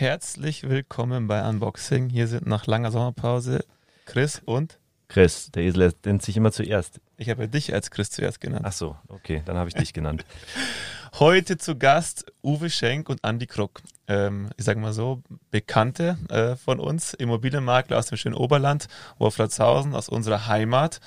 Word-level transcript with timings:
herzlich 0.00 0.62
willkommen 0.68 1.26
bei 1.26 1.44
Unboxing. 1.44 2.08
Hier 2.08 2.28
sind 2.28 2.46
nach 2.46 2.68
langer 2.68 2.92
Sommerpause 2.92 3.64
Chris 4.06 4.40
und 4.44 4.78
Chris, 5.08 5.50
der 5.50 5.64
Esel 5.64 5.92
nennt 6.04 6.22
sich 6.22 6.36
immer 6.36 6.52
zuerst. 6.52 7.00
ich 7.16 7.30
habe 7.30 7.48
dich 7.48 7.74
als 7.74 7.90
Chris 7.90 8.10
zuerst 8.10 8.40
genannt. 8.40 8.64
Ach 8.64 8.72
so, 8.72 8.96
okay, 9.08 9.42
dann 9.44 9.56
habe 9.56 9.68
ich 9.68 9.74
dich 9.74 9.92
genannt. 9.92 10.24
Heute 11.14 11.56
zu 11.56 11.76
Gast 11.76 12.26
Uwe 12.42 12.70
Schenk 12.70 13.08
und 13.08 13.24
Andy 13.24 13.46
Kruck. 13.46 13.80
Ähm, 14.06 14.50
ich 14.56 14.64
sage 14.64 14.78
mal 14.78 14.92
so, 14.92 15.22
Bekannte 15.50 16.18
äh, 16.28 16.54
von 16.54 16.78
uns, 16.78 17.14
Immobilienmakler 17.14 17.98
aus 17.98 18.06
dem 18.06 18.18
schönen 18.18 18.34
Oberland, 18.34 18.88
Wolfratshausen, 19.18 19.94
aus 19.94 20.08
unserer 20.08 20.46
Heimat. 20.46 21.00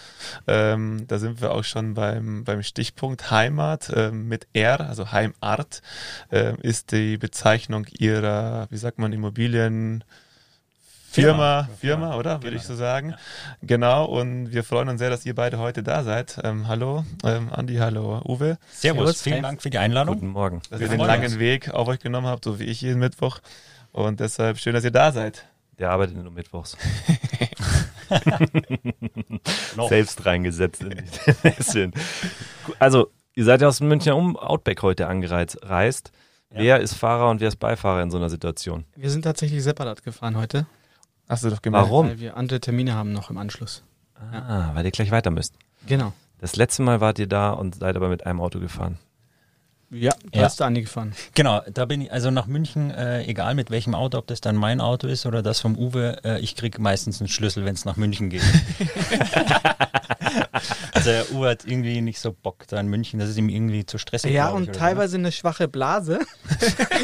Ähm, 0.47 1.05
da 1.07 1.19
sind 1.19 1.41
wir 1.41 1.51
auch 1.51 1.63
schon 1.63 1.93
beim, 1.93 2.43
beim 2.43 2.63
Stichpunkt 2.63 3.31
Heimat 3.31 3.91
ähm, 3.95 4.27
mit 4.27 4.47
R, 4.53 4.81
also 4.81 5.11
Heimart, 5.11 5.81
äh, 6.31 6.55
ist 6.61 6.91
die 6.91 7.17
Bezeichnung 7.17 7.85
ihrer, 7.97 8.67
wie 8.69 8.77
sagt 8.77 8.97
man, 8.97 9.13
Immobilien. 9.13 10.03
Firma, 11.11 11.63
Firma, 11.63 11.77
Firma, 11.77 12.15
oder? 12.15 12.41
Würde 12.41 12.55
ich 12.55 12.63
so 12.63 12.73
sagen. 12.73 13.15
Genau, 13.61 14.05
und 14.05 14.53
wir 14.53 14.63
freuen 14.63 14.87
uns 14.87 14.99
sehr, 14.99 15.09
dass 15.09 15.25
ihr 15.25 15.35
beide 15.35 15.59
heute 15.59 15.83
da 15.83 16.03
seid. 16.03 16.39
Ähm, 16.41 16.69
hallo, 16.69 17.03
ähm, 17.25 17.49
Andi, 17.51 17.75
hallo, 17.75 18.21
Uwe. 18.25 18.57
Servus, 18.71 18.79
Servus 18.79 19.21
vielen 19.21 19.43
Dank 19.43 19.61
für 19.61 19.69
die 19.69 19.77
Einladung. 19.77 20.15
Guten 20.15 20.29
Morgen. 20.29 20.61
Dass 20.69 20.79
wir 20.79 20.87
ihr 20.87 20.97
den 20.97 21.05
langen 21.05 21.25
uns. 21.25 21.39
Weg 21.39 21.69
auf 21.73 21.89
euch 21.89 21.99
genommen 21.99 22.27
habt, 22.27 22.45
so 22.45 22.59
wie 22.59 22.63
ich 22.63 22.79
jeden 22.79 22.99
Mittwoch. 22.99 23.39
Und 23.91 24.21
deshalb 24.21 24.57
schön, 24.57 24.73
dass 24.73 24.85
ihr 24.85 24.91
da 24.91 25.11
seid. 25.11 25.45
Der 25.79 25.91
arbeitet 25.91 26.15
nur 26.15 26.31
mittwochs. 26.31 26.77
Selbst 29.89 30.25
reingesetzt 30.25 30.85
Also, 32.79 33.11
ihr 33.35 33.43
seid 33.43 33.61
ja 33.61 33.67
aus 33.67 33.79
dem 33.79 33.89
Münchner 33.89 34.15
um 34.15 34.37
Outback 34.37 34.81
heute 34.81 35.07
angereist. 35.07 35.59
Ja. 36.53 36.59
Wer 36.59 36.79
ist 36.79 36.93
Fahrer 36.93 37.29
und 37.29 37.41
wer 37.41 37.49
ist 37.49 37.57
Beifahrer 37.57 38.01
in 38.01 38.11
so 38.11 38.17
einer 38.17 38.29
Situation? 38.29 38.85
Wir 38.95 39.09
sind 39.09 39.23
tatsächlich 39.23 39.61
separat 39.61 40.03
gefahren 40.03 40.37
heute. 40.37 40.67
Hast 41.31 41.45
du 41.45 41.49
doch 41.49 41.61
gemerkt. 41.61 41.87
Warum? 41.87 42.09
Weil 42.09 42.19
wir 42.19 42.35
andere 42.35 42.59
Termine 42.59 42.93
haben 42.93 43.13
noch 43.13 43.29
im 43.29 43.37
Anschluss. 43.37 43.83
Ah, 44.15 44.33
ja. 44.33 44.71
weil 44.73 44.83
ihr 44.83 44.91
gleich 44.91 45.11
weiter 45.11 45.31
müsst. 45.31 45.53
Genau. 45.87 46.11
Das 46.41 46.57
letzte 46.57 46.81
Mal 46.81 46.99
wart 46.99 47.19
ihr 47.19 47.27
da 47.27 47.51
und 47.51 47.75
seid 47.75 47.95
aber 47.95 48.09
mit 48.09 48.25
einem 48.25 48.41
Auto 48.41 48.59
gefahren. 48.59 48.97
Ja, 49.89 50.11
da 50.31 50.39
ja. 50.39 50.45
hast 50.45 50.59
du 50.59 50.65
Andi 50.65 50.81
gefahren. 50.81 51.13
Genau, 51.33 51.61
da 51.73 51.85
bin 51.85 52.01
ich, 52.01 52.11
also 52.11 52.31
nach 52.31 52.47
München, 52.47 52.91
äh, 52.91 53.23
egal 53.23 53.55
mit 53.55 53.71
welchem 53.71 53.95
Auto, 53.95 54.17
ob 54.17 54.27
das 54.27 54.41
dann 54.41 54.57
mein 54.57 54.81
Auto 54.81 55.07
ist 55.07 55.25
oder 55.25 55.41
das 55.41 55.61
vom 55.61 55.77
Uwe, 55.77 56.17
äh, 56.25 56.39
ich 56.41 56.57
kriege 56.57 56.81
meistens 56.81 57.21
einen 57.21 57.29
Schlüssel, 57.29 57.63
wenn 57.63 57.75
es 57.75 57.85
nach 57.85 57.95
München 57.95 58.29
geht. 58.29 58.41
also 60.93 61.11
der 61.11 61.31
Uwe 61.31 61.49
hat 61.49 61.65
irgendwie 61.65 62.01
nicht 62.01 62.19
so 62.19 62.33
Bock 62.33 62.67
da 62.67 62.77
in 62.79 62.87
München, 62.87 63.19
das 63.19 63.29
ist 63.29 63.37
ihm 63.37 63.47
irgendwie 63.47 63.85
zu 63.85 63.97
stressig. 63.97 64.33
Ja, 64.33 64.49
und 64.49 64.73
teilweise 64.73 65.13
so. 65.13 65.17
eine 65.17 65.31
schwache 65.31 65.69
Blase. 65.69 66.19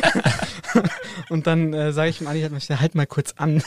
und 1.29 1.47
dann 1.47 1.73
äh, 1.73 1.93
sage 1.93 2.09
ich 2.09 2.21
ihm 2.21 2.27
Andi, 2.27 2.41
halt 2.41 2.95
mal 2.95 3.07
kurz 3.07 3.33
an. 3.37 3.63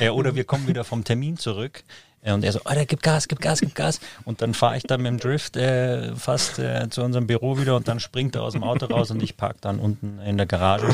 Ja, 0.00 0.12
oder 0.12 0.34
wir 0.34 0.44
kommen 0.44 0.66
wieder 0.66 0.84
vom 0.84 1.04
Termin 1.04 1.36
zurück 1.36 1.84
und 2.24 2.44
er 2.44 2.52
so, 2.52 2.60
oh, 2.64 2.72
der 2.72 2.86
gibt 2.86 3.02
Gas, 3.02 3.26
gibt 3.26 3.42
Gas, 3.42 3.60
gibt 3.60 3.74
Gas. 3.74 4.00
Und 4.24 4.42
dann 4.42 4.54
fahre 4.54 4.76
ich 4.76 4.84
dann 4.84 5.02
mit 5.02 5.10
dem 5.10 5.18
Drift 5.18 5.56
äh, 5.56 6.14
fast 6.14 6.58
äh, 6.60 6.88
zu 6.88 7.02
unserem 7.02 7.26
Büro 7.26 7.58
wieder 7.58 7.74
und 7.74 7.88
dann 7.88 7.98
springt 7.98 8.36
er 8.36 8.42
aus 8.44 8.52
dem 8.52 8.62
Auto 8.62 8.86
raus 8.86 9.10
und 9.10 9.22
ich 9.22 9.36
parke 9.36 9.58
dann 9.60 9.80
unten 9.80 10.20
in 10.20 10.36
der 10.36 10.46
Garage. 10.46 10.86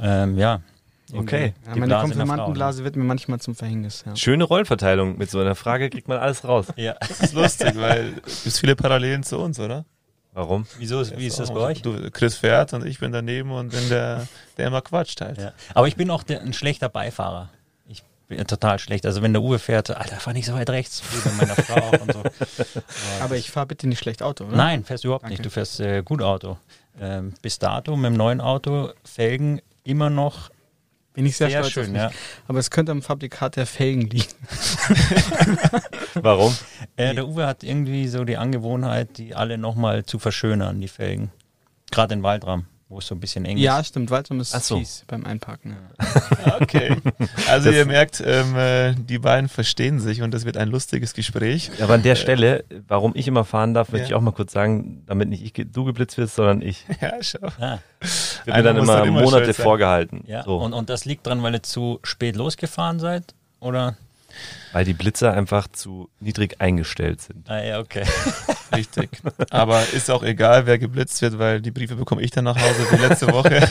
Ähm, 0.00 0.38
ja. 0.38 0.60
Okay. 1.12 1.52
Ja, 1.66 1.76
meine 1.76 1.94
Konfirmandenblase 1.96 2.84
wird 2.84 2.96
mir 2.96 3.04
manchmal 3.04 3.40
zum 3.40 3.54
Verhängnis. 3.54 4.04
Ja. 4.06 4.16
Schöne 4.16 4.44
Rollverteilung. 4.44 5.18
Mit 5.18 5.30
so 5.30 5.40
einer 5.40 5.56
Frage 5.56 5.90
kriegt 5.90 6.08
man 6.08 6.18
alles 6.18 6.44
raus. 6.44 6.66
Ja. 6.76 6.94
Das 7.00 7.20
ist 7.20 7.34
lustig, 7.34 7.72
weil 7.76 8.14
es 8.24 8.44
gibt 8.44 8.56
viele 8.56 8.76
Parallelen 8.76 9.24
zu 9.24 9.38
uns, 9.38 9.58
oder? 9.58 9.84
Warum? 10.32 10.64
Wieso 10.78 11.00
ist, 11.00 11.18
wie 11.18 11.26
ist 11.26 11.38
das 11.38 11.52
bei 11.52 11.60
euch? 11.60 11.82
Du, 11.82 12.10
Chris 12.10 12.36
fährt 12.36 12.72
und 12.72 12.86
ich 12.86 13.00
bin 13.00 13.12
daneben 13.12 13.50
und 13.50 13.72
bin 13.72 13.88
der, 13.90 14.26
der 14.56 14.68
immer 14.68 14.80
quatscht 14.80 15.20
halt. 15.20 15.38
Ja. 15.38 15.52
Aber 15.74 15.88
ich 15.88 15.96
bin 15.96 16.08
auch 16.10 16.22
der, 16.22 16.40
ein 16.40 16.54
schlechter 16.54 16.88
Beifahrer 16.88 17.50
total 18.36 18.78
schlecht. 18.78 19.06
Also 19.06 19.22
wenn 19.22 19.32
der 19.32 19.42
Uwe 19.42 19.58
fährt, 19.58 19.90
Alter, 19.90 20.16
fahr 20.16 20.32
nicht 20.32 20.46
so 20.46 20.54
weit 20.54 20.70
rechts, 20.70 21.02
wie 21.10 21.28
bei 21.28 21.34
meiner 21.36 21.54
Frau 21.54 21.74
auch 21.76 21.92
und 22.00 22.12
so. 22.12 22.22
Aber 23.20 23.36
ich 23.36 23.50
fahre 23.50 23.66
bitte 23.66 23.88
nicht 23.88 23.98
schlecht 23.98 24.22
Auto, 24.22 24.44
oder? 24.44 24.56
Nein, 24.56 24.84
fährst 24.84 25.04
du 25.04 25.08
überhaupt 25.08 25.24
Danke. 25.24 25.34
nicht. 25.34 25.44
Du 25.44 25.50
fährst 25.50 25.80
äh, 25.80 26.02
gut 26.02 26.22
Auto. 26.22 26.58
Ähm, 27.00 27.34
bis 27.42 27.58
dato 27.58 27.96
mit 27.96 28.10
dem 28.10 28.16
neuen 28.16 28.40
Auto, 28.40 28.90
Felgen 29.04 29.60
immer 29.84 30.10
noch 30.10 30.50
bin 31.14 31.26
ich 31.26 31.36
sehr, 31.36 31.50
sehr 31.50 31.64
stolz 31.64 31.86
schön, 31.88 31.94
ja. 31.94 32.10
Aber 32.48 32.58
es 32.58 32.70
könnte 32.70 32.90
am 32.90 33.02
Fabrikat 33.02 33.56
der 33.56 33.66
Felgen 33.66 34.08
liegen. 34.08 34.32
Warum? 36.14 36.56
Äh, 36.96 37.14
der 37.14 37.28
Uwe 37.28 37.46
hat 37.46 37.62
irgendwie 37.62 38.08
so 38.08 38.24
die 38.24 38.38
Angewohnheit, 38.38 39.18
die 39.18 39.34
alle 39.34 39.58
nochmal 39.58 40.06
zu 40.06 40.18
verschönern, 40.18 40.80
die 40.80 40.88
Felgen. 40.88 41.30
Gerade 41.90 42.14
in 42.14 42.22
Waldram 42.22 42.66
wo 42.92 42.98
es 42.98 43.06
so 43.06 43.14
ein 43.14 43.20
bisschen 43.20 43.44
eng 43.44 43.56
ist. 43.56 43.62
Ja, 43.62 43.82
stimmt. 43.82 44.10
Waldrum 44.10 44.38
ist 44.40 44.52
so. 44.52 44.78
fies 44.78 45.04
beim 45.06 45.24
Einparken. 45.24 45.76
okay. 46.60 46.96
Also 47.48 47.70
das 47.70 47.74
ihr 47.76 47.86
merkt, 47.86 48.22
ähm, 48.24 48.54
äh, 48.56 48.94
die 48.94 49.18
beiden 49.18 49.48
verstehen 49.48 49.98
sich 49.98 50.22
und 50.22 50.32
das 50.32 50.44
wird 50.44 50.56
ein 50.56 50.68
lustiges 50.68 51.14
Gespräch. 51.14 51.70
Aber 51.80 51.94
an 51.94 52.02
der 52.02 52.14
Stelle, 52.14 52.64
warum 52.86 53.12
ich 53.14 53.26
immer 53.26 53.44
fahren 53.44 53.74
darf, 53.74 53.90
möchte 53.90 54.04
ja. 54.04 54.08
ich 54.10 54.14
auch 54.14 54.20
mal 54.20 54.32
kurz 54.32 54.52
sagen, 54.52 55.02
damit 55.06 55.28
nicht 55.30 55.42
ich, 55.42 55.66
du 55.72 55.84
geblitzt 55.84 56.18
wirst, 56.18 56.36
sondern 56.36 56.62
ich. 56.62 56.86
Ja, 57.00 57.14
schau. 57.20 57.48
Ah. 57.58 57.78
Wird 58.44 58.56
mir 58.56 58.62
dann 58.62 58.76
immer, 58.76 59.02
immer 59.02 59.22
Monate 59.22 59.54
vorgehalten. 59.54 60.22
Ja. 60.26 60.44
So. 60.44 60.58
Und, 60.58 60.72
und 60.72 60.88
das 60.88 61.04
liegt 61.04 61.26
dran, 61.26 61.42
weil 61.42 61.54
ihr 61.54 61.62
zu 61.62 61.98
spät 62.04 62.36
losgefahren 62.36 63.00
seid? 63.00 63.34
Oder? 63.58 63.96
Weil 64.72 64.84
die 64.84 64.94
Blitzer 64.94 65.34
einfach 65.34 65.68
zu 65.68 66.08
niedrig 66.20 66.60
eingestellt 66.60 67.20
sind. 67.20 67.48
Ah 67.50 67.62
ja, 67.62 67.78
okay. 67.80 68.04
Richtig. 68.76 69.10
Aber 69.50 69.82
ist 69.92 70.10
auch 70.10 70.22
egal, 70.22 70.66
wer 70.66 70.78
geblitzt 70.78 71.20
wird, 71.20 71.38
weil 71.38 71.60
die 71.60 71.70
Briefe 71.70 71.94
bekomme 71.94 72.22
ich 72.22 72.30
dann 72.30 72.44
nach 72.44 72.56
Hause 72.56 72.86
wie 72.90 72.96
letzte 72.96 73.28
Woche. 73.28 73.68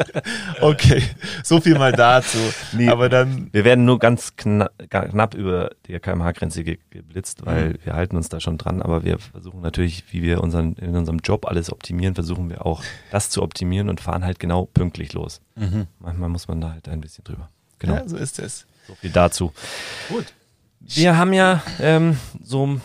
okay, 0.60 1.02
so 1.42 1.60
viel 1.60 1.78
mal 1.78 1.92
dazu. 1.92 2.38
Nee, 2.72 2.88
Aber 2.88 3.08
dann. 3.08 3.48
Wir 3.52 3.64
werden 3.64 3.86
nur 3.86 3.98
ganz 3.98 4.36
knapp, 4.36 4.72
knapp 4.90 5.34
über 5.34 5.70
die 5.86 5.98
kmh-Grenze 5.98 6.62
geblitzt, 6.62 7.46
weil 7.46 7.70
mhm. 7.70 7.78
wir 7.84 7.94
halten 7.94 8.16
uns 8.16 8.28
da 8.28 8.38
schon 8.40 8.58
dran. 8.58 8.82
Aber 8.82 9.02
wir 9.04 9.18
versuchen 9.18 9.62
natürlich, 9.62 10.04
wie 10.10 10.22
wir 10.22 10.42
unseren, 10.42 10.74
in 10.74 10.94
unserem 10.94 11.20
Job 11.20 11.46
alles 11.46 11.72
optimieren, 11.72 12.14
versuchen 12.14 12.50
wir 12.50 12.66
auch 12.66 12.82
das 13.10 13.30
zu 13.30 13.42
optimieren 13.42 13.88
und 13.88 14.00
fahren 14.00 14.24
halt 14.24 14.38
genau 14.38 14.66
pünktlich 14.66 15.14
los. 15.14 15.40
Mhm. 15.56 15.86
Manchmal 16.00 16.28
muss 16.28 16.48
man 16.48 16.60
da 16.60 16.72
halt 16.72 16.88
ein 16.88 17.00
bisschen 17.00 17.24
drüber. 17.24 17.48
Genau. 17.78 17.94
Ja, 17.94 18.08
so 18.08 18.16
ist 18.16 18.38
es. 18.38 18.66
So 18.86 18.94
viel 18.94 19.10
dazu. 19.10 19.52
Gut. 20.08 20.26
Wir 20.80 21.16
haben 21.16 21.32
ja 21.32 21.62
ähm, 21.80 22.18
so 22.42 22.66
ein 22.66 22.82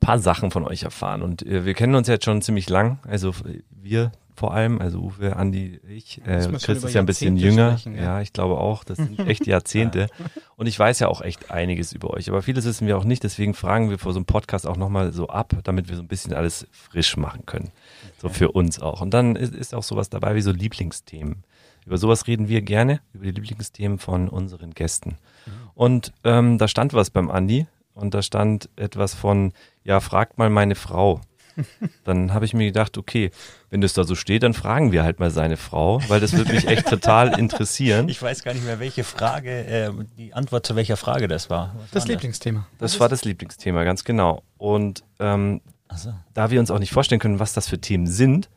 paar 0.00 0.18
Sachen 0.18 0.50
von 0.50 0.64
euch 0.64 0.84
erfahren 0.84 1.22
und 1.22 1.44
äh, 1.46 1.64
wir 1.64 1.74
kennen 1.74 1.94
uns 1.94 2.08
jetzt 2.08 2.24
schon 2.24 2.40
ziemlich 2.40 2.68
lang. 2.70 2.98
Also 3.06 3.34
wir 3.70 4.12
vor 4.36 4.52
allem, 4.52 4.80
also 4.80 4.98
Uwe, 4.98 5.36
Andi, 5.36 5.80
ich. 5.88 6.20
Äh, 6.26 6.48
Chris 6.60 6.82
ist 6.82 6.92
ja 6.92 7.00
ein 7.00 7.06
bisschen 7.06 7.36
jünger. 7.36 7.78
Sprechen, 7.78 7.96
ja. 7.96 8.02
ja. 8.02 8.20
ich 8.20 8.32
glaube 8.32 8.58
auch. 8.58 8.82
Das 8.82 8.98
sind 8.98 9.18
echt 9.28 9.46
Jahrzehnte. 9.46 10.08
Und 10.56 10.66
ich 10.66 10.76
weiß 10.76 10.98
ja 10.98 11.08
auch 11.08 11.20
echt 11.20 11.52
einiges 11.52 11.92
über 11.92 12.10
euch. 12.10 12.28
Aber 12.28 12.42
vieles 12.42 12.64
wissen 12.64 12.88
wir 12.88 12.98
auch 12.98 13.04
nicht. 13.04 13.22
Deswegen 13.22 13.54
fragen 13.54 13.90
wir 13.90 13.98
vor 13.98 14.12
so 14.12 14.18
einem 14.18 14.26
Podcast 14.26 14.66
auch 14.66 14.76
nochmal 14.76 15.12
so 15.12 15.28
ab, 15.28 15.54
damit 15.62 15.88
wir 15.88 15.96
so 15.96 16.02
ein 16.02 16.08
bisschen 16.08 16.32
alles 16.34 16.66
frisch 16.72 17.16
machen 17.16 17.46
können. 17.46 17.70
So 18.20 18.28
für 18.28 18.50
uns 18.50 18.80
auch. 18.80 19.00
Und 19.00 19.14
dann 19.14 19.36
ist, 19.36 19.54
ist 19.54 19.72
auch 19.72 19.84
sowas 19.84 20.10
dabei 20.10 20.34
wie 20.34 20.42
so 20.42 20.50
Lieblingsthemen. 20.50 21.44
Über 21.86 21.98
sowas 21.98 22.26
reden 22.26 22.48
wir 22.48 22.62
gerne, 22.62 23.00
über 23.12 23.24
die 23.26 23.32
Lieblingsthemen 23.32 23.98
von 23.98 24.28
unseren 24.28 24.72
Gästen. 24.72 25.18
Mhm. 25.46 25.52
Und 25.74 26.12
ähm, 26.24 26.58
da 26.58 26.68
stand 26.68 26.94
was 26.94 27.10
beim 27.10 27.30
Andi 27.30 27.66
und 27.94 28.14
da 28.14 28.22
stand 28.22 28.68
etwas 28.76 29.14
von, 29.14 29.52
ja, 29.84 30.00
fragt 30.00 30.38
mal 30.38 30.50
meine 30.50 30.74
Frau. 30.74 31.20
Dann 32.04 32.34
habe 32.34 32.44
ich 32.44 32.54
mir 32.54 32.66
gedacht, 32.66 32.98
okay, 32.98 33.30
wenn 33.70 33.80
das 33.80 33.92
da 33.92 34.04
so 34.04 34.14
steht, 34.16 34.42
dann 34.42 34.54
fragen 34.54 34.90
wir 34.90 35.04
halt 35.04 35.20
mal 35.20 35.30
seine 35.30 35.56
Frau, 35.56 36.00
weil 36.08 36.18
das 36.18 36.32
würde 36.32 36.52
mich 36.52 36.66
echt 36.66 36.88
total 36.88 37.38
interessieren. 37.38 38.08
Ich 38.08 38.20
weiß 38.20 38.42
gar 38.42 38.54
nicht 38.54 38.64
mehr, 38.64 38.80
welche 38.80 39.04
Frage, 39.04 39.50
äh, 39.50 39.90
die 40.18 40.34
Antwort 40.34 40.66
zu 40.66 40.74
welcher 40.74 40.96
Frage 40.96 41.28
das 41.28 41.50
war. 41.50 41.74
Was 41.78 41.90
das 41.92 42.02
war 42.04 42.10
Lieblingsthema. 42.10 42.66
Das, 42.78 42.92
das 42.92 43.00
war 43.00 43.08
das 43.08 43.24
Lieblingsthema, 43.24 43.84
ganz 43.84 44.02
genau. 44.02 44.42
Und 44.58 45.04
ähm, 45.20 45.60
so. 45.94 46.12
da 46.34 46.50
wir 46.50 46.58
uns 46.58 46.72
auch 46.72 46.80
nicht 46.80 46.92
vorstellen 46.92 47.20
können, 47.20 47.38
was 47.38 47.52
das 47.52 47.68
für 47.68 47.80
Themen 47.80 48.08
sind, 48.08 48.48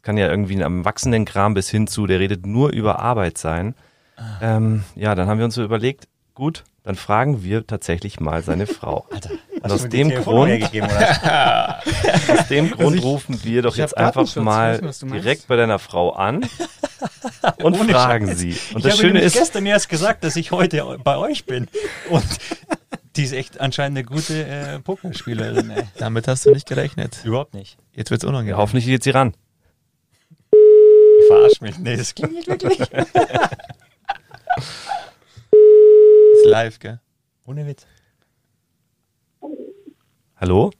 es 0.00 0.02
kann 0.02 0.16
ja 0.16 0.28
irgendwie 0.30 0.54
ein 0.54 0.78
Erwachsenenkram 0.78 1.52
bis 1.52 1.68
hin 1.68 1.86
zu, 1.86 2.06
der 2.06 2.20
redet 2.20 2.46
nur 2.46 2.70
über 2.70 3.00
Arbeit 3.00 3.36
sein. 3.36 3.74
Ah. 4.16 4.56
Ähm, 4.56 4.82
ja, 4.94 5.14
dann 5.14 5.28
haben 5.28 5.36
wir 5.36 5.44
uns 5.44 5.56
so 5.56 5.62
überlegt, 5.62 6.08
gut, 6.32 6.64
dann 6.84 6.94
fragen 6.94 7.44
wir 7.44 7.66
tatsächlich 7.66 8.18
mal 8.18 8.42
seine 8.42 8.66
Frau. 8.66 9.06
Alter, 9.12 9.28
und 9.60 9.62
aus 9.70 9.86
dem, 9.90 10.08
Grund, 10.08 10.62
aus 10.62 12.48
dem 12.48 12.70
Grund 12.70 12.96
ich, 12.96 13.02
rufen 13.02 13.44
wir 13.44 13.60
doch 13.60 13.76
jetzt 13.76 13.94
einfach 13.94 14.34
mal 14.36 14.80
wissen, 14.80 15.12
direkt 15.12 15.48
bei 15.48 15.56
deiner 15.56 15.78
Frau 15.78 16.12
an 16.14 16.48
und 17.62 17.78
Ohne 17.78 17.92
fragen 17.92 18.28
Scheiß. 18.28 18.38
sie. 18.38 18.56
Und 18.72 18.78
ich 18.78 18.84
das 18.84 18.98
Schöne 18.98 19.20
ist, 19.20 19.34
gestern 19.34 19.66
erst 19.66 19.90
gesagt, 19.90 20.24
dass 20.24 20.34
ich 20.34 20.50
heute 20.50 20.96
bei 21.04 21.18
euch 21.18 21.44
bin 21.44 21.68
und 22.08 22.24
die 23.16 23.24
ist 23.24 23.32
echt 23.32 23.60
anscheinend 23.60 23.98
eine 23.98 24.06
gute 24.06 24.46
äh, 24.46 24.78
Pokerspielerin. 24.78 25.70
Ey. 25.72 25.82
Damit 25.98 26.26
hast 26.26 26.46
du 26.46 26.52
nicht 26.52 26.66
gerechnet. 26.66 27.18
Überhaupt 27.22 27.52
nicht. 27.52 27.76
Jetzt 27.92 28.10
wird's 28.10 28.24
unangenehm. 28.24 28.52
Ja, 28.52 28.56
hoffentlich 28.56 28.86
geht 28.86 29.02
sie 29.02 29.10
ran 29.10 29.34
verarsch 31.30 31.60
mich. 31.60 31.78
Nee, 31.78 31.96
das 31.96 32.14
klingt 32.16 32.34
nicht 32.34 32.48
wirklich. 32.48 32.80
ist 32.80 32.90
live, 36.44 36.78
gell? 36.78 37.00
Ohne 37.46 37.66
Witz. 37.66 37.86
Hallo? 40.36 40.70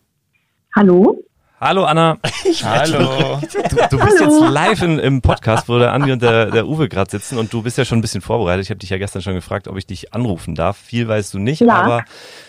Hallo? 0.75 1.25
Hallo 1.61 1.85
Anna. 1.85 2.17
Hallo. 2.65 3.39
Du, 3.41 3.47
du 3.47 3.99
bist 3.99 4.21
Hallo. 4.21 4.45
jetzt 4.45 4.51
live 4.51 4.81
in, 4.83 4.99
im 4.99 5.21
Podcast, 5.21 5.69
wo 5.69 5.79
der 5.79 5.93
Andi 5.93 6.11
und 6.11 6.23
der, 6.23 6.47
der 6.47 6.67
Uwe 6.67 6.89
gerade 6.89 7.11
sitzen 7.11 7.37
und 7.37 7.53
du 7.53 7.61
bist 7.63 7.77
ja 7.77 7.85
schon 7.85 7.99
ein 7.99 8.01
bisschen 8.01 8.23
vorbereitet. 8.23 8.65
Ich 8.65 8.71
habe 8.71 8.79
dich 8.79 8.89
ja 8.89 8.97
gestern 8.97 9.21
schon 9.21 9.35
gefragt, 9.35 9.69
ob 9.69 9.77
ich 9.77 9.87
dich 9.87 10.15
anrufen 10.15 10.55
darf. 10.55 10.79
Viel 10.79 11.07
weißt 11.07 11.35
du 11.35 11.39
nicht, 11.39 11.61
ja. 11.61 11.75
aber 11.75 12.05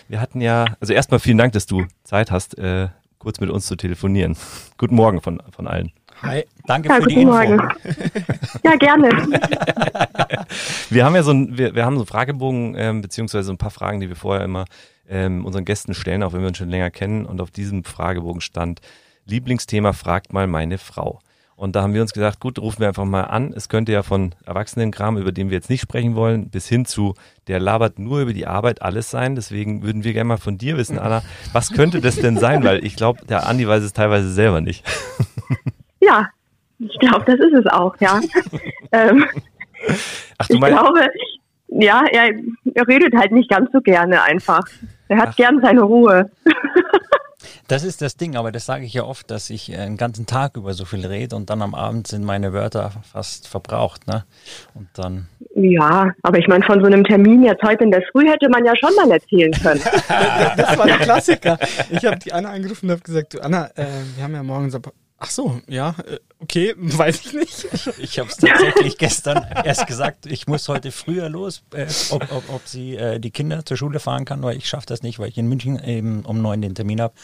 wir 0.08 0.18
hatten 0.18 0.40
ja, 0.40 0.64
also 0.80 0.94
erstmal 0.94 1.20
vielen 1.20 1.36
Dank, 1.36 1.52
dass 1.52 1.66
du 1.66 1.84
Zeit 2.04 2.30
hast, 2.30 2.56
äh, 2.56 2.88
kurz 3.18 3.38
mit 3.38 3.50
uns 3.50 3.66
zu 3.66 3.76
telefonieren. 3.76 4.34
Guten 4.78 4.94
Morgen 4.94 5.20
von, 5.20 5.42
von 5.50 5.68
allen. 5.68 5.92
Hi, 6.22 6.44
danke 6.66 6.88
ja, 6.88 7.00
für 7.00 7.08
die 7.08 7.22
Info. 7.22 7.32
Morgen. 7.32 7.60
Ja, 8.62 8.76
gerne. 8.76 9.08
wir 10.90 11.04
haben 11.04 11.14
ja 11.14 11.22
so 11.22 11.32
ein, 11.32 11.58
wir, 11.58 11.74
wir 11.74 11.84
haben 11.84 11.98
so 11.98 12.04
Fragebogen, 12.04 12.74
ähm, 12.76 13.02
beziehungsweise 13.02 13.44
so 13.44 13.52
ein 13.52 13.58
paar 13.58 13.70
Fragen, 13.70 14.00
die 14.00 14.08
wir 14.08 14.16
vorher 14.16 14.44
immer 14.44 14.66
ähm, 15.08 15.44
unseren 15.44 15.64
Gästen 15.64 15.94
stellen, 15.94 16.22
auch 16.22 16.32
wenn 16.32 16.40
wir 16.40 16.48
uns 16.48 16.58
schon 16.58 16.70
länger 16.70 16.90
kennen. 16.90 17.26
Und 17.26 17.40
auf 17.40 17.50
diesem 17.50 17.84
Fragebogen 17.84 18.40
stand, 18.40 18.80
Lieblingsthema 19.26 19.92
fragt 19.92 20.32
mal 20.32 20.46
meine 20.46 20.78
Frau. 20.78 21.20
Und 21.54 21.76
da 21.76 21.82
haben 21.82 21.94
wir 21.94 22.02
uns 22.02 22.12
gesagt, 22.12 22.40
gut, 22.40 22.58
rufen 22.58 22.80
wir 22.80 22.88
einfach 22.88 23.04
mal 23.04 23.22
an. 23.22 23.52
Es 23.54 23.68
könnte 23.68 23.92
ja 23.92 24.02
von 24.02 24.34
Erwachsenenkram, 24.46 25.16
über 25.16 25.32
den 25.32 25.50
wir 25.50 25.56
jetzt 25.56 25.70
nicht 25.70 25.82
sprechen 25.82 26.16
wollen, 26.16 26.50
bis 26.50 26.66
hin 26.68 26.86
zu, 26.86 27.14
der 27.46 27.60
labert 27.60 27.98
nur 27.98 28.20
über 28.20 28.32
die 28.32 28.46
Arbeit 28.46 28.82
alles 28.82 29.10
sein. 29.10 29.36
Deswegen 29.36 29.82
würden 29.82 30.02
wir 30.02 30.12
gerne 30.12 30.28
mal 30.28 30.38
von 30.38 30.58
dir 30.58 30.76
wissen, 30.76 30.98
Anna, 30.98 31.22
was 31.52 31.70
könnte 31.70 32.00
das 32.00 32.16
denn 32.16 32.36
sein? 32.36 32.64
Weil 32.64 32.84
ich 32.84 32.96
glaube, 32.96 33.24
der 33.26 33.46
Andi 33.46 33.68
weiß 33.68 33.82
es 33.82 33.92
teilweise 33.92 34.32
selber 34.32 34.60
nicht. 34.60 34.84
Ja, 36.02 36.28
ich 36.78 36.98
glaube, 36.98 37.24
das 37.26 37.36
ist 37.36 37.54
es 37.54 37.66
auch, 37.66 37.94
ja. 38.00 38.20
ähm, 38.92 39.24
Ach, 40.38 40.48
du 40.48 40.54
ich 40.54 40.60
meinst? 40.60 40.78
glaube, 40.78 41.00
ja, 41.68 42.02
er, 42.10 42.34
er 42.74 42.88
redet 42.88 43.14
halt 43.14 43.32
nicht 43.32 43.48
ganz 43.48 43.70
so 43.72 43.80
gerne 43.80 44.22
einfach. 44.22 44.62
Er 45.08 45.18
hat 45.18 45.30
Ach. 45.32 45.36
gern 45.36 45.60
seine 45.62 45.82
Ruhe. 45.82 46.30
Das 47.68 47.84
ist 47.84 48.02
das 48.02 48.16
Ding, 48.16 48.36
aber 48.36 48.52
das 48.52 48.66
sage 48.66 48.84
ich 48.84 48.92
ja 48.92 49.04
oft, 49.04 49.30
dass 49.30 49.48
ich 49.48 49.74
einen 49.74 49.96
ganzen 49.96 50.26
Tag 50.26 50.56
über 50.56 50.74
so 50.74 50.84
viel 50.84 51.06
rede 51.06 51.36
und 51.36 51.48
dann 51.48 51.62
am 51.62 51.74
Abend 51.74 52.06
sind 52.06 52.24
meine 52.24 52.52
Wörter 52.52 52.92
fast 53.10 53.48
verbraucht, 53.48 54.06
ne? 54.06 54.24
Und 54.74 54.88
dann. 54.94 55.28
Ja, 55.54 56.12
aber 56.22 56.38
ich 56.38 56.48
meine, 56.48 56.64
von 56.64 56.80
so 56.80 56.86
einem 56.86 57.02
Termin 57.04 57.42
jetzt 57.42 57.62
heute 57.62 57.84
in 57.84 57.90
der 57.90 58.02
Früh 58.12 58.28
hätte 58.28 58.48
man 58.48 58.64
ja 58.64 58.74
schon 58.76 58.94
mal 58.94 59.10
erzählen 59.10 59.52
können. 59.52 59.80
das 60.56 60.78
war 60.78 60.86
der 60.86 60.98
Klassiker. 60.98 61.58
Ich 61.90 62.04
habe 62.04 62.18
die 62.18 62.32
Anna 62.32 62.50
angerufen 62.50 62.86
und 62.86 62.92
habe 62.92 63.02
gesagt, 63.02 63.34
du 63.34 63.40
Anna, 63.40 63.70
äh, 63.74 63.86
wir 64.16 64.24
haben 64.24 64.34
ja 64.34 64.42
morgen 64.42 64.70
so 64.70 64.78
Ach 65.24 65.30
so, 65.30 65.60
ja, 65.68 65.94
äh, 66.04 66.18
okay, 66.40 66.74
weiß 66.78 67.26
ich 67.26 67.32
nicht. 67.32 67.68
Ich, 67.72 67.86
ich 67.98 68.18
habe 68.18 68.28
es 68.28 68.38
tatsächlich 68.38 68.98
gestern 68.98 69.46
erst 69.64 69.86
gesagt, 69.86 70.26
ich 70.26 70.48
muss 70.48 70.68
heute 70.68 70.90
früher 70.90 71.28
los, 71.28 71.62
äh, 71.72 71.86
ob, 72.10 72.22
ob, 72.32 72.52
ob, 72.52 72.62
sie 72.66 72.96
äh, 72.96 73.20
die 73.20 73.30
Kinder 73.30 73.64
zur 73.64 73.76
Schule 73.76 74.00
fahren 74.00 74.24
kann, 74.24 74.42
weil 74.42 74.56
ich 74.56 74.68
schaffe 74.68 74.86
das 74.86 75.02
nicht, 75.02 75.20
weil 75.20 75.28
ich 75.28 75.38
in 75.38 75.48
München 75.48 75.78
eben 75.82 76.24
um 76.24 76.42
neun 76.42 76.60
den 76.60 76.74
Termin 76.74 77.00
habe. 77.00 77.14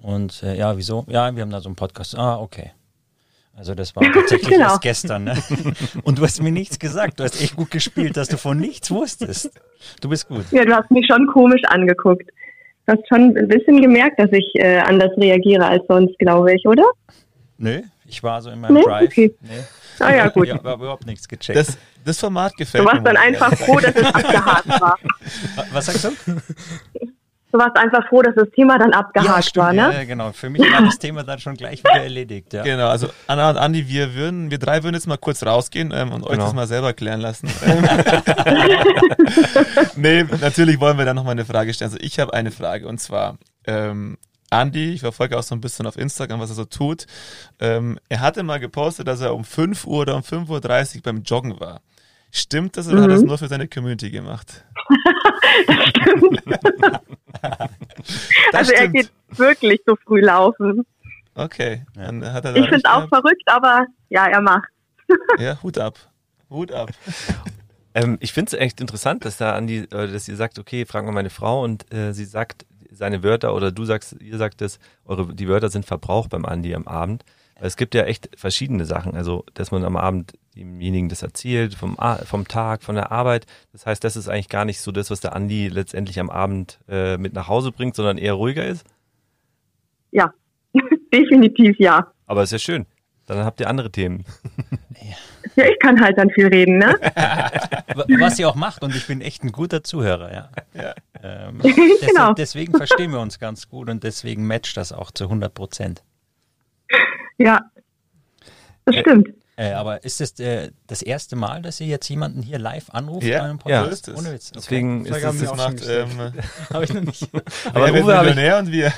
Und 0.00 0.44
äh, 0.44 0.56
ja, 0.56 0.76
wieso? 0.76 1.06
Ja, 1.08 1.34
wir 1.34 1.42
haben 1.42 1.50
da 1.50 1.60
so 1.60 1.68
einen 1.68 1.74
Podcast. 1.74 2.16
Ah, 2.16 2.38
okay. 2.38 2.70
Also 3.56 3.74
das 3.74 3.96
war 3.96 4.04
tatsächlich 4.12 4.50
genau. 4.50 4.66
erst 4.66 4.82
gestern. 4.82 5.24
Ne? 5.24 5.42
Und 6.04 6.18
du 6.18 6.22
hast 6.22 6.40
mir 6.40 6.52
nichts 6.52 6.78
gesagt. 6.78 7.18
Du 7.18 7.24
hast 7.24 7.40
echt 7.42 7.56
gut 7.56 7.72
gespielt, 7.72 8.16
dass 8.16 8.28
du 8.28 8.36
von 8.36 8.58
nichts 8.58 8.92
wusstest. 8.92 9.50
Du 10.00 10.08
bist 10.08 10.28
gut. 10.28 10.44
Ja, 10.52 10.64
du 10.64 10.72
hast 10.72 10.90
mich 10.92 11.06
schon 11.06 11.26
komisch 11.26 11.62
angeguckt. 11.66 12.30
Du 12.86 12.92
hast 12.92 13.08
schon 13.08 13.36
ein 13.36 13.48
bisschen 13.48 13.80
gemerkt, 13.80 14.18
dass 14.18 14.30
ich 14.32 14.46
äh, 14.54 14.78
anders 14.78 15.10
reagiere 15.16 15.66
als 15.66 15.82
sonst, 15.88 16.18
glaube 16.18 16.54
ich, 16.54 16.66
oder? 16.66 16.84
Nö, 17.56 17.80
ich 18.06 18.22
war 18.22 18.42
so 18.42 18.50
in 18.50 18.60
meinem 18.60 18.74
nee? 18.74 18.82
Drive. 18.82 19.06
Okay. 19.06 19.34
Nee. 19.40 19.50
Ah 20.00 20.14
ja, 20.14 20.28
gut. 20.28 20.48
Ich 20.48 20.52
habe 20.52 20.74
überhaupt 20.74 21.06
nichts 21.06 21.26
gecheckt. 21.28 21.58
Das, 21.58 21.78
das 22.04 22.20
Format 22.20 22.56
gefällt 22.56 22.84
mir. 22.84 22.90
Du 22.90 22.96
warst 22.96 23.06
dann 23.06 23.16
einfach 23.16 23.56
froh, 23.56 23.78
dass 23.78 23.94
es 23.94 24.04
abgehakt 24.14 24.68
war. 24.68 24.98
Was 25.72 25.86
sagst 25.86 26.04
du? 26.04 26.10
Du 27.54 27.60
warst 27.60 27.76
einfach 27.76 28.08
froh, 28.08 28.20
dass 28.20 28.34
das 28.34 28.50
Thema 28.50 28.78
dann 28.78 28.92
abgehakt 28.92 29.54
ja, 29.54 29.62
war, 29.62 29.72
ne? 29.72 29.94
Ja, 29.94 30.02
genau. 30.02 30.32
Für 30.32 30.50
mich 30.50 30.60
war 30.60 30.82
das 30.82 30.98
Thema 30.98 31.22
dann 31.22 31.38
schon 31.38 31.54
gleich 31.54 31.84
wieder 31.84 32.02
erledigt. 32.02 32.52
Ja. 32.52 32.64
Genau, 32.64 32.88
also 32.88 33.10
Anna 33.28 33.50
und 33.50 33.58
Andi, 33.58 33.88
wir 33.88 34.16
würden, 34.16 34.50
wir 34.50 34.58
drei 34.58 34.82
würden 34.82 34.96
jetzt 34.96 35.06
mal 35.06 35.18
kurz 35.18 35.46
rausgehen 35.46 35.92
ähm, 35.94 36.10
und 36.10 36.22
genau. 36.22 36.32
euch 36.32 36.38
das 36.38 36.52
mal 36.52 36.66
selber 36.66 36.94
klären 36.94 37.20
lassen. 37.20 37.46
nee, 39.94 40.24
natürlich 40.24 40.80
wollen 40.80 40.98
wir 40.98 41.04
da 41.04 41.14
nochmal 41.14 41.30
eine 41.30 41.44
Frage 41.44 41.72
stellen. 41.72 41.92
Also 41.92 42.04
ich 42.04 42.18
habe 42.18 42.34
eine 42.34 42.50
Frage 42.50 42.88
und 42.88 42.98
zwar, 42.98 43.38
ähm, 43.68 44.18
Andy, 44.50 44.94
ich 44.94 45.02
verfolge 45.02 45.38
auch 45.38 45.44
so 45.44 45.54
ein 45.54 45.60
bisschen 45.60 45.86
auf 45.86 45.96
Instagram, 45.96 46.40
was 46.40 46.50
er 46.50 46.56
so 46.56 46.64
tut. 46.64 47.06
Ähm, 47.60 48.00
er 48.08 48.18
hatte 48.18 48.42
mal 48.42 48.58
gepostet, 48.58 49.06
dass 49.06 49.20
er 49.20 49.32
um 49.32 49.44
5 49.44 49.86
Uhr 49.86 50.00
oder 50.00 50.16
um 50.16 50.22
5.30 50.22 50.96
Uhr 50.96 51.02
beim 51.04 51.22
Joggen 51.22 51.60
war. 51.60 51.82
Stimmt 52.36 52.76
das 52.76 52.88
oder 52.88 52.96
mhm. 52.96 53.02
hat 53.02 53.10
er 53.10 53.14
das 53.14 53.22
nur 53.22 53.38
für 53.38 53.46
seine 53.46 53.68
Community 53.68 54.10
gemacht? 54.10 54.64
das 55.68 55.88
stimmt. 55.88 56.42
das 56.50 57.70
also 58.52 58.72
stimmt. 58.72 58.80
er 58.80 58.88
geht 58.88 59.12
wirklich 59.28 59.80
so 59.86 59.94
früh 59.94 60.20
laufen. 60.20 60.84
Okay. 61.36 61.86
Dann 61.94 62.24
hat 62.32 62.44
er 62.44 62.56
ich 62.56 62.64
finde 62.64 62.82
es 62.82 62.84
auch 62.86 63.08
verrückt, 63.08 63.44
aber 63.46 63.86
ja, 64.08 64.26
er 64.26 64.40
macht. 64.40 64.68
ja, 65.38 65.62
Hut 65.62 65.78
ab. 65.78 65.96
Hut 66.50 66.72
ab. 66.72 66.90
Ähm, 67.94 68.18
ich 68.18 68.32
finde 68.32 68.56
es 68.56 68.60
echt 68.60 68.80
interessant, 68.80 69.24
dass 69.24 69.36
da 69.36 69.54
Andi, 69.54 69.84
äh, 69.92 70.08
dass 70.08 70.26
ihr 70.26 70.34
sagt, 70.34 70.58
okay, 70.58 70.86
fragen 70.86 71.06
wir 71.06 71.12
meine 71.12 71.30
Frau 71.30 71.62
und 71.62 71.92
äh, 71.94 72.12
sie 72.12 72.24
sagt, 72.24 72.66
seine 72.90 73.22
Wörter 73.22 73.54
oder 73.54 73.70
du 73.70 73.84
sagst, 73.84 74.16
ihr 74.20 74.38
sagt 74.38 74.60
es, 74.60 74.80
eure, 75.04 75.32
die 75.32 75.46
Wörter 75.46 75.68
sind 75.68 75.86
verbraucht 75.86 76.30
beim 76.30 76.44
Andi 76.44 76.74
am 76.74 76.88
Abend. 76.88 77.24
Es 77.60 77.76
gibt 77.76 77.94
ja 77.94 78.04
echt 78.04 78.30
verschiedene 78.36 78.84
Sachen. 78.84 79.14
Also, 79.14 79.44
dass 79.54 79.70
man 79.70 79.84
am 79.84 79.96
Abend 79.96 80.32
demjenigen 80.56 81.08
das 81.08 81.22
erzählt, 81.22 81.74
vom, 81.74 81.96
vom 82.24 82.48
Tag, 82.48 82.82
von 82.82 82.94
der 82.94 83.12
Arbeit. 83.12 83.46
Das 83.72 83.86
heißt, 83.86 84.02
das 84.04 84.16
ist 84.16 84.28
eigentlich 84.28 84.48
gar 84.48 84.64
nicht 84.64 84.80
so 84.80 84.92
das, 84.92 85.10
was 85.10 85.20
der 85.20 85.34
Andi 85.34 85.68
letztendlich 85.68 86.20
am 86.20 86.30
Abend 86.30 86.78
äh, 86.88 87.16
mit 87.16 87.32
nach 87.32 87.48
Hause 87.48 87.72
bringt, 87.72 87.96
sondern 87.96 88.18
eher 88.18 88.34
ruhiger 88.34 88.64
ist? 88.64 88.84
Ja, 90.10 90.32
definitiv 91.12 91.78
ja. 91.78 92.12
Aber 92.26 92.42
ist 92.42 92.52
ja 92.52 92.58
schön. 92.58 92.86
Dann 93.26 93.44
habt 93.44 93.60
ihr 93.60 93.68
andere 93.68 93.90
Themen. 93.90 94.24
Ja, 95.56 95.64
ich 95.66 95.78
kann 95.80 96.00
halt 96.00 96.18
dann 96.18 96.30
viel 96.30 96.48
reden, 96.48 96.78
ne? 96.78 96.94
Was 98.18 98.36
sie 98.36 98.44
auch 98.44 98.54
macht 98.54 98.82
und 98.82 98.94
ich 98.94 99.06
bin 99.06 99.20
echt 99.20 99.44
ein 99.44 99.52
guter 99.52 99.82
Zuhörer, 99.82 100.32
ja. 100.32 100.50
ja. 100.74 100.94
Ähm, 101.22 101.60
deswegen, 101.64 102.06
genau. 102.06 102.32
deswegen 102.34 102.76
verstehen 102.76 103.12
wir 103.12 103.20
uns 103.20 103.38
ganz 103.38 103.68
gut 103.68 103.88
und 103.88 104.02
deswegen 104.04 104.46
matcht 104.46 104.76
das 104.76 104.92
auch 104.92 105.10
zu 105.10 105.24
100 105.24 105.54
Prozent. 105.54 106.02
Ja, 107.38 107.70
das 108.84 108.96
stimmt. 108.96 109.28
Äh, 109.56 109.70
aber 109.70 110.02
ist 110.02 110.20
es 110.20 110.38
äh, 110.40 110.72
das 110.88 111.00
erste 111.00 111.36
Mal, 111.36 111.62
dass 111.62 111.80
ihr 111.80 111.86
jetzt 111.86 112.08
jemanden 112.08 112.42
hier 112.42 112.58
live 112.58 112.90
anruft 112.90 113.24
ja. 113.24 113.38
bei 113.38 113.44
einem 113.44 113.58
Podcast? 113.58 114.08
Ja, 114.08 114.14
Ohne 114.14 114.32
Witz. 114.32 114.48
Okay. 114.48 114.56
Deswegen 114.56 115.06
ist 115.06 115.16
es 115.16 115.40
das 115.40 115.56
macht. 115.56 115.88
Ähm, 115.88 116.08
habe 116.72 116.84
ich 116.84 116.92
noch 116.92 117.02
nicht. 117.02 117.28
aber 117.72 117.88
ja, 117.88 118.02
Uwe 118.02 118.16
habe 118.16 118.30
ich, 118.30 118.52
und 118.52 118.72
wir. 118.72 118.92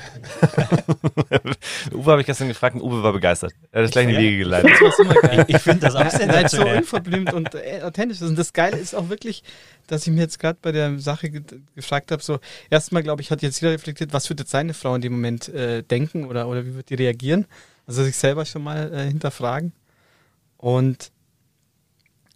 Uwe 1.93 2.11
habe 2.11 2.21
ich 2.23 2.27
gestern 2.27 2.49
gefragt 2.49 2.75
und 2.75 2.81
Uwe 2.81 3.03
war 3.03 3.13
begeistert. 3.13 3.53
Er 3.71 3.81
hat 3.81 3.85
das 3.85 3.91
gleich 3.91 4.05
in 4.05 4.13
die 4.13 4.17
Wege 4.17 4.39
geleitet. 4.39 4.71
Das 4.81 4.99
ich, 4.99 5.57
ich 5.57 5.61
finde 5.61 5.81
das 5.81 5.95
auch 5.95 6.09
sehr 6.09 6.49
so 6.49 6.67
unverblümt 6.67 7.35
und 7.35 7.55
äh, 7.55 7.83
authentisch. 7.83 8.23
Und 8.23 8.39
das 8.39 8.55
Geile 8.55 8.79
ist 8.79 8.95
auch 8.95 9.11
wirklich, 9.11 9.43
dass 9.89 10.07
ich 10.07 10.13
mir 10.13 10.23
jetzt 10.23 10.39
gerade 10.39 10.59
bei 10.63 10.73
der 10.73 10.99
Sache 10.99 11.29
ge 11.29 11.43
gefragt 11.75 12.11
habe, 12.11 12.23
so 12.23 12.39
erstmal 12.71 13.03
glaube 13.03 13.21
ich, 13.21 13.31
hat 13.31 13.43
jetzt 13.43 13.61
jeder 13.61 13.75
reflektiert, 13.75 14.15
was 14.15 14.27
jetzt 14.27 14.49
seine 14.49 14.73
Frau 14.73 14.95
in 14.95 15.03
dem 15.03 15.13
Moment 15.13 15.51
äh, 15.51 15.83
denken 15.83 16.25
oder, 16.25 16.49
oder 16.49 16.65
wie 16.65 16.77
wird 16.77 16.89
die 16.89 16.95
reagieren? 16.95 17.45
Also 17.87 18.03
sich 18.05 18.17
selber 18.17 18.45
schon 18.45 18.63
mal 18.63 18.93
äh, 18.93 19.07
hinterfragen. 19.07 19.73
Und 20.57 21.13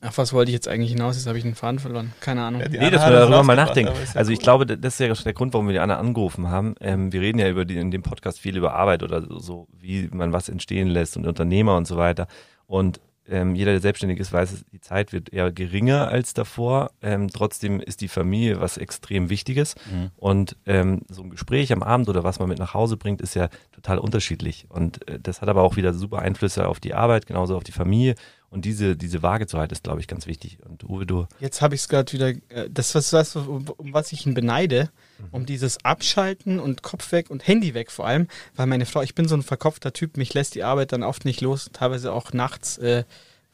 Ach, 0.02 0.16
was 0.16 0.32
wollte 0.32 0.50
ich 0.50 0.54
jetzt 0.54 0.66
eigentlich 0.66 0.92
hinaus? 0.92 1.16
Jetzt 1.16 1.26
habe 1.26 1.36
ich 1.36 1.44
den 1.44 1.54
Faden 1.54 1.78
verloren. 1.78 2.12
Keine 2.20 2.42
Ahnung. 2.42 2.62
Ja, 2.62 2.68
nee, 2.68 2.90
dass 2.90 3.04
wir 3.04 3.12
darüber 3.12 3.42
mal 3.42 3.54
nachdenken. 3.54 3.92
Ja 3.92 4.14
also 4.14 4.32
ich 4.32 4.38
glaube, 4.38 4.64
das 4.64 4.94
ist 4.94 5.00
ja 5.00 5.12
der 5.12 5.34
Grund, 5.34 5.52
warum 5.52 5.66
wir 5.66 5.74
die 5.74 5.78
Anna 5.78 5.98
angerufen 5.98 6.48
haben. 6.48 6.74
Ähm, 6.80 7.12
wir 7.12 7.20
reden 7.20 7.38
ja 7.38 7.50
über 7.50 7.66
die, 7.66 7.76
in 7.76 7.90
dem 7.90 8.02
Podcast 8.02 8.40
viel 8.40 8.56
über 8.56 8.72
Arbeit 8.72 9.02
oder 9.02 9.22
so, 9.40 9.68
wie 9.78 10.08
man 10.10 10.32
was 10.32 10.48
entstehen 10.48 10.88
lässt 10.88 11.18
und 11.18 11.26
Unternehmer 11.26 11.76
und 11.76 11.86
so 11.86 11.98
weiter. 11.98 12.28
Und 12.66 12.98
ähm, 13.30 13.54
jeder, 13.54 13.70
der 13.70 13.80
selbstständig 13.80 14.18
ist, 14.18 14.32
weiß, 14.32 14.64
die 14.72 14.80
Zeit 14.80 15.12
wird 15.12 15.32
eher 15.32 15.52
geringer 15.52 16.08
als 16.08 16.34
davor. 16.34 16.90
Ähm, 17.00 17.28
trotzdem 17.28 17.80
ist 17.80 18.00
die 18.00 18.08
Familie 18.08 18.60
was 18.60 18.76
extrem 18.76 19.30
Wichtiges. 19.30 19.76
Mhm. 19.90 20.10
Und 20.16 20.56
ähm, 20.66 21.02
so 21.08 21.22
ein 21.22 21.30
Gespräch 21.30 21.72
am 21.72 21.82
Abend 21.82 22.08
oder 22.08 22.24
was 22.24 22.40
man 22.40 22.48
mit 22.48 22.58
nach 22.58 22.74
Hause 22.74 22.96
bringt, 22.96 23.20
ist 23.20 23.34
ja 23.34 23.48
total 23.72 23.98
unterschiedlich. 23.98 24.66
Und 24.68 25.06
äh, 25.08 25.20
das 25.20 25.40
hat 25.40 25.48
aber 25.48 25.62
auch 25.62 25.76
wieder 25.76 25.94
super 25.94 26.18
Einflüsse 26.18 26.66
auf 26.66 26.80
die 26.80 26.92
Arbeit, 26.92 27.26
genauso 27.26 27.56
auf 27.56 27.64
die 27.64 27.72
Familie. 27.72 28.16
Und 28.50 28.64
diese, 28.64 28.96
diese 28.96 29.22
Waage 29.22 29.46
zu 29.46 29.58
halten, 29.58 29.72
ist, 29.72 29.84
glaube 29.84 30.00
ich, 30.00 30.08
ganz 30.08 30.26
wichtig. 30.26 30.58
Und 30.68 30.82
Uwe, 30.84 31.06
du. 31.06 31.26
Jetzt 31.38 31.62
habe 31.62 31.76
ich 31.76 31.82
es 31.82 31.88
gerade 31.88 32.12
wieder, 32.12 32.30
äh, 32.48 32.68
das 32.68 32.94
was, 32.96 33.12
was 33.12 33.36
um, 33.36 33.68
um, 33.76 33.92
was 33.92 34.10
ich 34.10 34.26
ihn 34.26 34.34
beneide. 34.34 34.90
Um 35.30 35.46
dieses 35.46 35.84
Abschalten 35.84 36.58
und 36.58 36.82
Kopf 36.82 37.12
weg 37.12 37.30
und 37.30 37.46
Handy 37.46 37.74
weg 37.74 37.90
vor 37.90 38.06
allem, 38.06 38.28
weil 38.56 38.66
meine 38.66 38.86
Frau, 38.86 39.02
ich 39.02 39.14
bin 39.14 39.28
so 39.28 39.34
ein 39.36 39.42
verkopfter 39.42 39.92
Typ, 39.92 40.16
mich 40.16 40.34
lässt 40.34 40.54
die 40.54 40.64
Arbeit 40.64 40.92
dann 40.92 41.02
oft 41.02 41.24
nicht 41.24 41.40
los, 41.40 41.70
teilweise 41.72 42.12
auch 42.12 42.32
nachts 42.32 42.78
äh, 42.78 43.04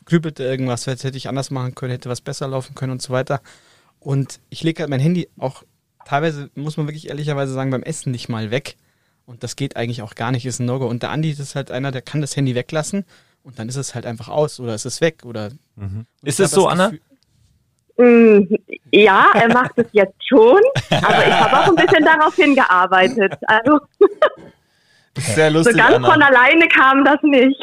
grübelte 0.04 0.44
irgendwas, 0.44 0.86
hätte 0.86 1.08
ich 1.08 1.28
anders 1.28 1.50
machen 1.50 1.74
können, 1.74 1.92
hätte 1.92 2.08
was 2.08 2.20
besser 2.20 2.48
laufen 2.48 2.74
können 2.74 2.92
und 2.92 3.02
so 3.02 3.12
weiter. 3.12 3.40
Und 4.00 4.40
ich 4.50 4.62
lege 4.62 4.82
halt 4.82 4.90
mein 4.90 5.00
Handy 5.00 5.28
auch 5.36 5.64
teilweise, 6.06 6.50
muss 6.54 6.76
man 6.76 6.86
wirklich 6.86 7.08
ehrlicherweise 7.08 7.52
sagen, 7.52 7.70
beim 7.70 7.82
Essen 7.82 8.12
nicht 8.12 8.28
mal 8.28 8.50
weg. 8.50 8.76
Und 9.26 9.42
das 9.42 9.56
geht 9.56 9.76
eigentlich 9.76 10.02
auch 10.02 10.14
gar 10.14 10.30
nicht, 10.30 10.46
ist 10.46 10.60
ein 10.60 10.66
No-Go. 10.66 10.86
Und 10.86 11.02
der 11.02 11.10
Andi 11.10 11.30
ist 11.30 11.56
halt 11.56 11.72
einer, 11.72 11.90
der 11.90 12.02
kann 12.02 12.20
das 12.20 12.36
Handy 12.36 12.54
weglassen 12.54 13.04
und 13.42 13.58
dann 13.58 13.68
ist 13.68 13.76
es 13.76 13.94
halt 13.94 14.06
einfach 14.06 14.28
aus 14.28 14.60
oder 14.60 14.74
ist 14.74 14.86
es 14.86 15.00
weg 15.00 15.24
oder. 15.24 15.50
Mhm. 15.74 16.06
Ist 16.22 16.40
es 16.40 16.52
so, 16.52 16.68
Anna? 16.68 16.90
Mm, 16.90 17.00
ja, 17.98 19.26
er 19.34 19.48
macht 19.52 19.72
es 19.76 19.86
jetzt 19.92 20.16
schon, 20.28 20.60
aber 20.90 21.26
ich 21.26 21.32
habe 21.32 21.58
auch 21.60 21.68
ein 21.68 21.74
bisschen 21.76 22.04
darauf 22.04 22.34
hingearbeitet. 22.34 23.32
Also 23.46 23.80
Sehr 25.16 25.50
lustig. 25.50 25.72
So 25.74 25.78
ganz 25.78 25.94
Anna. 25.96 26.12
von 26.12 26.22
alleine 26.22 26.68
kam 26.68 27.04
das 27.04 27.22
nicht. 27.22 27.58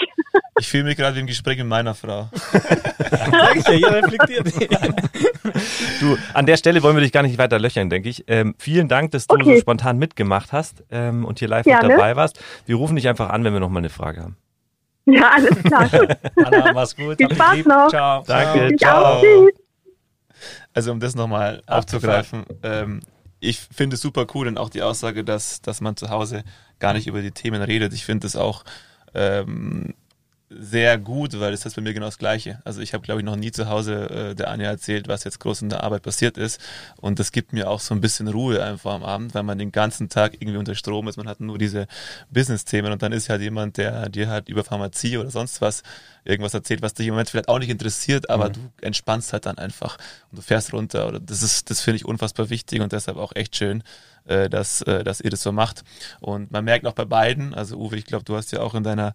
Ich 0.60 0.68
fühle 0.68 0.86
mich 0.86 0.98
gerade 0.98 1.20
im 1.20 1.28
Gespräch 1.28 1.58
mit 1.60 1.68
meiner 1.68 1.94
Frau. 1.94 2.30
Sag 2.52 3.56
ich 3.56 3.68
ja, 3.80 3.90
reflektiert. 3.90 4.48
Du, 6.00 6.18
an 6.34 6.46
der 6.48 6.58
Stelle 6.58 6.82
wollen 6.82 6.96
wir 6.96 7.02
dich 7.02 7.12
gar 7.12 7.22
nicht 7.22 7.38
weiter 7.38 7.60
löchern, 7.60 7.90
denke 7.92 8.10
ich. 8.10 8.24
Ähm, 8.28 8.56
vielen 8.58 8.88
Dank, 8.88 9.12
dass 9.12 9.28
du 9.28 9.36
Okay. 9.36 9.56
so 9.56 9.62
spontan 9.62 10.00
mitgemacht 10.00 10.52
hast 10.52 10.84
ähm, 10.90 11.26
und 11.26 11.38
hier 11.40 11.48
live 11.48 11.66
mit 11.66 11.80
Gerne. 11.80 11.90
dabei 11.96 12.16
warst. 12.16 12.40
Wir 12.66 12.76
rufen 12.76 12.96
dich 12.96 13.08
einfach 13.08 13.30
an, 13.30 13.44
wenn 13.44 13.54
wir 13.54 13.60
noch 13.60 13.70
mal 13.70 13.80
eine 13.80 13.90
Frage 13.90 14.22
haben. 14.22 14.38
Ja, 15.06 15.30
alles 15.36 15.62
klar. 15.64 15.88
Gut. 15.90 16.10
Anna, 16.46 16.74
mach's 16.74 16.96
gut. 16.96 17.18
Viel 17.18 17.32
Spaß 17.36 17.66
noch. 17.66 17.90
Ciao. 17.90 18.24
Danke, 18.26 18.76
ciao. 18.78 19.04
auch. 19.18 19.22
Tschüss. 19.22 19.63
Also 20.74 20.92
um 20.92 21.00
das 21.00 21.16
nochmal 21.16 21.62
aufzugreifen, 21.68 22.46
ähm, 22.64 23.00
ich 23.40 23.60
finde 23.60 23.96
es 23.96 24.02
super 24.02 24.26
cool 24.34 24.48
und 24.48 24.58
auch 24.58 24.70
die 24.70 24.82
Aussage, 24.82 25.24
dass, 25.24 25.62
dass 25.62 25.82
man 25.82 25.98
zu 25.98 26.10
Hause 26.10 26.44
gar 26.80 26.94
nicht 26.94 27.08
über 27.08 27.22
die 27.22 27.32
Themen 27.32 27.62
redet. 27.62 27.94
Ich 27.94 28.06
finde 28.06 28.26
das 28.26 28.36
auch 28.36 28.64
ähm, 29.14 29.94
sehr 30.60 30.98
gut, 30.98 31.40
weil 31.40 31.52
das 31.52 31.66
ist 31.66 31.76
bei 31.76 31.82
mir 31.82 31.94
genau 31.94 32.06
das 32.08 32.18
Gleiche. 32.18 32.60
Also 32.64 32.82
ich 32.82 32.94
habe, 32.94 33.04
glaube 33.04 33.22
ich, 33.22 33.26
noch 33.26 33.36
nie 33.36 33.52
zu 33.52 33.68
Hause 33.70 34.10
äh, 34.10 34.36
der 34.36 34.50
Anja 34.50 34.70
erzählt, 34.70 35.08
was 35.08 35.24
jetzt 35.24 35.40
groß 35.40 35.62
in 35.62 35.70
der 35.70 35.84
Arbeit 35.84 36.04
passiert 36.04 36.38
ist. 36.38 36.62
Und 36.98 37.20
das 37.20 37.32
gibt 37.32 37.54
mir 37.54 37.70
auch 37.70 37.80
so 37.80 37.94
ein 37.94 38.02
bisschen 38.02 38.28
Ruhe 38.28 38.64
einfach 38.64 38.94
am 38.94 39.04
Abend, 39.04 39.34
weil 39.34 39.44
man 39.44 39.58
den 39.58 39.72
ganzen 39.72 40.10
Tag 40.10 40.34
irgendwie 40.36 40.58
unter 40.58 40.76
Strom 40.76 41.08
ist. 41.08 41.18
Man 41.18 41.28
hat 41.28 41.40
nur 41.40 41.58
diese 41.58 41.88
Business-Themen 42.32 42.92
und 42.92 43.02
dann 43.02 43.12
ist 43.12 43.30
halt 43.30 43.42
jemand, 43.42 43.78
der 43.78 44.10
dir 44.10 44.30
halt 44.30 44.50
über 44.50 44.64
Pharmazie 44.64 45.18
oder 45.18 45.32
sonst 45.32 45.62
was 45.62 45.84
irgendwas 46.26 46.54
erzählt, 46.54 46.82
was 46.82 46.94
dich 46.94 47.08
im 47.08 47.14
Moment 47.14 47.30
vielleicht 47.30 47.50
auch 47.50 47.60
nicht 47.60 47.70
interessiert, 47.70 48.30
aber 48.30 48.50
du 48.50 48.60
entspannst 48.82 49.34
halt 49.34 49.46
dann 49.46 49.58
einfach 49.58 49.98
und 50.32 50.38
du 50.38 50.42
fährst 50.42 50.74
runter. 50.74 51.08
Oder 51.08 51.20
das 51.20 51.44
ist, 51.44 51.70
das 51.70 51.82
finde 51.82 51.98
ich 51.98 52.06
unfassbar 52.06 52.50
wichtig 52.50 52.82
und 52.82 52.94
deshalb 52.94 53.18
auch 53.18 53.34
echt 53.36 53.56
schön, 53.56 53.84
äh, 54.26 54.50
dass, 54.50 54.82
äh, 54.84 55.04
dass 55.04 55.20
ihr 55.20 55.30
das 55.30 55.44
so 55.44 55.52
macht. 55.52 55.84
Und 56.22 56.52
man 56.52 56.64
merkt 56.64 56.86
auch 56.86 56.94
bei 56.94 57.06
beiden, 57.06 57.54
also 57.54 57.78
Uwe, 57.78 57.98
ich 57.98 58.06
glaube, 58.06 58.24
du 58.24 58.36
hast 58.36 58.52
ja 58.52 58.62
auch 58.62 58.74
in 58.74 58.84
deiner, 58.84 59.14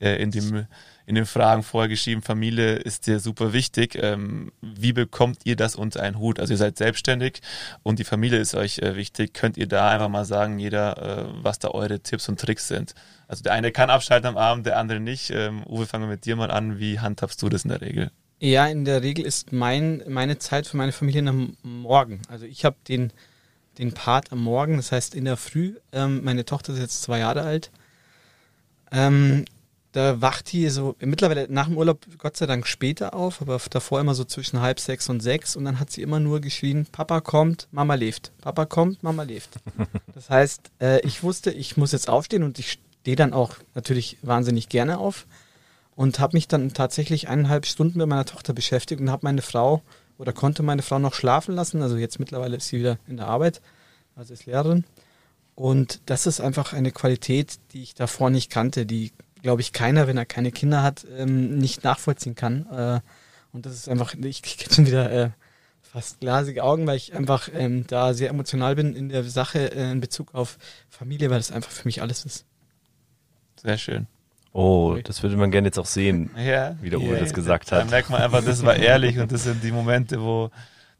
äh, 0.00 0.16
in 0.16 0.30
dem, 0.30 0.66
in 1.06 1.14
den 1.14 1.26
Fragen 1.26 1.62
vorher 1.62 1.88
geschrieben, 1.88 2.22
Familie 2.22 2.76
ist 2.76 3.06
dir 3.06 3.20
super 3.20 3.52
wichtig. 3.52 3.98
Ähm, 4.00 4.52
wie 4.60 4.92
bekommt 4.92 5.40
ihr 5.44 5.56
das 5.56 5.76
unter 5.76 6.02
einen 6.02 6.18
Hut? 6.18 6.40
Also 6.40 6.54
ihr 6.54 6.58
seid 6.58 6.78
selbstständig 6.78 7.40
und 7.82 7.98
die 7.98 8.04
Familie 8.04 8.38
ist 8.38 8.54
euch 8.54 8.78
äh, 8.78 8.96
wichtig. 8.96 9.34
Könnt 9.34 9.56
ihr 9.56 9.66
da 9.66 9.90
einfach 9.90 10.08
mal 10.08 10.24
sagen, 10.24 10.58
jeder, 10.58 10.96
äh, 10.98 11.24
was 11.42 11.58
da 11.58 11.68
eure 11.68 12.00
Tipps 12.00 12.28
und 12.28 12.40
Tricks 12.40 12.68
sind? 12.68 12.94
Also 13.28 13.42
der 13.42 13.52
eine 13.52 13.72
kann 13.72 13.90
abschalten 13.90 14.28
am 14.28 14.36
Abend, 14.36 14.66
der 14.66 14.78
andere 14.78 15.00
nicht. 15.00 15.30
Ähm, 15.30 15.62
Uwe, 15.66 15.86
fangen 15.86 16.04
wir 16.04 16.12
mit 16.12 16.24
dir 16.24 16.36
mal 16.36 16.50
an. 16.50 16.78
Wie 16.78 16.98
handhabst 16.98 17.42
du 17.42 17.48
das 17.48 17.64
in 17.64 17.70
der 17.70 17.80
Regel? 17.80 18.10
Ja, 18.40 18.66
in 18.66 18.86
der 18.86 19.02
Regel 19.02 19.26
ist 19.26 19.52
mein, 19.52 20.02
meine 20.08 20.38
Zeit 20.38 20.66
für 20.66 20.78
meine 20.78 20.92
Familie 20.92 21.28
am 21.28 21.56
Morgen. 21.62 22.22
Also 22.28 22.46
ich 22.46 22.64
habe 22.64 22.76
den, 22.88 23.12
den 23.76 23.92
Part 23.92 24.32
am 24.32 24.42
Morgen, 24.42 24.78
das 24.78 24.92
heißt 24.92 25.14
in 25.14 25.26
der 25.26 25.36
Früh. 25.36 25.74
Ähm, 25.92 26.24
meine 26.24 26.46
Tochter 26.46 26.72
ist 26.72 26.78
jetzt 26.78 27.02
zwei 27.02 27.18
Jahre 27.18 27.42
alt. 27.42 27.70
Ähm, 28.92 29.44
da 29.92 30.20
wacht 30.20 30.52
die 30.52 30.68
so 30.68 30.94
mittlerweile 31.00 31.46
nach 31.50 31.66
dem 31.66 31.76
Urlaub 31.76 32.06
Gott 32.18 32.36
sei 32.36 32.46
Dank 32.46 32.66
später 32.66 33.14
auf, 33.14 33.40
aber 33.40 33.60
davor 33.70 34.00
immer 34.00 34.14
so 34.14 34.24
zwischen 34.24 34.60
halb 34.60 34.78
sechs 34.78 35.08
und 35.08 35.20
sechs 35.20 35.56
und 35.56 35.64
dann 35.64 35.80
hat 35.80 35.90
sie 35.90 36.02
immer 36.02 36.20
nur 36.20 36.40
geschrien, 36.40 36.86
Papa 36.90 37.20
kommt, 37.20 37.68
Mama 37.72 37.94
lebt. 37.94 38.32
Papa 38.40 38.66
kommt, 38.66 39.02
Mama 39.02 39.22
lebt. 39.22 39.48
Das 40.14 40.28
heißt, 40.28 40.70
äh, 40.82 41.00
ich 41.06 41.22
wusste, 41.22 41.50
ich 41.50 41.78
muss 41.78 41.92
jetzt 41.92 42.10
aufstehen 42.10 42.42
und 42.42 42.58
ich 42.58 42.78
stehe 43.00 43.16
dann 43.16 43.32
auch 43.32 43.54
natürlich 43.74 44.18
wahnsinnig 44.20 44.68
gerne 44.68 44.98
auf 44.98 45.26
und 45.96 46.18
habe 46.18 46.36
mich 46.36 46.46
dann 46.46 46.74
tatsächlich 46.74 47.28
eineinhalb 47.28 47.64
Stunden 47.64 47.98
mit 47.98 48.06
meiner 48.06 48.26
Tochter 48.26 48.52
beschäftigt 48.52 49.00
und 49.00 49.10
habe 49.10 49.24
meine 49.24 49.40
Frau 49.40 49.82
oder 50.18 50.34
konnte 50.34 50.62
meine 50.62 50.82
Frau 50.82 50.98
noch 50.98 51.14
schlafen 51.14 51.54
lassen. 51.54 51.80
Also 51.80 51.96
jetzt 51.96 52.20
mittlerweile 52.20 52.56
ist 52.56 52.68
sie 52.68 52.78
wieder 52.78 52.98
in 53.08 53.16
der 53.16 53.28
Arbeit, 53.28 53.62
also 54.14 54.34
ist 54.34 54.44
Lehrerin. 54.44 54.84
Und 55.54 56.00
das 56.06 56.26
ist 56.26 56.40
einfach 56.40 56.72
eine 56.72 56.90
Qualität, 56.90 57.58
die 57.72 57.82
ich 57.82 57.94
davor 57.94 58.30
nicht 58.30 58.50
kannte, 58.50 58.86
die, 58.86 59.12
glaube 59.42 59.60
ich, 59.60 59.72
keiner, 59.72 60.06
wenn 60.06 60.16
er 60.16 60.26
keine 60.26 60.52
Kinder 60.52 60.82
hat, 60.82 61.06
ähm, 61.16 61.58
nicht 61.58 61.84
nachvollziehen 61.84 62.34
kann. 62.34 62.66
Äh, 62.70 63.00
und 63.52 63.66
das 63.66 63.74
ist 63.74 63.88
einfach, 63.88 64.14
ich 64.14 64.42
kriege 64.42 64.72
schon 64.72 64.86
wieder 64.86 65.10
äh, 65.10 65.30
fast 65.82 66.20
glasige 66.20 66.62
Augen, 66.62 66.86
weil 66.86 66.96
ich 66.96 67.14
einfach 67.14 67.48
ähm, 67.52 67.84
da 67.88 68.14
sehr 68.14 68.30
emotional 68.30 68.76
bin 68.76 68.94
in 68.94 69.08
der 69.08 69.24
Sache 69.24 69.72
äh, 69.74 69.90
in 69.90 70.00
Bezug 70.00 70.34
auf 70.34 70.58
Familie, 70.88 71.30
weil 71.30 71.38
das 71.38 71.50
einfach 71.50 71.70
für 71.70 71.86
mich 71.86 72.00
alles 72.02 72.24
ist. 72.24 72.44
Sehr 73.56 73.76
schön. 73.78 74.06
Oh, 74.52 74.96
das 75.04 75.22
würde 75.22 75.36
man 75.36 75.50
gerne 75.52 75.68
jetzt 75.68 75.78
auch 75.78 75.86
sehen, 75.86 76.30
Ja, 76.36 76.76
wie 76.80 76.90
der 76.90 77.00
Uwe 77.00 77.14
ja. 77.14 77.20
das 77.20 77.32
gesagt 77.32 77.70
Da 77.70 77.80
hat. 77.82 77.90
merkt 77.90 78.10
man 78.10 78.20
einfach, 78.20 78.44
das 78.44 78.64
war 78.64 78.74
ehrlich 78.74 79.18
und 79.18 79.30
das 79.30 79.44
sind 79.44 79.62
die 79.62 79.70
Momente, 79.70 80.20
wo 80.20 80.50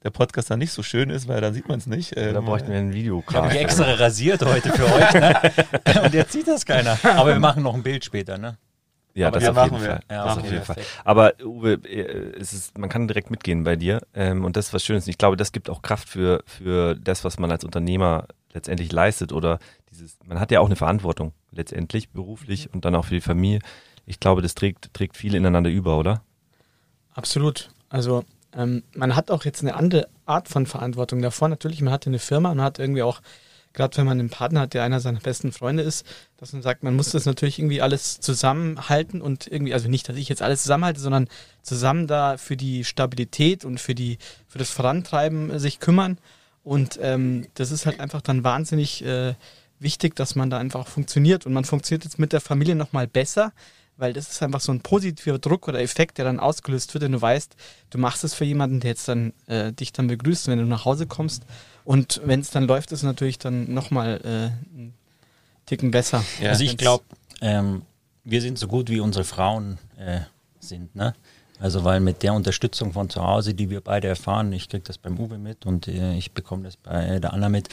der 0.02 0.10
Podcast 0.10 0.50
dann 0.50 0.58
nicht 0.58 0.72
so 0.72 0.82
schön 0.82 1.10
ist, 1.10 1.28
weil 1.28 1.40
dann 1.40 1.52
sieht 1.54 1.68
man 1.68 1.78
es 1.78 1.86
nicht. 1.86 2.16
Da 2.16 2.20
Ähm, 2.20 2.44
bräuchten 2.44 2.70
wir 2.70 2.78
ein 2.78 2.94
Video. 2.94 3.22
Ich 3.28 3.34
habe 3.34 3.48
mich 3.48 3.58
extra 3.58 3.84
rasiert 3.94 4.44
heute 4.44 4.70
für 4.72 4.84
euch, 4.86 5.12
ne? 5.14 5.40
Und 6.04 6.14
jetzt 6.14 6.32
sieht 6.32 6.48
das 6.48 6.64
keiner. 6.64 6.98
Aber 7.02 7.28
wir 7.34 7.40
machen 7.40 7.62
noch 7.62 7.74
ein 7.74 7.82
Bild 7.82 8.04
später, 8.04 8.38
ne? 8.38 8.56
Ja, 9.12 9.26
Aber 9.28 9.40
das 9.40 9.48
auf 9.48 9.56
machen 9.56 9.72
jeden. 9.74 9.84
Fall. 9.86 10.00
Ja, 10.10 10.24
das 10.24 10.38
auf 10.38 10.50
jeden 10.50 10.64
Fall. 10.64 10.76
Aber 11.04 11.32
Uwe, 11.44 11.72
äh, 11.84 12.38
es 12.38 12.52
ist, 12.52 12.78
man 12.78 12.88
kann 12.88 13.08
direkt 13.08 13.30
mitgehen 13.30 13.64
bei 13.64 13.74
dir 13.76 14.00
ähm, 14.14 14.44
und 14.44 14.56
das 14.56 14.68
ist 14.68 14.72
was 14.72 14.84
Schönes. 14.84 15.08
Ich 15.08 15.18
glaube, 15.18 15.36
das 15.36 15.50
gibt 15.52 15.68
auch 15.68 15.82
Kraft 15.82 16.08
für, 16.08 16.42
für 16.46 16.94
das, 16.94 17.24
was 17.24 17.38
man 17.38 17.50
als 17.50 17.64
Unternehmer 17.64 18.26
letztendlich 18.52 18.92
leistet 18.92 19.32
oder 19.32 19.58
dieses, 19.90 20.16
man 20.24 20.38
hat 20.38 20.50
ja 20.52 20.60
auch 20.60 20.66
eine 20.66 20.76
Verantwortung 20.76 21.32
letztendlich, 21.50 22.10
beruflich 22.10 22.72
und 22.72 22.84
dann 22.84 22.94
auch 22.94 23.04
für 23.06 23.14
die 23.14 23.20
Familie. 23.20 23.58
Ich 24.06 24.20
glaube, 24.20 24.42
das 24.42 24.54
trägt, 24.54 24.94
trägt 24.94 25.16
viel 25.16 25.34
ineinander 25.34 25.70
über, 25.70 25.98
oder? 25.98 26.22
Absolut. 27.12 27.70
Also 27.88 28.24
ähm, 28.56 28.82
man 28.94 29.16
hat 29.16 29.30
auch 29.30 29.44
jetzt 29.44 29.62
eine 29.62 29.74
andere 29.74 30.08
Art 30.26 30.48
von 30.48 30.66
Verantwortung 30.66 31.22
davor. 31.22 31.48
Natürlich, 31.48 31.80
man 31.80 31.92
hatte 31.92 32.10
eine 32.10 32.18
Firma 32.18 32.50
und 32.50 32.60
hat 32.60 32.78
irgendwie 32.78 33.02
auch, 33.02 33.20
gerade 33.72 33.96
wenn 33.96 34.06
man 34.06 34.18
einen 34.18 34.30
Partner 34.30 34.60
hat, 34.60 34.74
der 34.74 34.82
einer 34.82 35.00
seiner 35.00 35.20
besten 35.20 35.52
Freunde 35.52 35.82
ist, 35.82 36.04
dass 36.38 36.52
man 36.52 36.62
sagt, 36.62 36.82
man 36.82 36.96
muss 36.96 37.10
das 37.10 37.26
natürlich 37.26 37.58
irgendwie 37.58 37.82
alles 37.82 38.20
zusammenhalten 38.20 39.22
und 39.22 39.46
irgendwie, 39.46 39.74
also 39.74 39.88
nicht, 39.88 40.08
dass 40.08 40.16
ich 40.16 40.28
jetzt 40.28 40.42
alles 40.42 40.62
zusammenhalte, 40.62 41.00
sondern 41.00 41.28
zusammen 41.62 42.06
da 42.06 42.36
für 42.36 42.56
die 42.56 42.84
Stabilität 42.84 43.64
und 43.64 43.78
für 43.78 43.94
die, 43.94 44.18
für 44.48 44.58
das 44.58 44.70
Vorantreiben 44.70 45.50
äh, 45.50 45.60
sich 45.60 45.78
kümmern. 45.78 46.18
Und 46.62 46.98
ähm, 47.00 47.46
das 47.54 47.70
ist 47.70 47.86
halt 47.86 48.00
einfach 48.00 48.20
dann 48.20 48.44
wahnsinnig 48.44 49.04
äh, 49.04 49.34
wichtig, 49.78 50.14
dass 50.14 50.34
man 50.34 50.50
da 50.50 50.58
einfach 50.58 50.86
funktioniert. 50.86 51.46
Und 51.46 51.52
man 51.52 51.64
funktioniert 51.64 52.04
jetzt 52.04 52.18
mit 52.18 52.32
der 52.32 52.40
Familie 52.40 52.74
nochmal 52.74 53.06
besser, 53.06 53.52
weil 54.00 54.12
das 54.12 54.30
ist 54.30 54.42
einfach 54.42 54.60
so 54.60 54.72
ein 54.72 54.80
positiver 54.80 55.38
Druck 55.38 55.68
oder 55.68 55.80
Effekt, 55.80 56.18
der 56.18 56.24
dann 56.24 56.40
ausgelöst 56.40 56.92
wird, 56.94 57.04
wenn 57.04 57.12
du 57.12 57.20
weißt, 57.20 57.54
du 57.90 57.98
machst 57.98 58.24
es 58.24 58.34
für 58.34 58.44
jemanden, 58.44 58.80
der 58.80 58.90
jetzt 58.90 59.06
dann 59.08 59.32
äh, 59.46 59.72
dich 59.72 59.92
dann 59.92 60.08
begrüßt, 60.08 60.48
wenn 60.48 60.58
du 60.58 60.64
nach 60.64 60.84
Hause 60.84 61.06
kommst. 61.06 61.44
Und 61.84 62.20
wenn 62.24 62.40
es 62.40 62.50
dann 62.50 62.66
läuft, 62.66 62.92
ist 62.92 63.00
es 63.00 63.04
natürlich 63.04 63.38
dann 63.38 63.72
nochmal 63.72 64.20
äh, 64.24 64.76
einen 64.76 64.94
Ticken 65.66 65.90
besser. 65.90 66.24
Ja. 66.40 66.50
also 66.50 66.64
ich 66.64 66.76
glaube, 66.76 67.04
ähm, 67.40 67.82
wir 68.24 68.42
sind 68.42 68.58
so 68.58 68.66
gut 68.66 68.90
wie 68.90 69.00
unsere 69.00 69.24
Frauen 69.24 69.78
äh, 69.98 70.20
sind, 70.58 70.94
ne? 70.94 71.14
Also 71.58 71.84
weil 71.84 72.00
mit 72.00 72.22
der 72.22 72.32
Unterstützung 72.32 72.94
von 72.94 73.10
zu 73.10 73.22
Hause, 73.22 73.52
die 73.52 73.68
wir 73.68 73.82
beide 73.82 74.08
erfahren, 74.08 74.50
ich 74.54 74.70
kriege 74.70 74.82
das 74.82 74.96
beim 74.96 75.18
Uwe 75.18 75.36
mit 75.36 75.66
und 75.66 75.88
äh, 75.88 76.14
ich 76.14 76.32
bekomme 76.32 76.62
das 76.62 76.76
bei 76.76 77.18
der 77.18 77.34
Anna 77.34 77.50
mit. 77.50 77.68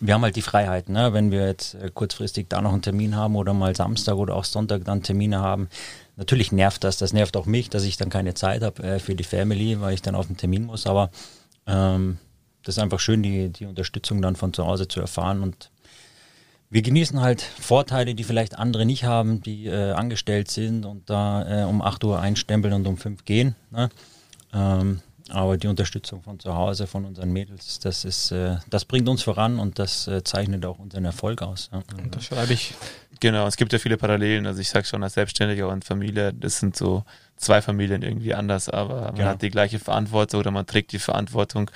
Wir 0.00 0.14
haben 0.14 0.22
halt 0.22 0.36
die 0.36 0.42
Freiheit, 0.42 0.88
ne? 0.88 1.12
wenn 1.12 1.30
wir 1.30 1.46
jetzt 1.46 1.74
äh, 1.74 1.90
kurzfristig 1.92 2.48
da 2.48 2.62
noch 2.62 2.72
einen 2.72 2.82
Termin 2.82 3.16
haben 3.16 3.36
oder 3.36 3.52
mal 3.52 3.76
Samstag 3.76 4.16
oder 4.16 4.34
auch 4.34 4.44
Sonntag 4.44 4.84
dann 4.84 5.02
Termine 5.02 5.40
haben. 5.40 5.68
Natürlich 6.16 6.52
nervt 6.52 6.84
das, 6.84 6.96
das 6.96 7.12
nervt 7.12 7.36
auch 7.36 7.46
mich, 7.46 7.68
dass 7.68 7.84
ich 7.84 7.96
dann 7.98 8.08
keine 8.08 8.34
Zeit 8.34 8.62
habe 8.62 8.82
äh, 8.82 8.98
für 8.98 9.14
die 9.14 9.24
Family, 9.24 9.80
weil 9.80 9.94
ich 9.94 10.02
dann 10.02 10.14
auf 10.14 10.26
den 10.26 10.38
Termin 10.38 10.64
muss, 10.64 10.86
aber 10.86 11.10
ähm, 11.66 12.18
das 12.62 12.76
ist 12.76 12.82
einfach 12.82 13.00
schön, 13.00 13.22
die, 13.22 13.50
die 13.50 13.66
Unterstützung 13.66 14.22
dann 14.22 14.36
von 14.36 14.52
zu 14.52 14.66
Hause 14.66 14.88
zu 14.88 15.00
erfahren 15.00 15.42
und 15.42 15.70
wir 16.70 16.82
genießen 16.82 17.20
halt 17.20 17.42
Vorteile, 17.42 18.14
die 18.14 18.22
vielleicht 18.22 18.56
andere 18.56 18.86
nicht 18.86 19.04
haben, 19.04 19.42
die 19.42 19.66
äh, 19.66 19.90
angestellt 19.90 20.50
sind 20.50 20.86
und 20.86 21.10
da 21.10 21.62
äh, 21.62 21.64
um 21.64 21.82
8 21.82 22.04
Uhr 22.04 22.20
einstempeln 22.20 22.72
und 22.74 22.86
um 22.86 22.96
5 22.96 23.24
gehen. 23.24 23.56
Ne? 23.72 23.90
Ähm, 24.54 25.00
aber 25.30 25.56
die 25.56 25.68
Unterstützung 25.68 26.22
von 26.22 26.38
zu 26.38 26.54
Hause, 26.54 26.86
von 26.86 27.04
unseren 27.04 27.30
Mädels, 27.32 27.78
das 27.80 28.04
ist, 28.04 28.30
äh, 28.32 28.56
das 28.68 28.84
bringt 28.84 29.08
uns 29.08 29.22
voran 29.22 29.58
und 29.58 29.78
das 29.78 30.06
äh, 30.08 30.22
zeichnet 30.24 30.64
auch 30.66 30.78
unseren 30.78 31.04
Erfolg 31.04 31.42
aus. 31.42 31.70
Ja. 31.72 31.80
Da 32.10 32.20
schreibe 32.20 32.52
ich. 32.52 32.74
Genau, 33.20 33.46
es 33.46 33.56
gibt 33.56 33.72
ja 33.72 33.78
viele 33.78 33.96
Parallelen. 33.96 34.46
Also 34.46 34.60
ich 34.60 34.70
sage 34.70 34.86
schon, 34.86 35.02
als 35.02 35.14
Selbstständiger 35.14 35.68
und 35.68 35.84
Familie, 35.84 36.32
das 36.32 36.58
sind 36.58 36.76
so 36.76 37.04
zwei 37.36 37.60
Familien 37.62 38.02
irgendwie 38.02 38.34
anders, 38.34 38.68
aber 38.68 39.02
man 39.02 39.14
Genau. 39.14 39.28
hat 39.28 39.42
die 39.42 39.50
gleiche 39.50 39.78
Verantwortung 39.78 40.40
oder 40.40 40.50
man 40.50 40.66
trägt 40.66 40.92
die 40.92 40.98
Verantwortung. 40.98 41.70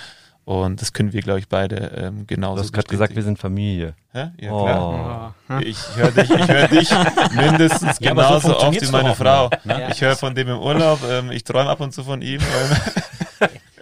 Und 0.46 0.82
das 0.82 0.92
können 0.92 1.14
wir, 1.14 1.22
glaube 1.22 1.38
ich, 1.38 1.48
beide 1.48 1.76
ähm, 1.96 2.18
Du 2.26 2.34
genauso 2.34 2.62
hast 2.62 2.72
gerade 2.74 2.86
gesagt, 2.88 3.16
wir 3.16 3.22
sind 3.22 3.38
Familie. 3.38 3.94
Hä? 4.12 4.26
Ja, 4.38 4.52
Oh. 4.52 4.64
klar. 4.64 5.34
Ich 5.62 5.78
höre 5.96 6.10
dich, 6.10 6.28
ich 6.30 6.48
höre 6.48 6.68
dich 6.68 6.90
mindestens 7.34 7.98
Ja, 8.00 8.10
aber 8.10 8.40
so 8.40 8.48
genauso 8.48 8.58
oft 8.68 8.82
wie 8.82 8.90
meine 8.90 9.14
Frau. 9.14 9.48
ne? 9.64 9.80
Ja. 9.80 9.88
Ich 9.90 10.02
höre 10.02 10.16
von 10.16 10.34
dem 10.34 10.48
im 10.48 10.58
Urlaub, 10.58 11.00
ähm, 11.10 11.30
ich 11.30 11.44
träume 11.44 11.70
ab 11.70 11.80
und 11.80 11.92
zu 11.94 12.04
von 12.04 12.20
ihm. 12.20 12.40
Ähm, 12.42 12.76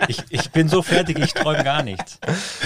Ich, 0.09 0.18
ich 0.30 0.50
bin 0.50 0.68
so 0.68 0.82
fertig, 0.82 1.18
ich 1.18 1.32
träume 1.32 1.62
gar 1.62 1.82
nicht. 1.82 2.18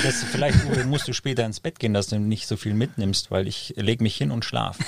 Das, 0.03 0.25
vielleicht 0.25 0.65
Uwe, 0.65 0.85
musst 0.85 1.07
du 1.07 1.13
später 1.13 1.45
ins 1.45 1.61
Bett 1.61 1.79
gehen, 1.79 1.93
dass 1.93 2.07
du 2.07 2.19
nicht 2.19 2.47
so 2.47 2.57
viel 2.57 2.73
mitnimmst, 2.75 3.31
weil 3.31 3.47
ich 3.47 3.75
lege 3.77 4.03
mich 4.03 4.17
hin 4.17 4.31
und 4.31 4.45
schlafe. 4.45 4.83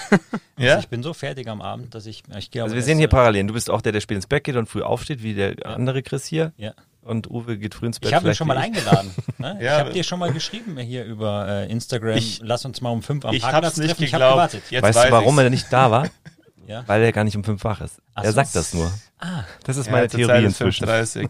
ja? 0.57 0.71
Also 0.71 0.81
ich 0.81 0.88
bin 0.88 1.02
so 1.02 1.12
fertig 1.12 1.49
am 1.49 1.61
Abend, 1.61 1.95
dass 1.95 2.07
ich, 2.07 2.23
ich 2.38 2.50
gehe 2.50 2.62
Also 2.62 2.75
wir 2.75 2.83
sehen 2.83 2.99
hier 2.99 3.09
äh, 3.09 3.11
Parallelen. 3.11 3.49
Du 3.49 3.55
bist 3.55 3.71
auch 3.71 3.83
der, 3.83 3.93
der 3.93 4.00
spät 4.00 4.17
ins 4.17 4.26
Bett 4.26 4.45
geht 4.45 4.57
und 4.57 4.67
früh 4.67 4.83
aufsteht, 4.83 5.23
wie 5.23 5.35
der 5.35 5.55
andere 5.64 6.02
Chris 6.02 6.25
hier. 6.26 6.52
Ja. 6.57 6.73
und 7.02 7.31
Uwe 7.31 7.59
geht 7.59 7.75
früh 7.75 7.87
ins 7.87 8.00
Bett. 8.00 8.11
Ich 8.11 8.14
habe 8.14 8.28
ihn 8.28 8.35
schon 8.35 8.49
mal 8.49 8.59
eingeladen. 8.59 9.11
Ne? 9.38 9.57
ja, 9.61 9.75
ich 9.75 9.81
habe 9.81 9.93
dir 9.93 10.02
schon 10.02 10.19
mal 10.19 10.33
geschrieben 10.33 10.76
hier 10.78 11.05
über 11.05 11.47
äh, 11.47 11.71
Instagram, 11.71 12.17
ich, 12.17 12.40
lass 12.43 12.64
uns 12.64 12.81
mal 12.81 12.90
um 12.90 13.02
fünf 13.02 13.25
am 13.25 13.33
ich 13.33 13.43
Parkplatz 13.43 13.76
nicht 13.76 13.90
treffen. 13.90 14.11
Geglaubt. 14.11 14.55
Ich 14.55 14.71
Jetzt 14.73 14.83
weißt 14.83 15.05
du, 15.05 15.12
warum 15.12 15.37
ich's. 15.37 15.45
er 15.45 15.50
nicht 15.50 15.73
da 15.73 15.90
war? 15.93 16.09
ja. 16.69 16.85
Weil 16.87 17.03
er 17.03 17.13
gar 17.13 17.25
nicht 17.25 17.37
um 17.37 17.43
fünf 17.43 17.65
wach 17.65 17.81
ist. 17.81 18.01
Ach 18.15 18.25
er 18.25 18.31
so. 18.31 18.37
sagt 18.37 18.55
das 18.55 18.75
nur. 18.75 18.93
Ah. 19.19 19.45
Das 19.65 19.79
ist 19.79 19.91
meine 19.91 20.07
Theorie 20.07 20.45
inzwischen. 20.45 20.85
30. 20.85 21.29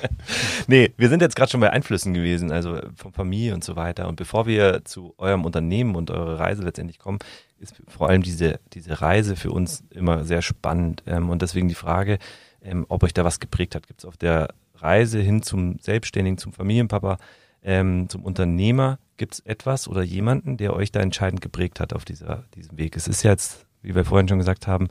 nee, 0.66 0.92
wir 0.96 1.08
sind 1.10 1.20
jetzt 1.20 1.36
gerade 1.36 1.50
schon 1.50 1.60
bei 1.60 1.70
Einflüssen 1.70 2.14
gewesen, 2.14 2.50
also 2.50 2.80
von 2.96 3.12
Familie 3.12 3.54
und 3.54 3.62
so 3.62 3.76
weiter. 3.76 4.08
Und 4.08 4.16
bevor 4.16 4.46
wir 4.46 4.84
zu 4.84 5.14
eurem 5.18 5.44
Unternehmen 5.44 5.94
und 5.94 6.10
eurer 6.10 6.40
Reise 6.40 6.62
letztendlich 6.62 6.98
kommen, 6.98 7.18
ist 7.60 7.74
vor 7.86 8.08
allem 8.08 8.22
diese, 8.22 8.60
diese 8.72 9.02
Reise 9.02 9.36
für 9.36 9.50
uns 9.50 9.84
immer 9.90 10.24
sehr 10.24 10.40
spannend. 10.40 11.02
Ähm, 11.06 11.28
und 11.28 11.42
deswegen 11.42 11.68
die 11.68 11.74
Frage, 11.74 12.18
ähm, 12.62 12.86
ob 12.88 13.02
euch 13.02 13.12
da 13.12 13.24
was 13.24 13.40
geprägt 13.40 13.74
hat. 13.74 13.86
Gibt 13.86 14.00
es 14.00 14.06
auf 14.06 14.16
der 14.16 14.48
Reise 14.76 15.20
hin 15.20 15.42
zum 15.42 15.78
Selbstständigen, 15.80 16.38
zum 16.38 16.54
Familienpapa, 16.54 17.18
ähm, 17.62 18.08
zum 18.08 18.24
Unternehmer, 18.24 18.98
gibt 19.16 19.34
es 19.34 19.40
etwas 19.40 19.86
oder 19.86 20.02
jemanden, 20.02 20.56
der 20.56 20.74
euch 20.74 20.90
da 20.90 21.00
entscheidend 21.00 21.40
geprägt 21.40 21.78
hat 21.78 21.92
auf 21.92 22.04
dieser, 22.04 22.44
diesem 22.56 22.78
Weg? 22.78 22.96
Es 22.96 23.06
ist 23.06 23.22
jetzt, 23.22 23.66
wie 23.82 23.94
wir 23.94 24.04
vorhin 24.04 24.28
schon 24.28 24.38
gesagt 24.38 24.66
haben, 24.66 24.88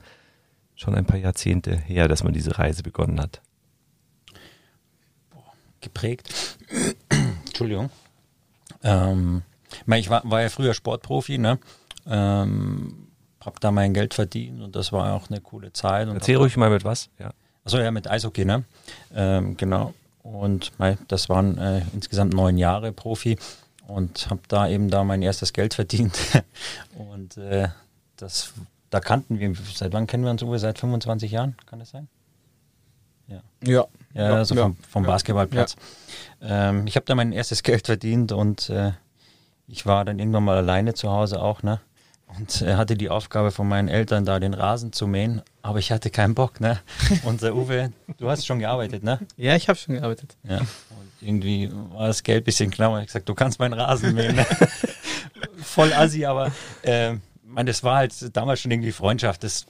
schon 0.74 0.94
ein 0.94 1.04
paar 1.04 1.18
Jahrzehnte 1.18 1.76
her, 1.76 2.08
dass 2.08 2.24
man 2.24 2.32
diese 2.32 2.58
Reise 2.58 2.82
begonnen 2.82 3.20
hat. 3.20 3.40
Geprägt. 5.80 6.32
Entschuldigung. 7.46 7.90
Ähm, 8.82 9.42
ich 9.86 10.10
war, 10.10 10.22
war 10.24 10.42
ja 10.42 10.48
früher 10.48 10.74
Sportprofi, 10.74 11.38
ne? 11.38 11.58
Ähm, 12.06 13.08
hab 13.40 13.60
da 13.60 13.70
mein 13.70 13.94
Geld 13.94 14.14
verdient 14.14 14.62
und 14.62 14.76
das 14.76 14.92
war 14.92 15.14
auch 15.14 15.28
eine 15.28 15.40
coole 15.40 15.72
Zeit. 15.72 16.08
Erzähl 16.08 16.36
ruhig 16.36 16.56
mal 16.56 16.70
mit 16.70 16.84
was, 16.84 17.10
ja. 17.18 17.30
Achso, 17.64 17.78
ja, 17.78 17.90
mit 17.90 18.08
Eishockey, 18.08 18.44
ne? 18.44 18.64
Ähm, 19.14 19.56
genau. 19.56 19.94
Und 20.22 20.72
mei, 20.78 20.98
das 21.08 21.28
waren 21.28 21.58
äh, 21.58 21.82
insgesamt 21.92 22.32
neun 22.34 22.58
Jahre 22.58 22.92
Profi 22.92 23.36
und 23.86 24.30
habe 24.30 24.42
da 24.48 24.68
eben 24.68 24.88
da 24.90 25.04
mein 25.04 25.22
erstes 25.22 25.52
Geld 25.52 25.74
verdient. 25.74 26.16
und 26.96 27.36
äh, 27.36 27.68
das 28.16 28.52
da 28.92 29.00
kannten 29.00 29.40
wir, 29.40 29.54
seit 29.74 29.94
wann 29.94 30.06
kennen 30.06 30.22
wir 30.22 30.30
uns 30.30 30.42
Uwe? 30.42 30.58
Seit 30.58 30.78
25 30.78 31.32
Jahren, 31.32 31.56
kann 31.64 31.78
das 31.78 31.90
sein? 31.90 32.08
Ja. 33.26 33.42
Ja. 33.64 33.86
Ja, 34.14 34.34
also 34.34 34.54
vom, 34.54 34.76
vom 34.86 35.04
Basketballplatz. 35.04 35.76
Ja. 36.40 36.68
Ähm, 36.68 36.86
ich 36.86 36.96
habe 36.96 37.06
da 37.06 37.14
mein 37.14 37.32
erstes 37.32 37.62
Geld 37.62 37.86
verdient 37.86 38.32
und 38.32 38.68
äh, 38.68 38.92
ich 39.66 39.86
war 39.86 40.04
dann 40.04 40.18
irgendwann 40.18 40.44
mal 40.44 40.58
alleine 40.58 40.92
zu 40.92 41.10
Hause 41.10 41.40
auch, 41.40 41.62
ne? 41.62 41.80
Und 42.38 42.60
äh, 42.60 42.74
hatte 42.74 42.94
die 42.94 43.08
Aufgabe 43.08 43.50
von 43.50 43.66
meinen 43.66 43.88
Eltern 43.88 44.26
da 44.26 44.38
den 44.38 44.52
Rasen 44.52 44.92
zu 44.92 45.06
mähen, 45.06 45.40
aber 45.62 45.78
ich 45.78 45.90
hatte 45.90 46.10
keinen 46.10 46.34
Bock, 46.34 46.60
ne? 46.60 46.78
Und 47.24 47.40
der 47.40 47.56
Uwe, 47.56 47.92
du 48.18 48.28
hast 48.28 48.44
schon 48.44 48.58
gearbeitet, 48.58 49.02
ne? 49.02 49.20
Ja, 49.38 49.56
ich 49.56 49.70
habe 49.70 49.78
schon 49.78 49.94
gearbeitet. 49.94 50.36
Ja. 50.46 50.58
Und 50.58 50.68
irgendwie 51.22 51.70
war 51.92 52.08
das 52.08 52.22
Geld 52.22 52.42
ein 52.42 52.44
bisschen 52.44 52.70
knapp. 52.70 53.00
Ich 53.00 53.06
gesagt, 53.06 53.26
du 53.26 53.34
kannst 53.34 53.58
meinen 53.58 53.72
Rasen 53.72 54.14
mähen. 54.14 54.36
Ne? 54.36 54.46
Voll 55.62 55.94
assi, 55.94 56.26
aber 56.26 56.52
äh, 56.82 57.14
meine, 57.52 57.70
das 57.70 57.82
war 57.82 57.96
halt 57.96 58.36
damals 58.36 58.60
schon 58.60 58.70
irgendwie 58.70 58.92
Freundschaft. 58.92 59.44
Das, 59.44 59.66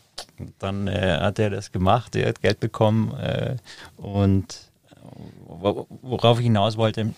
dann 0.59 0.89
äh, 0.89 1.19
hat 1.21 1.39
er 1.39 1.51
das 1.51 1.73
gemacht, 1.73 2.17
er 2.17 2.29
hat 2.29 2.43
Geld 2.43 2.61
bekommen 2.61 3.15
äh, 3.19 3.57
und 3.97 4.71
worauf 5.47 6.39
ich 6.39 6.45
hinaus 6.45 6.77
wollte, 6.77 7.13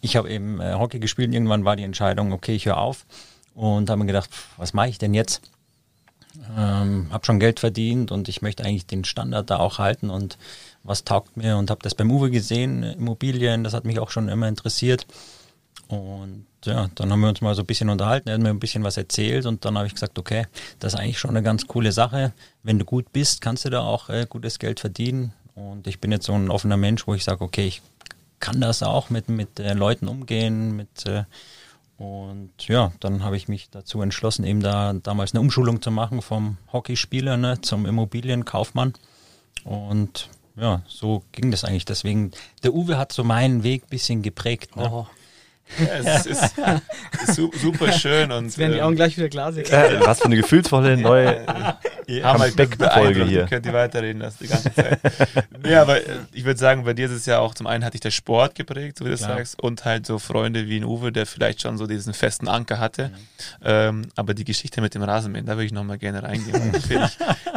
ich 0.00 0.16
habe 0.16 0.30
eben 0.30 0.60
äh, 0.60 0.74
Hockey 0.74 0.98
gespielt. 0.98 1.32
Irgendwann 1.32 1.64
war 1.64 1.76
die 1.76 1.82
Entscheidung, 1.82 2.32
okay, 2.32 2.54
ich 2.54 2.66
höre 2.66 2.78
auf 2.78 3.06
und 3.54 3.90
habe 3.90 4.00
mir 4.00 4.06
gedacht, 4.06 4.30
was 4.56 4.74
mache 4.74 4.88
ich 4.88 4.98
denn 4.98 5.14
jetzt? 5.14 5.42
Ähm, 6.56 7.08
habe 7.10 7.24
schon 7.24 7.40
Geld 7.40 7.58
verdient 7.58 8.12
und 8.12 8.28
ich 8.28 8.42
möchte 8.42 8.64
eigentlich 8.64 8.86
den 8.86 9.04
Standard 9.04 9.50
da 9.50 9.58
auch 9.58 9.78
halten 9.78 10.08
und 10.08 10.38
was 10.84 11.04
taugt 11.04 11.36
mir 11.36 11.56
und 11.56 11.70
habe 11.70 11.82
das 11.82 11.94
beim 11.94 12.10
Uwe 12.10 12.30
gesehen, 12.30 12.82
Immobilien, 12.84 13.64
das 13.64 13.74
hat 13.74 13.84
mich 13.84 13.98
auch 13.98 14.10
schon 14.10 14.28
immer 14.28 14.46
interessiert 14.46 15.06
und 15.88 16.46
ja, 16.64 16.88
dann 16.94 17.10
haben 17.10 17.20
wir 17.20 17.28
uns 17.28 17.40
mal 17.40 17.54
so 17.54 17.62
ein 17.62 17.66
bisschen 17.66 17.88
unterhalten, 17.88 18.28
er 18.28 18.34
hat 18.34 18.42
mir 18.42 18.50
ein 18.50 18.60
bisschen 18.60 18.84
was 18.84 18.96
erzählt 18.96 19.46
und 19.46 19.64
dann 19.64 19.76
habe 19.76 19.86
ich 19.86 19.94
gesagt, 19.94 20.18
okay, 20.18 20.46
das 20.78 20.94
ist 20.94 21.00
eigentlich 21.00 21.18
schon 21.18 21.30
eine 21.30 21.42
ganz 21.42 21.66
coole 21.66 21.92
Sache. 21.92 22.32
Wenn 22.62 22.78
du 22.78 22.84
gut 22.84 23.12
bist, 23.12 23.40
kannst 23.40 23.64
du 23.64 23.70
da 23.70 23.80
auch 23.80 24.10
äh, 24.10 24.26
gutes 24.28 24.58
Geld 24.58 24.80
verdienen. 24.80 25.32
Und 25.54 25.86
ich 25.86 25.98
bin 25.98 26.12
jetzt 26.12 26.26
so 26.26 26.34
ein 26.34 26.50
offener 26.50 26.76
Mensch, 26.76 27.06
wo 27.06 27.14
ich 27.14 27.24
sage, 27.24 27.42
okay, 27.42 27.66
ich 27.66 27.82
kann 28.38 28.60
das 28.60 28.82
auch 28.82 29.10
mit, 29.10 29.28
mit 29.28 29.58
äh, 29.58 29.72
Leuten 29.72 30.08
umgehen, 30.08 30.76
mit 30.76 31.06
äh, 31.06 31.24
und 31.98 32.52
ja, 32.68 32.92
dann 33.00 33.24
habe 33.24 33.36
ich 33.36 33.48
mich 33.48 33.70
dazu 33.70 34.00
entschlossen, 34.02 34.44
eben 34.44 34.60
da 34.60 34.92
damals 34.92 35.34
eine 35.34 35.40
Umschulung 35.40 35.82
zu 35.82 35.90
machen 35.90 36.22
vom 36.22 36.56
Hockeyspieler 36.72 37.36
ne, 37.36 37.60
zum 37.60 37.86
Immobilienkaufmann. 37.86 38.94
Und 39.64 40.30
ja, 40.56 40.82
so 40.86 41.24
ging 41.32 41.50
das 41.50 41.64
eigentlich. 41.64 41.86
Deswegen, 41.86 42.30
der 42.62 42.72
Uwe 42.72 42.98
hat 42.98 43.12
so 43.12 43.24
meinen 43.24 43.64
Weg 43.64 43.82
ein 43.82 43.88
bisschen 43.90 44.22
geprägt. 44.22 44.76
Ne? 44.76 44.88
Oh. 44.88 45.06
Ja, 45.78 46.14
es 46.14 46.26
ist, 46.26 46.54
ist 47.22 47.60
super 47.60 47.92
schön. 47.92 48.32
Und, 48.32 48.46
Jetzt 48.46 48.58
werden 48.58 48.72
die 48.72 48.82
Augen 48.82 48.92
ähm, 48.92 48.96
gleich 48.96 49.16
wieder 49.16 49.28
glasig. 49.28 49.70
Äh, 49.70 50.00
was 50.00 50.18
für 50.18 50.26
eine 50.26 50.36
gefühlsvolle 50.36 50.96
neue 50.96 51.46
Comeback-Folge 52.08 53.24
hier. 53.24 53.46
Könnt 53.46 53.66
ihr 53.66 53.72
weiterreden 53.72 54.22
lassen 54.22 54.38
die 54.40 54.48
ganze 54.48 54.74
Zeit. 54.74 54.98
nee, 55.62 55.74
aber 55.74 55.98
äh, 55.98 56.16
ich 56.32 56.44
würde 56.44 56.58
sagen, 56.58 56.84
bei 56.84 56.94
dir 56.94 57.06
ist 57.06 57.12
es 57.12 57.26
ja 57.26 57.38
auch, 57.38 57.54
zum 57.54 57.66
einen 57.66 57.84
hat 57.84 57.94
dich 57.94 58.00
der 58.00 58.10
Sport 58.10 58.54
geprägt, 58.54 58.98
so 58.98 59.04
wie 59.04 59.10
du 59.10 59.16
Klar. 59.16 59.36
sagst, 59.36 59.60
und 59.62 59.84
halt 59.84 60.06
so 60.06 60.18
Freunde 60.18 60.66
wie 60.68 60.78
ein 60.78 60.84
Uwe, 60.84 61.12
der 61.12 61.26
vielleicht 61.26 61.62
schon 61.62 61.76
so 61.76 61.86
diesen 61.86 62.14
festen 62.14 62.48
Anker 62.48 62.78
hatte. 62.78 63.08
Mhm. 63.08 63.14
Ähm, 63.64 64.02
aber 64.16 64.34
die 64.34 64.44
Geschichte 64.44 64.80
mit 64.80 64.94
dem 64.94 65.02
Rasenmähen, 65.02 65.44
da 65.44 65.52
würde 65.52 65.66
ich 65.66 65.72
nochmal 65.72 65.98
gerne 65.98 66.22
reingehen. 66.22 66.72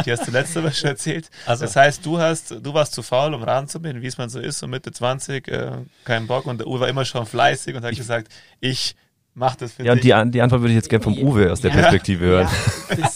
die 0.05 0.11
hast 0.11 0.27
du 0.27 0.31
letzte 0.31 0.63
Woche 0.63 0.73
schon 0.73 0.89
erzählt. 0.89 1.29
Also. 1.45 1.63
Das 1.63 1.75
heißt, 1.75 2.05
du 2.05 2.19
hast, 2.19 2.51
du 2.51 2.73
warst 2.73 2.93
zu 2.93 3.01
faul, 3.01 3.33
um 3.33 3.43
Rasen 3.43 3.69
zu 3.69 3.79
mähen, 3.79 4.01
wie 4.01 4.07
es 4.07 4.17
man 4.17 4.29
so 4.29 4.39
ist, 4.39 4.59
so 4.59 4.67
Mitte 4.67 4.91
20, 4.91 5.47
äh, 5.47 5.71
kein 6.03 6.27
Bock 6.27 6.45
und 6.45 6.59
der 6.59 6.67
Uwe 6.67 6.81
war 6.81 6.89
immer 6.89 7.05
schon 7.05 7.25
fleißig 7.25 7.75
und 7.75 7.83
hat 7.83 7.95
gesagt, 7.95 8.31
ich 8.59 8.95
mache 9.33 9.57
das 9.59 9.73
für 9.73 9.83
ja, 9.83 9.95
dich. 9.95 10.05
Ja, 10.05 10.21
und 10.21 10.27
die, 10.27 10.31
die, 10.31 10.41
Antwort 10.41 10.61
würde 10.61 10.71
ich 10.71 10.77
jetzt 10.77 10.89
gerne 10.89 11.03
vom 11.03 11.17
Uwe 11.17 11.51
aus 11.51 11.61
der 11.61 11.71
ja, 11.71 11.77
Perspektive 11.77 12.25
hören. 12.25 12.47
Ja, 12.89 12.95
das, 12.95 13.15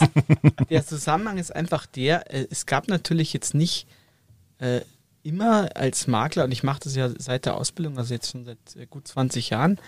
der 0.69 0.85
Zusammenhang 0.85 1.37
ist 1.37 1.55
einfach 1.55 1.85
der, 1.85 2.33
äh, 2.33 2.47
es 2.49 2.65
gab 2.65 2.87
natürlich 2.87 3.33
jetzt 3.33 3.53
nicht 3.53 3.87
äh, 4.59 4.81
immer 5.23 5.75
als 5.75 6.07
Makler, 6.07 6.45
und 6.45 6.51
ich 6.51 6.63
mache 6.63 6.81
das 6.83 6.95
ja 6.95 7.09
seit 7.17 7.45
der 7.45 7.57
Ausbildung, 7.57 7.97
also 7.97 8.13
jetzt 8.13 8.31
schon 8.31 8.45
seit 8.45 8.57
äh, 8.75 8.85
gut 8.85 9.07
20 9.07 9.49
Jahren, 9.49 9.79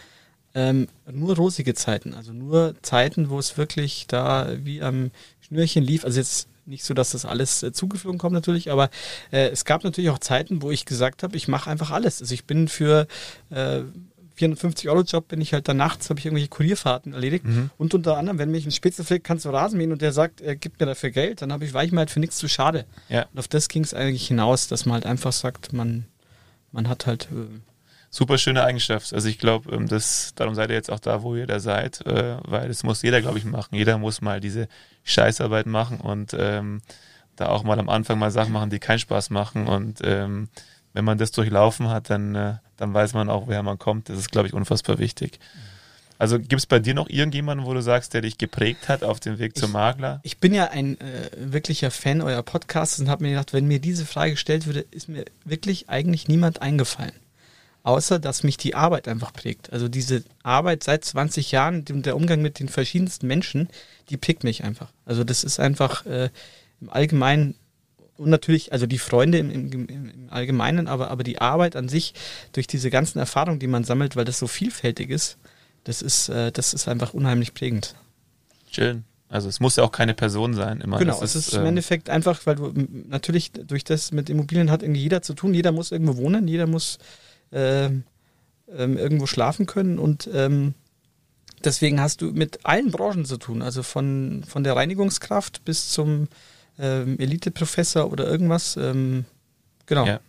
ähm, 0.55 0.87
nur 1.11 1.35
rosige 1.35 1.75
Zeiten, 1.75 2.13
also 2.13 2.33
nur 2.33 2.73
Zeiten, 2.81 3.29
wo 3.29 3.37
es 3.37 3.57
wirklich 3.57 4.07
da 4.07 4.49
wie 4.63 4.81
am 4.81 5.11
Schnürchen 5.39 5.83
lief. 5.83 6.03
Also 6.03 6.19
jetzt 6.19 6.47
nicht 6.65 6.83
so, 6.83 6.93
dass 6.93 7.11
das 7.11 7.25
alles 7.25 7.63
äh, 7.63 7.71
zugeflogen 7.71 8.17
kommt 8.17 8.33
natürlich, 8.33 8.71
aber 8.71 8.89
äh, 9.31 9.49
es 9.49 9.65
gab 9.65 9.83
natürlich 9.83 10.09
auch 10.09 10.19
Zeiten, 10.19 10.61
wo 10.61 10.71
ich 10.71 10.85
gesagt 10.85 11.23
habe, 11.23 11.37
ich 11.37 11.47
mache 11.47 11.69
einfach 11.69 11.91
alles. 11.91 12.21
Also 12.21 12.33
ich 12.33 12.45
bin 12.45 12.67
für 12.67 13.07
äh, 13.49 13.81
450 14.37 14.89
Euro 14.89 15.01
Job 15.01 15.27
bin 15.27 15.41
ich 15.41 15.53
halt 15.53 15.67
da 15.67 15.73
nachts, 15.73 16.09
habe 16.09 16.19
ich 16.19 16.25
irgendwelche 16.25 16.49
Kurierfahrten 16.49 17.13
erledigt. 17.13 17.45
Mhm. 17.45 17.71
Und 17.77 17.93
unter 17.93 18.17
anderem, 18.17 18.37
wenn 18.37 18.51
mich 18.51 18.65
ein 18.65 18.71
Spitzel 18.71 19.03
fragt, 19.03 19.23
kannst 19.23 19.45
du 19.45 19.49
Rasen 19.49 19.77
mähen 19.77 19.91
und 19.91 20.01
der 20.01 20.11
sagt, 20.11 20.41
er 20.41 20.55
gibt 20.55 20.79
mir 20.79 20.85
dafür 20.85 21.09
Geld, 21.09 21.41
dann 21.41 21.51
habe 21.51 21.65
ich, 21.65 21.73
war 21.73 21.83
ich 21.83 21.91
mir 21.91 21.99
halt 21.99 22.11
für 22.11 22.19
nichts 22.19 22.37
zu 22.37 22.47
schade. 22.47 22.85
Ja. 23.09 23.25
Und 23.33 23.39
auf 23.39 23.47
das 23.47 23.67
ging 23.67 23.83
es 23.83 23.93
eigentlich 23.93 24.27
hinaus, 24.27 24.67
dass 24.67 24.85
man 24.85 24.93
halt 24.95 25.05
einfach 25.05 25.33
sagt, 25.33 25.73
man, 25.73 26.05
man 26.71 26.87
hat 26.87 27.07
halt. 27.07 27.29
Äh, 27.31 27.59
Super 28.09 28.37
schöne 28.37 28.63
Eigenschaft. 28.63 29.13
Also 29.13 29.27
ich 29.27 29.37
glaube, 29.37 29.75
ähm, 29.75 29.87
darum 30.35 30.55
seid 30.55 30.69
ihr 30.69 30.75
jetzt 30.75 30.91
auch 30.91 30.99
da, 30.99 31.23
wo 31.23 31.35
ihr 31.35 31.45
da 31.45 31.59
seid, 31.59 32.05
äh, 32.05 32.37
weil 32.43 32.69
das 32.69 32.83
muss 32.83 33.01
jeder, 33.01 33.21
glaube 33.21 33.37
ich, 33.37 33.45
machen. 33.45 33.75
Jeder 33.75 33.97
muss 33.97 34.21
mal 34.21 34.39
diese 34.39 34.69
Scheißarbeit 35.03 35.65
machen 35.65 35.99
und 35.99 36.33
ähm, 36.37 36.81
da 37.35 37.49
auch 37.49 37.63
mal 37.63 37.79
am 37.79 37.89
Anfang 37.89 38.17
mal 38.17 38.31
Sachen 38.31 38.53
machen, 38.53 38.69
die 38.69 38.79
keinen 38.79 38.99
Spaß 38.99 39.29
machen. 39.29 39.67
Und 39.67 39.99
ähm, 40.03 40.49
wenn 40.97 41.05
man 41.05 41.19
das 41.19 41.31
durchlaufen 41.31 41.89
hat, 41.89 42.09
dann 42.09 42.33
äh, 42.33 42.53
dann 42.77 42.93
weiß 42.93 43.13
man 43.13 43.29
auch, 43.29 43.47
woher 43.47 43.63
man 43.63 43.77
kommt. 43.77 44.09
Das 44.09 44.17
ist, 44.17 44.31
glaube 44.31 44.47
ich, 44.47 44.53
unfassbar 44.53 44.99
wichtig. 44.99 45.39
Also 46.19 46.39
gibt 46.39 46.53
es 46.53 46.65
bei 46.65 46.79
dir 46.79 46.95
noch 46.95 47.09
irgendjemanden, 47.09 47.67
wo 47.67 47.73
du 47.75 47.81
sagst, 47.81 48.15
der 48.15 48.21
dich 48.21 48.39
geprägt 48.39 48.89
hat 48.89 49.03
auf 49.03 49.19
dem 49.19 49.37
Weg 49.37 49.53
ich, 49.55 49.61
zum 49.61 49.71
Makler? 49.71 50.19
Ich 50.23 50.39
bin 50.39 50.53
ja 50.53 50.69
ein 50.69 50.99
äh, 50.99 51.29
wirklicher 51.37 51.91
Fan 51.91 52.21
eurer 52.21 52.41
Podcasts 52.41 52.99
und 52.99 53.07
habe 53.07 53.23
mir 53.23 53.31
gedacht, 53.31 53.53
wenn 53.53 53.67
mir 53.67 53.79
diese 53.79 54.05
Frage 54.05 54.31
gestellt 54.31 54.65
würde, 54.65 54.85
ist 54.89 55.09
mir 55.09 55.25
wirklich 55.45 55.89
eigentlich 55.89 56.27
niemand 56.27 56.61
eingefallen. 56.63 57.13
Außer, 57.83 58.17
dass 58.17 58.43
mich 58.43 58.57
die 58.57 58.73
Arbeit 58.73 59.07
einfach 59.07 59.31
prägt. 59.31 59.71
Also 59.71 59.87
diese 59.87 60.23
Arbeit 60.41 60.83
seit 60.83 61.05
20 61.05 61.51
Jahren 61.51 61.85
und 61.89 62.05
der 62.05 62.15
Umgang 62.15 62.41
mit 62.41 62.59
den 62.59 62.67
verschiedensten 62.67 63.27
Menschen, 63.27 63.69
die 64.09 64.17
prägt 64.17 64.43
mich 64.43 64.63
einfach. 64.63 64.91
Also 65.05 65.23
das 65.23 65.43
ist 65.43 65.59
einfach 65.59 66.05
äh, 66.07 66.29
im 66.81 66.89
Allgemeinen 66.89 67.55
und 68.17 68.29
natürlich, 68.29 68.73
also 68.73 68.85
die 68.85 68.97
Freunde 68.97 69.37
im, 69.37 69.51
im, 69.51 69.87
im, 69.87 70.27
Allgemeinen, 70.29 70.87
aber, 70.87 71.09
aber 71.09 71.23
die 71.23 71.39
Arbeit 71.39 71.75
an 71.75 71.87
sich, 71.87 72.13
durch 72.51 72.67
diese 72.67 72.89
ganzen 72.89 73.19
Erfahrungen, 73.19 73.59
die 73.59 73.67
man 73.67 73.83
sammelt, 73.83 74.15
weil 74.15 74.25
das 74.25 74.39
so 74.39 74.47
vielfältig 74.47 75.09
ist, 75.09 75.37
das 75.83 76.01
ist, 76.01 76.29
äh, 76.29 76.51
das 76.51 76.73
ist 76.73 76.87
einfach 76.87 77.13
unheimlich 77.13 77.53
prägend. 77.53 77.95
Schön. 78.71 79.05
Also 79.29 79.49
es 79.49 79.59
muss 79.59 79.75
ja 79.75 79.83
auch 79.83 79.91
keine 79.91 80.13
Person 80.13 80.53
sein. 80.53 80.81
Immer. 80.81 80.99
Genau, 80.99 81.19
das 81.19 81.35
es 81.35 81.47
ist, 81.47 81.53
im 81.53 81.61
ähm, 81.61 81.67
Endeffekt 81.67 82.09
einfach, 82.09 82.45
weil 82.45 82.55
du 82.55 82.73
natürlich 83.07 83.51
durch 83.51 83.83
das 83.83 84.11
mit 84.11 84.29
Immobilien 84.29 84.71
hat 84.71 84.83
irgendwie 84.83 85.01
jeder 85.01 85.21
zu 85.21 85.33
tun, 85.33 85.53
jeder 85.53 85.71
muss 85.71 85.91
irgendwo 85.91 86.17
wohnen, 86.17 86.47
jeder 86.47 86.67
muss 86.67 86.97
äh, 87.51 87.85
ähm, 87.85 88.03
irgendwo 88.97 89.25
schlafen 89.25 89.65
können 89.65 89.99
und 89.99 90.29
ähm, 90.33 90.73
deswegen 91.63 91.99
hast 91.99 92.21
du 92.21 92.31
mit 92.31 92.65
allen 92.65 92.91
Branchen 92.91 93.25
zu 93.25 93.37
tun, 93.37 93.61
also 93.61 93.83
von, 93.83 94.43
von 94.47 94.63
der 94.63 94.75
Reinigungskraft 94.75 95.65
bis 95.65 95.89
zum 95.89 96.27
ähm, 96.79 97.17
Elite-Professor 97.19 98.11
oder 98.11 98.27
irgendwas. 98.27 98.77
Ähm, 98.77 99.25
genau. 99.85 100.05
Ja. 100.05 100.19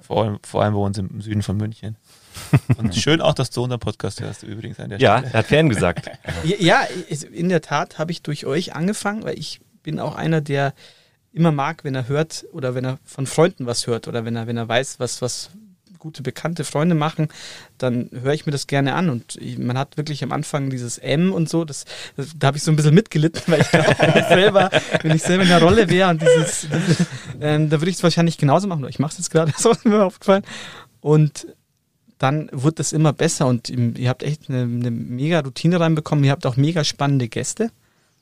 Vor 0.00 0.24
allem, 0.24 0.38
vor 0.42 0.62
allem 0.62 0.74
bei 0.74 0.80
uns 0.80 0.98
im 0.98 1.20
Süden 1.20 1.42
von 1.42 1.56
München. 1.56 1.96
Und 2.78 2.94
schön 2.94 3.20
auch, 3.20 3.34
dass 3.34 3.50
du 3.50 3.62
unseren 3.62 3.80
Podcast 3.80 4.20
hörst, 4.20 4.42
übrigens 4.42 4.80
an 4.80 4.90
der 4.90 4.98
Ja, 4.98 5.20
er 5.20 5.32
hat 5.32 5.46
Fan 5.46 5.68
gesagt. 5.68 6.10
Ja, 6.44 6.56
ja, 6.58 6.82
in 7.32 7.48
der 7.48 7.60
Tat 7.60 7.98
habe 7.98 8.12
ich 8.12 8.22
durch 8.22 8.46
euch 8.46 8.74
angefangen, 8.74 9.24
weil 9.24 9.38
ich 9.38 9.60
bin 9.82 9.98
auch 10.00 10.14
einer, 10.14 10.40
der 10.40 10.74
immer 11.32 11.52
mag, 11.52 11.84
wenn 11.84 11.94
er 11.94 12.08
hört 12.08 12.46
oder 12.52 12.74
wenn 12.74 12.84
er 12.84 12.98
von 13.04 13.26
Freunden 13.26 13.66
was 13.66 13.86
hört 13.86 14.08
oder 14.08 14.24
wenn 14.24 14.36
er, 14.36 14.46
wenn 14.46 14.56
er 14.56 14.68
weiß, 14.68 15.00
was, 15.00 15.22
was 15.22 15.50
gute 16.00 16.22
bekannte 16.22 16.64
Freunde 16.64 16.96
machen, 16.96 17.28
dann 17.78 18.10
höre 18.10 18.32
ich 18.32 18.46
mir 18.46 18.52
das 18.52 18.66
gerne 18.66 18.94
an. 18.94 19.08
Und 19.08 19.38
man 19.58 19.78
hat 19.78 19.96
wirklich 19.96 20.24
am 20.24 20.32
Anfang 20.32 20.70
dieses 20.70 20.98
M 20.98 21.32
und 21.32 21.48
so, 21.48 21.64
das, 21.64 21.84
das 22.16 22.30
da 22.36 22.48
habe 22.48 22.56
ich 22.56 22.64
so 22.64 22.72
ein 22.72 22.76
bisschen 22.76 22.94
mitgelitten, 22.94 23.42
weil 23.46 23.60
ich 23.60 23.70
glaube, 23.70 23.94
wenn 23.98 24.20
ich 24.20 24.26
selber, 24.26 24.70
wenn 25.02 25.16
ich 25.16 25.22
selber 25.22 25.42
in 25.44 25.48
der 25.48 25.62
Rolle 25.62 25.88
wäre 25.88 26.10
und 26.10 26.20
dieses, 26.20 26.66
dieses 26.68 27.06
ähm, 27.40 27.70
da 27.70 27.80
würde 27.80 27.90
ich 27.90 27.96
es 27.96 28.02
wahrscheinlich 28.02 28.38
genauso 28.38 28.66
machen. 28.66 28.84
Ich 28.88 28.98
mache 28.98 29.12
es 29.12 29.18
jetzt 29.18 29.30
gerade, 29.30 29.52
so 29.56 29.70
ist 29.70 29.84
mir 29.84 30.04
aufgefallen. 30.04 30.42
Und 31.00 31.46
dann 32.18 32.50
wurde 32.52 32.76
das 32.76 32.92
immer 32.92 33.14
besser 33.14 33.46
und 33.46 33.70
ihr 33.70 34.08
habt 34.10 34.22
echt 34.22 34.50
eine, 34.50 34.62
eine 34.62 34.90
mega 34.90 35.40
Routine 35.40 35.80
reinbekommen. 35.80 36.24
Ihr 36.24 36.32
habt 36.32 36.44
auch 36.44 36.56
mega 36.56 36.84
spannende 36.84 37.28
Gäste. 37.28 37.70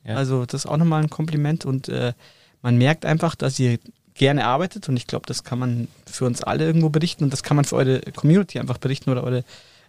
Ja. 0.05 0.15
Also 0.15 0.45
das 0.47 0.65
ist 0.65 0.71
auch 0.71 0.77
nochmal 0.77 1.03
ein 1.03 1.11
Kompliment 1.11 1.65
und 1.65 1.89
äh, 1.89 2.13
man 2.63 2.79
merkt 2.79 3.05
einfach, 3.05 3.35
dass 3.35 3.59
ihr 3.59 3.79
gerne 4.19 4.45
arbeitet 4.45 4.89
und 4.89 4.97
ich 4.97 5.07
glaube, 5.07 5.27
das 5.27 5.45
kann 5.45 5.59
man 5.59 5.89
für 6.07 6.27
uns 6.27 6.43
alle 6.43 6.67
irgendwo 6.67 6.91
berichten 6.91 7.25
und 7.25 7.33
das 7.33 7.43
kann 7.43 7.57
man 7.57 7.65
für 7.65 7.77
eure 7.77 8.01
Community 8.01 8.59
einfach 8.59 8.79
berichten 8.79 9.11
oder 9.11 9.25
eure 9.25 9.45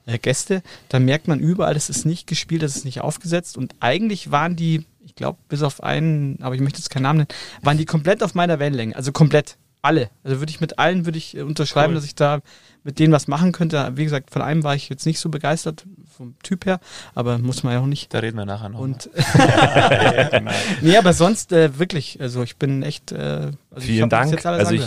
äh, 0.06 0.18
Gäste. 0.18 0.62
Da 0.88 1.00
merkt 1.00 1.28
man 1.28 1.40
überall, 1.40 1.74
das 1.74 1.90
ist 1.90 2.06
nicht 2.06 2.28
gespielt, 2.28 2.64
das 2.64 2.76
ist 2.76 2.86
nicht 2.86 3.02
aufgesetzt 3.02 3.58
und 3.58 3.76
eigentlich 3.80 4.32
waren 4.32 4.56
die, 4.56 4.86
ich 5.06 5.16
glaube, 5.16 5.38
bis 5.50 5.64
auf 5.64 5.84
einen, 5.84 6.42
aber 6.42 6.56
ich 6.56 6.62
möchte 6.62 6.80
jetzt 6.80 6.90
keinen 6.90 7.04
Namen 7.04 7.18
nennen, 7.20 7.30
waren 7.62 7.78
die 7.78 7.86
komplett 7.86 8.24
auf 8.24 8.36
meiner 8.36 8.60
Wellenlänge, 8.60 8.96
also 8.96 9.12
komplett. 9.12 9.58
Alle. 9.82 10.10
Also 10.26 10.40
würde 10.40 10.50
ich 10.50 10.60
mit 10.60 10.78
allen 10.78 11.06
würde 11.06 11.18
ich 11.18 11.38
äh, 11.38 11.42
unterschreiben, 11.42 11.94
cool. 11.94 11.96
dass 11.96 12.04
ich 12.04 12.14
da 12.14 12.42
mit 12.84 13.00
denen 13.00 13.14
was 13.14 13.30
machen 13.30 13.54
könnte. 13.54 13.94
Wie 13.96 14.04
gesagt, 14.04 14.30
von 14.30 14.42
einem 14.42 14.66
war 14.66 14.76
ich 14.76 14.90
jetzt 14.90 15.06
nicht 15.06 15.22
so 15.22 15.30
begeistert 15.30 15.86
vom 16.20 16.36
Typ 16.44 16.66
her, 16.66 16.82
aber 17.16 17.38
muss 17.38 17.64
man 17.64 17.72
ja 17.72 17.80
auch 17.80 17.86
nicht. 17.86 18.14
Da 18.14 18.20
reden 18.20 18.36
wir 18.36 18.46
nachher 18.46 18.68
noch. 18.68 18.80
Und 18.80 19.10
nee, 20.82 20.98
aber 20.98 21.14
sonst 21.14 21.54
äh, 21.54 21.80
wirklich, 21.80 22.20
also 22.20 22.44
ich 22.44 22.58
bin 22.58 22.84
echt. 22.84 23.14
Äh, 23.14 23.52
also 23.72 23.88
Vielen 23.88 24.10
Dank. 24.10 24.46
also 24.46 24.74
ich 24.74 24.82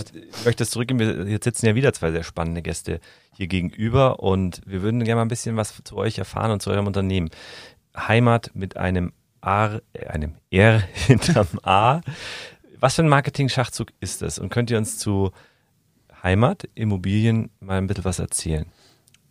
möchte 0.44 0.62
das 0.62 0.70
zurückgeben. 0.70 1.26
Jetzt 1.26 1.44
sitzen 1.44 1.64
ja 1.64 1.74
wieder 1.74 1.94
zwei 1.94 2.12
sehr 2.12 2.22
spannende 2.22 2.60
Gäste 2.60 3.00
hier 3.34 3.46
gegenüber 3.46 4.20
und 4.20 4.60
wir 4.66 4.82
würden 4.82 5.02
gerne 5.04 5.16
mal 5.16 5.22
ein 5.22 5.28
bisschen 5.28 5.56
was 5.56 5.74
zu 5.82 5.96
euch 5.96 6.18
erfahren 6.18 6.50
und 6.50 6.60
zu 6.60 6.70
eurem 6.70 6.86
Unternehmen. 6.86 7.30
Heimat 7.96 8.50
mit 8.52 8.76
einem 8.76 9.12
R, 9.40 9.80
äh, 9.94 10.06
einem 10.08 10.34
R 10.50 10.82
hinterm 10.92 11.48
A. 11.62 12.02
Was 12.78 12.96
für 12.96 13.02
ein 13.04 13.08
Marketing-Schachzug 13.08 13.88
ist 14.00 14.20
das? 14.20 14.38
Und 14.38 14.50
könnt 14.50 14.70
ihr 14.70 14.76
uns 14.76 14.98
zu 14.98 15.32
Heimat, 16.22 16.68
Immobilien 16.74 17.48
mal 17.60 17.78
ein 17.78 17.86
bisschen 17.86 18.04
was 18.04 18.18
erzählen? 18.18 18.66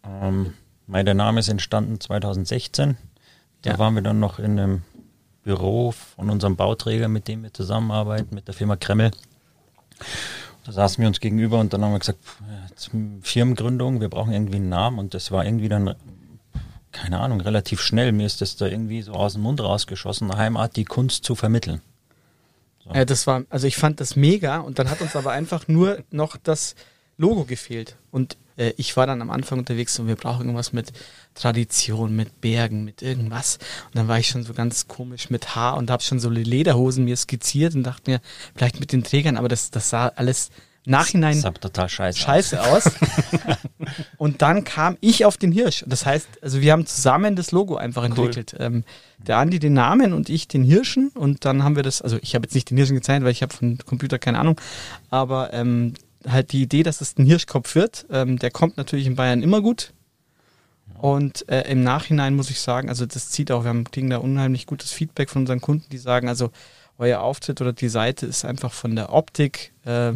Ähm, 0.03 0.53
mein 0.91 1.05
Name 1.05 1.39
ist 1.39 1.47
entstanden 1.47 2.01
2016. 2.01 2.97
Da 3.61 3.71
ja. 3.71 3.79
waren 3.79 3.95
wir 3.95 4.01
dann 4.01 4.19
noch 4.19 4.39
in 4.39 4.59
einem 4.59 4.81
Büro 5.43 5.91
von 5.91 6.29
unserem 6.29 6.57
Bauträger, 6.57 7.07
mit 7.07 7.29
dem 7.29 7.43
wir 7.43 7.53
zusammenarbeiten, 7.53 8.35
mit 8.35 8.47
der 8.47 8.53
Firma 8.53 8.75
Kremmel. 8.75 9.11
Da 10.65 10.71
saßen 10.73 11.01
wir 11.01 11.07
uns 11.07 11.21
gegenüber 11.21 11.59
und 11.59 11.71
dann 11.71 11.83
haben 11.83 11.93
wir 11.93 11.99
gesagt, 11.99 12.19
Firmengründung, 13.21 14.01
wir 14.01 14.09
brauchen 14.09 14.33
irgendwie 14.33 14.57
einen 14.57 14.67
Namen 14.67 14.99
und 14.99 15.13
das 15.13 15.31
war 15.31 15.45
irgendwie 15.45 15.69
dann, 15.69 15.95
keine 16.91 17.21
Ahnung, 17.21 17.39
relativ 17.39 17.79
schnell. 17.79 18.11
Mir 18.11 18.25
ist 18.25 18.41
das 18.41 18.57
da 18.57 18.67
irgendwie 18.67 19.01
so 19.01 19.13
aus 19.13 19.33
dem 19.33 19.43
Mund 19.43 19.61
rausgeschossen, 19.61 20.35
Heimat, 20.35 20.75
die 20.75 20.85
Kunst 20.85 21.23
zu 21.23 21.35
vermitteln. 21.35 21.81
So. 22.83 22.91
Ja, 22.93 23.05
das 23.05 23.25
war, 23.27 23.43
also 23.49 23.65
ich 23.65 23.77
fand 23.77 24.01
das 24.01 24.17
mega 24.17 24.57
und 24.57 24.77
dann 24.77 24.89
hat 24.89 24.99
uns 24.99 25.15
aber 25.15 25.31
einfach 25.31 25.69
nur 25.69 26.03
noch 26.11 26.35
das 26.35 26.75
Logo 27.17 27.45
gefehlt. 27.45 27.95
Und 28.11 28.35
äh, 28.57 28.73
ich 28.77 28.95
war 28.97 29.07
dann 29.07 29.21
am 29.21 29.29
Anfang 29.29 29.59
unterwegs 29.59 29.97
und 29.99 30.07
wir 30.07 30.15
brauchen 30.15 30.41
irgendwas 30.41 30.73
mit 30.73 30.91
Tradition, 31.33 32.15
mit 32.15 32.41
Bergen, 32.41 32.83
mit 32.83 33.01
irgendwas. 33.01 33.57
Und 33.87 33.95
dann 33.95 34.07
war 34.07 34.19
ich 34.19 34.27
schon 34.27 34.43
so 34.43 34.53
ganz 34.53 34.87
komisch 34.87 35.29
mit 35.29 35.55
Haar 35.55 35.77
und 35.77 35.89
habe 35.89 36.03
schon 36.03 36.19
so 36.19 36.29
Lederhosen 36.29 37.05
mir 37.05 37.17
skizziert 37.17 37.75
und 37.75 37.83
dachte 37.83 38.11
mir, 38.11 38.21
vielleicht 38.55 38.79
mit 38.79 38.91
den 38.91 39.03
Trägern, 39.03 39.37
aber 39.37 39.47
das, 39.47 39.71
das 39.71 39.89
sah 39.89 40.07
alles 40.07 40.49
Nachhinein 40.85 41.33
das 41.33 41.41
sah 41.41 41.51
total 41.51 41.89
scheiße, 41.89 42.19
scheiße 42.19 42.61
aus. 42.61 42.87
aus. 42.87 42.93
und 44.17 44.41
dann 44.41 44.63
kam 44.63 44.97
ich 44.99 45.25
auf 45.25 45.37
den 45.37 45.51
Hirsch. 45.51 45.83
Das 45.87 46.05
heißt, 46.07 46.27
also 46.41 46.61
wir 46.61 46.71
haben 46.71 46.87
zusammen 46.87 47.35
das 47.35 47.51
Logo 47.51 47.75
einfach 47.75 48.03
entwickelt. 48.03 48.55
Cool. 48.57 48.65
Ähm, 48.65 48.83
der 49.19 49.37
Andi 49.37 49.59
den 49.59 49.73
Namen 49.73 50.13
und 50.13 50.29
ich 50.29 50.47
den 50.47 50.63
Hirschen. 50.63 51.09
Und 51.09 51.45
dann 51.45 51.63
haben 51.63 51.75
wir 51.75 51.83
das, 51.83 52.01
also 52.01 52.17
ich 52.21 52.33
habe 52.33 52.45
jetzt 52.45 52.55
nicht 52.55 52.71
den 52.71 52.77
Hirschen 52.77 52.95
gezeichnet, 52.95 53.25
weil 53.25 53.31
ich 53.31 53.43
habe 53.43 53.53
von 53.53 53.77
Computer 53.85 54.17
keine 54.17 54.39
Ahnung. 54.39 54.59
Aber 55.11 55.53
ähm, 55.53 55.93
halt 56.27 56.51
die 56.51 56.61
Idee, 56.61 56.83
dass 56.83 57.01
es 57.01 57.17
ein 57.17 57.25
Hirschkopf 57.25 57.75
wird, 57.75 58.05
ähm, 58.09 58.39
der 58.39 58.51
kommt 58.51 58.77
natürlich 58.77 59.07
in 59.07 59.15
Bayern 59.15 59.43
immer 59.43 59.61
gut. 59.61 59.93
Und 60.99 61.49
äh, 61.49 61.61
im 61.71 61.83
Nachhinein 61.83 62.35
muss 62.35 62.51
ich 62.51 62.59
sagen, 62.59 62.89
also 62.89 63.05
das 63.05 63.29
zieht 63.29 63.51
auch, 63.51 63.63
wir 63.63 63.69
haben, 63.69 63.85
kriegen 63.85 64.09
da 64.09 64.17
unheimlich 64.17 64.67
gutes 64.67 64.91
Feedback 64.91 65.29
von 65.29 65.43
unseren 65.43 65.61
Kunden, 65.61 65.89
die 65.91 65.97
sagen, 65.97 66.27
also 66.27 66.51
euer 66.99 67.21
Auftritt 67.21 67.59
oder 67.61 67.73
die 67.73 67.89
Seite 67.89 68.27
ist 68.27 68.45
einfach 68.45 68.71
von 68.71 68.95
der 68.95 69.11
Optik 69.11 69.73
äh, 69.85 70.13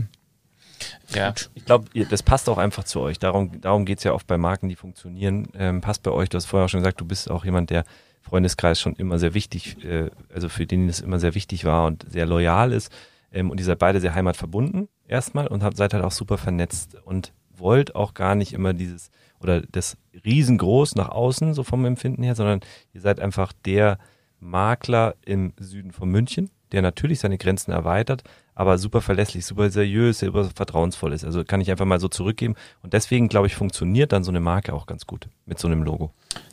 ja, 1.14 1.34
ich 1.54 1.66
glaube, 1.66 1.88
das 2.10 2.24
passt 2.24 2.50
auch 2.50 2.58
einfach 2.58 2.84
zu 2.84 3.00
euch. 3.00 3.20
Darum, 3.20 3.62
darum 3.62 3.86
geht 3.86 4.00
es 4.00 4.04
ja 4.04 4.14
oft 4.14 4.28
bei 4.28 4.38
Marken, 4.38 4.70
die 4.70 4.76
funktionieren. 4.76 5.48
Ähm, 5.58 5.82
passt 5.82 6.04
bei 6.04 6.12
euch. 6.12 6.30
Du 6.30 6.38
hast 6.38 6.46
vorher 6.46 6.66
auch 6.66 6.70
schon 6.70 6.82
gesagt, 6.82 7.00
du 7.00 7.06
bist 7.06 7.30
auch 7.30 7.46
jemand, 7.46 7.70
der 7.70 7.86
Freundeskreis 8.22 8.80
schon 8.80 8.96
immer 8.96 9.20
sehr 9.20 9.34
wichtig, 9.34 9.84
äh, 9.84 10.10
also 10.34 10.50
für 10.50 10.66
den 10.66 10.90
es 10.90 11.00
immer 11.00 11.20
sehr 11.20 11.36
wichtig 11.36 11.66
war 11.66 11.86
und 11.86 12.06
sehr 12.10 12.26
loyal 12.26 12.72
ist. 12.72 12.92
Ähm, 13.36 13.52
und 13.52 13.60
ihr 13.60 13.66
seid 13.66 13.78
beide 13.78 14.00
sehr 14.00 14.16
heimatverbunden 14.16 14.88
erstmal 15.08 15.48
und 15.48 15.62
habt, 15.62 15.78
seid 15.78 15.94
halt 15.94 16.04
auch 16.04 16.12
super 16.12 16.40
vernetzt 16.40 16.98
und 17.04 17.34
wollt 17.56 17.96
auch 17.96 18.16
gar 18.16 18.34
nicht 18.34 18.54
immer 18.54 18.74
dieses 18.74 19.12
oder 19.40 19.62
das 19.62 19.98
riesengroß 20.26 20.96
nach 20.96 21.10
außen, 21.10 21.54
so 21.54 21.64
vom 21.64 21.86
Empfinden 21.86 22.24
her, 22.24 22.36
sondern 22.36 22.62
ihr 22.94 23.02
seid 23.02 23.20
einfach 23.20 23.54
der 23.66 24.00
Makler 24.40 25.16
im 25.26 25.54
Süden 25.60 25.92
von 25.92 26.10
München, 26.10 26.50
der 26.72 26.82
natürlich 26.82 27.20
seine 27.20 27.38
Grenzen 27.38 27.72
erweitert, 27.72 28.24
aber 28.56 28.78
super 28.78 29.02
verlässlich, 29.02 29.46
super 29.46 29.70
seriös, 29.70 30.20
super 30.20 30.46
vertrauensvoll 30.56 31.14
ist. 31.14 31.26
Also 31.26 31.44
kann 31.44 31.62
ich 31.62 31.70
einfach 31.70 31.86
mal 31.86 32.00
so 32.00 32.08
zurückgeben. 32.08 32.56
Und 32.82 32.94
deswegen, 32.94 33.28
glaube 33.28 33.48
ich, 33.48 33.56
funktioniert 33.56 34.12
dann 34.12 34.24
so 34.24 34.32
eine 34.32 34.40
Marke 34.40 34.74
auch 34.74 34.86
ganz 34.86 35.06
gut 35.06 35.28
mit 35.46 35.60
so 35.60 35.68
einem 35.68 35.84
Logo. 35.84 36.12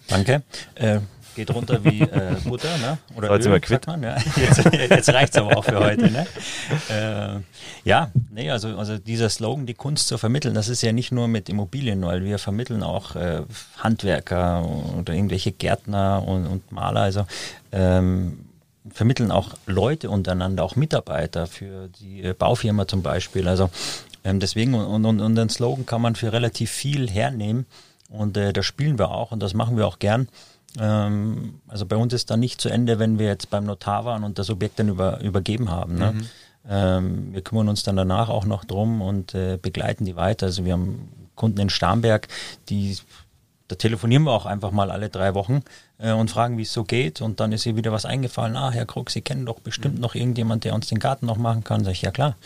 Danke. 0.08 0.42
Äh, 0.74 1.00
geht 1.34 1.54
runter 1.54 1.84
wie 1.84 2.00
äh, 2.02 2.36
Butter, 2.44 2.76
ne? 2.78 2.98
Oder 3.16 3.28
so, 3.28 3.34
jetzt 3.34 3.46
Öl, 3.46 3.60
quitt. 3.60 3.86
Man, 3.86 4.02
ja. 4.02 4.16
Jetzt, 4.36 4.64
jetzt 4.90 5.08
reicht 5.10 5.34
es 5.34 5.40
aber 5.40 5.56
auch 5.56 5.64
für 5.64 5.78
heute, 5.78 6.10
ne? 6.10 6.26
Äh, 6.88 7.40
ja, 7.88 8.10
nee, 8.30 8.50
also, 8.50 8.68
also 8.76 8.98
dieser 8.98 9.28
Slogan, 9.28 9.66
die 9.66 9.74
Kunst 9.74 10.08
zu 10.08 10.18
vermitteln, 10.18 10.54
das 10.54 10.68
ist 10.68 10.82
ja 10.82 10.92
nicht 10.92 11.12
nur 11.12 11.28
mit 11.28 11.48
Immobilien, 11.48 12.02
weil 12.04 12.24
wir 12.24 12.38
vermitteln 12.38 12.82
auch 12.82 13.16
äh, 13.16 13.42
Handwerker 13.78 14.66
oder 14.98 15.14
irgendwelche 15.14 15.52
Gärtner 15.52 16.22
und, 16.26 16.46
und 16.46 16.72
Maler, 16.72 17.00
also 17.00 17.26
ähm, 17.72 18.46
vermitteln 18.90 19.30
auch 19.30 19.50
Leute 19.66 20.10
untereinander, 20.10 20.64
auch 20.64 20.76
Mitarbeiter 20.76 21.46
für 21.46 21.88
die 22.00 22.22
äh, 22.22 22.34
Baufirma 22.34 22.86
zum 22.86 23.02
Beispiel. 23.02 23.48
Also 23.48 23.70
ähm, 24.24 24.40
deswegen 24.40 24.74
und, 24.74 25.04
und, 25.04 25.20
und 25.20 25.34
den 25.34 25.48
Slogan 25.48 25.86
kann 25.86 26.02
man 26.02 26.14
für 26.14 26.32
relativ 26.32 26.70
viel 26.70 27.08
hernehmen 27.08 27.66
und 28.08 28.36
äh, 28.36 28.52
das 28.52 28.66
spielen 28.66 28.98
wir 28.98 29.10
auch 29.10 29.32
und 29.32 29.40
das 29.40 29.54
machen 29.54 29.76
wir 29.76 29.86
auch 29.86 29.98
gern. 29.98 30.28
Ähm, 30.78 31.60
also 31.68 31.86
bei 31.86 31.96
uns 31.96 32.12
ist 32.12 32.30
dann 32.30 32.40
nicht 32.40 32.60
zu 32.60 32.68
Ende, 32.68 32.98
wenn 32.98 33.18
wir 33.18 33.26
jetzt 33.26 33.50
beim 33.50 33.64
Notar 33.64 34.04
waren 34.04 34.24
und 34.24 34.38
das 34.38 34.50
Objekt 34.50 34.78
dann 34.78 34.88
über, 34.88 35.20
übergeben 35.20 35.70
haben. 35.70 35.96
Ne? 35.96 36.12
Mhm. 36.12 36.26
Ähm, 36.68 37.34
wir 37.34 37.42
kümmern 37.42 37.68
uns 37.68 37.82
dann 37.82 37.96
danach 37.96 38.28
auch 38.28 38.44
noch 38.44 38.64
drum 38.64 39.02
und 39.02 39.34
äh, 39.34 39.58
begleiten 39.60 40.04
die 40.04 40.16
weiter. 40.16 40.46
Also 40.46 40.64
wir 40.64 40.72
haben 40.72 41.08
Kunden 41.34 41.60
in 41.60 41.70
Starnberg, 41.70 42.28
die 42.68 42.96
da 43.72 43.76
telefonieren 43.76 44.24
wir 44.24 44.32
auch 44.32 44.44
einfach 44.44 44.70
mal 44.70 44.90
alle 44.90 45.08
drei 45.08 45.32
Wochen 45.32 45.62
äh, 45.96 46.12
und 46.12 46.30
fragen, 46.30 46.58
wie 46.58 46.62
es 46.62 46.74
so 46.74 46.84
geht. 46.84 47.22
Und 47.22 47.40
dann 47.40 47.52
ist 47.52 47.64
ihr 47.64 47.74
wieder 47.74 47.90
was 47.90 48.04
eingefallen. 48.04 48.54
Ah, 48.54 48.70
Herr 48.70 48.84
Krug, 48.84 49.08
Sie 49.08 49.22
kennen 49.22 49.46
doch 49.46 49.60
bestimmt 49.60 49.98
noch 49.98 50.14
irgendjemand, 50.14 50.64
der 50.64 50.74
uns 50.74 50.88
den 50.88 50.98
Garten 50.98 51.24
noch 51.24 51.38
machen 51.38 51.64
kann. 51.64 51.82
Sag 51.82 51.92
ich, 51.92 52.02
ja 52.02 52.10
klar. 52.10 52.36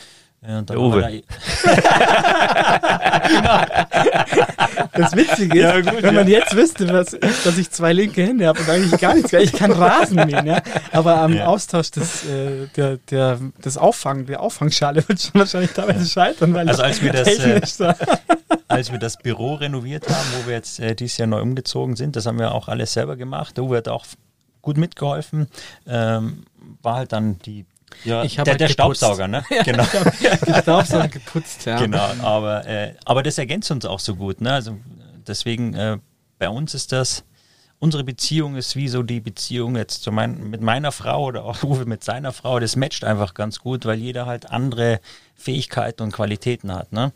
Äh, 0.47 0.63
der 0.63 0.79
Uwe. 0.79 1.01
Da. 1.01 1.11
Das 4.97 5.15
Witzige 5.15 5.59
ist, 5.59 5.63
ja, 5.63 5.81
gut, 5.81 6.03
wenn 6.03 6.15
man 6.15 6.29
jetzt 6.29 6.57
wüsste, 6.57 6.89
was, 6.89 7.11
dass 7.11 7.59
ich 7.59 7.71
zwei 7.71 7.93
linke 7.93 8.23
Hände 8.23 8.47
habe 8.47 8.61
und 8.61 8.69
eigentlich 8.69 9.01
gar 9.01 9.15
nichts, 9.15 9.33
ich 9.33 9.53
kann 9.53 9.73
Rasen 9.73 10.17
mähen, 10.17 10.47
ja. 10.47 10.63
Aber 10.93 11.21
am 11.21 11.35
ja. 11.35 11.47
Austausch 11.47 11.91
des, 11.91 12.25
äh, 12.25 12.67
der, 12.77 12.99
der, 13.11 13.39
des 13.65 13.77
Auffang, 13.77 14.27
der 14.27 14.41
Auffangschale 14.41 15.07
wird 15.09 15.21
schon 15.21 15.35
wahrscheinlich 15.35 15.73
teilweise 15.73 16.09
scheitern, 16.09 16.55
weil 16.55 16.69
also 16.69 16.83
als 16.83 17.03
wir 17.03 17.13
das, 17.13 17.81
äh, 17.81 17.81
als 18.69 18.93
wir 18.93 18.99
das 18.99 19.19
Büro 19.19 19.55
renoviert 19.55 20.09
haben, 20.09 20.29
wo 20.39 20.49
wir 20.49 20.55
jetzt 20.55 20.81
äh, 20.81 20.95
dieses 20.95 21.19
Jahr 21.19 21.29
neu 21.29 21.43
umgezogen 21.43 21.97
sind, 21.97 22.17
das 22.17 22.27
haben 22.27 22.39
wir 22.39 22.53
auch 22.53 22.69
alles 22.69 22.93
selber 22.93 23.17
gemacht. 23.17 23.57
Der 23.57 23.65
Uwe 23.65 23.79
hat 23.79 23.89
auch 23.89 24.07
gut 24.63 24.77
mitgeholfen. 24.77 25.49
Ähm, 25.87 26.45
war 26.83 26.97
halt 26.97 27.13
dann 27.13 27.39
die 27.41 27.65
ja, 28.05 28.25
ich 28.25 28.37
der, 28.37 28.45
halt 28.47 28.61
der 28.61 28.69
Staubsauger, 28.69 29.29
ne? 29.29 29.45
Genau. 29.65 29.85
der 30.47 30.63
Staubsauger 30.63 31.09
geputzt, 31.09 31.65
ja. 31.67 31.79
Genau, 31.79 32.11
aber, 32.23 32.67
äh, 32.67 32.95
aber 33.05 33.23
das 33.23 33.39
ergänzt 33.39 33.71
uns 33.71 33.85
auch 33.85 34.01
so 34.01 34.17
gut, 34.17 34.41
ne? 34.41 34.53
Also 34.53 34.77
deswegen, 35.27 35.75
äh, 35.75 35.99
bei 36.39 36.49
uns 36.49 36.75
ist 36.75 36.93
das, 36.93 37.25
unsere 37.79 38.05
Beziehung 38.05 38.57
ist 38.57 38.77
wie 38.77 38.89
so 38.89 39.03
die 39.03 39.21
Beziehung 39.21 39.77
jetzt 39.77 40.03
zu 40.03 40.13
mein, 40.13 40.51
mit 40.51 40.61
meiner 40.61 40.93
Frau 40.93 41.25
oder 41.25 41.45
auch 41.45 41.63
Uwe 41.65 41.87
mit 41.87 42.05
seiner 42.05 42.33
Frau. 42.33 42.59
Das 42.59 42.77
matcht 42.77 43.05
einfach 43.05 43.35
ganz 43.35 43.59
gut, 43.61 43.85
weil 43.85 43.99
jeder 43.99 44.27
halt 44.27 44.51
andere 44.51 45.01
Fähigkeiten 45.35 46.03
und 46.03 46.13
Qualitäten 46.13 46.73
hat, 46.73 46.93
ne? 46.93 47.13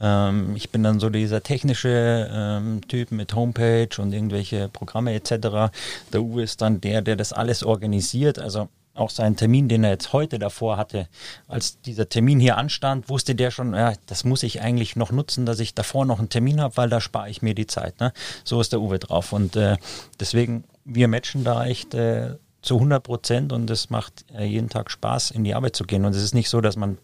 Ähm, 0.00 0.56
ich 0.56 0.70
bin 0.70 0.82
dann 0.82 0.98
so 0.98 1.08
dieser 1.08 1.42
technische 1.42 2.28
ähm, 2.30 2.80
Typ 2.88 3.12
mit 3.12 3.34
Homepage 3.34 3.88
und 3.98 4.12
irgendwelche 4.12 4.68
Programme 4.68 5.14
etc. 5.14 5.72
Der 6.12 6.22
Uwe 6.22 6.42
ist 6.42 6.60
dann 6.60 6.80
der, 6.80 7.00
der 7.00 7.16
das 7.16 7.32
alles 7.32 7.62
organisiert. 7.62 8.38
Also 8.38 8.68
auch 8.94 9.10
seinen 9.10 9.36
Termin, 9.36 9.68
den 9.68 9.84
er 9.84 9.90
jetzt 9.90 10.12
heute 10.12 10.38
davor 10.38 10.76
hatte, 10.76 11.08
als 11.48 11.80
dieser 11.80 12.08
Termin 12.08 12.40
hier 12.40 12.56
anstand, 12.56 13.08
wusste 13.08 13.34
der 13.34 13.50
schon, 13.50 13.74
ja, 13.74 13.92
das 14.06 14.24
muss 14.24 14.42
ich 14.42 14.60
eigentlich 14.60 14.96
noch 14.96 15.10
nutzen, 15.10 15.46
dass 15.46 15.58
ich 15.60 15.74
davor 15.74 16.04
noch 16.04 16.18
einen 16.18 16.28
Termin 16.28 16.60
habe, 16.60 16.76
weil 16.76 16.88
da 16.88 17.00
spare 17.00 17.28
ich 17.28 17.42
mir 17.42 17.54
die 17.54 17.66
Zeit. 17.66 17.98
Ne? 18.00 18.12
So 18.44 18.60
ist 18.60 18.72
der 18.72 18.80
Uwe 18.80 18.98
drauf. 18.98 19.32
Und 19.32 19.56
äh, 19.56 19.76
deswegen, 20.20 20.64
wir 20.84 21.08
matchen 21.08 21.44
da 21.44 21.66
echt 21.66 21.94
äh, 21.94 22.36
zu 22.62 22.76
100 22.76 23.02
Prozent 23.02 23.52
und 23.52 23.68
es 23.70 23.90
macht 23.90 24.24
äh, 24.34 24.44
jeden 24.44 24.68
Tag 24.68 24.90
Spaß, 24.90 25.32
in 25.32 25.44
die 25.44 25.54
Arbeit 25.54 25.76
zu 25.76 25.84
gehen. 25.84 26.04
Und 26.04 26.14
es 26.14 26.22
ist 26.22 26.34
nicht 26.34 26.48
so, 26.48 26.60
dass 26.60 26.76
man 26.76 26.98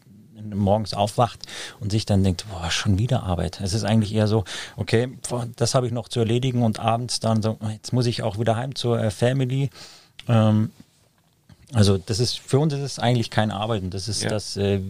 morgens 0.54 0.94
aufwacht 0.94 1.40
und 1.80 1.90
sich 1.92 2.06
dann 2.06 2.24
denkt, 2.24 2.46
boah, 2.50 2.70
schon 2.70 2.98
wieder 2.98 3.24
Arbeit. 3.24 3.60
Es 3.60 3.74
ist 3.74 3.84
eigentlich 3.84 4.14
eher 4.14 4.26
so, 4.26 4.44
okay, 4.76 5.18
das 5.56 5.74
habe 5.74 5.86
ich 5.86 5.92
noch 5.92 6.08
zu 6.08 6.20
erledigen 6.20 6.62
und 6.62 6.80
abends 6.80 7.20
dann 7.20 7.42
so, 7.42 7.58
jetzt 7.70 7.92
muss 7.92 8.06
ich 8.06 8.22
auch 8.22 8.38
wieder 8.38 8.56
heim 8.56 8.74
zur 8.74 9.02
äh, 9.02 9.10
Family. 9.10 9.70
Ähm, 10.28 10.70
also 11.72 11.98
das 11.98 12.18
ist 12.18 12.38
für 12.38 12.58
uns 12.58 12.72
ist 12.74 12.80
es 12.80 12.98
eigentlich 12.98 13.30
kein 13.30 13.50
Arbeiten. 13.50 13.90
Das 13.90 14.08
ist 14.08 14.22
ja. 14.22 14.30
das 14.30 14.56
äh, 14.56 14.80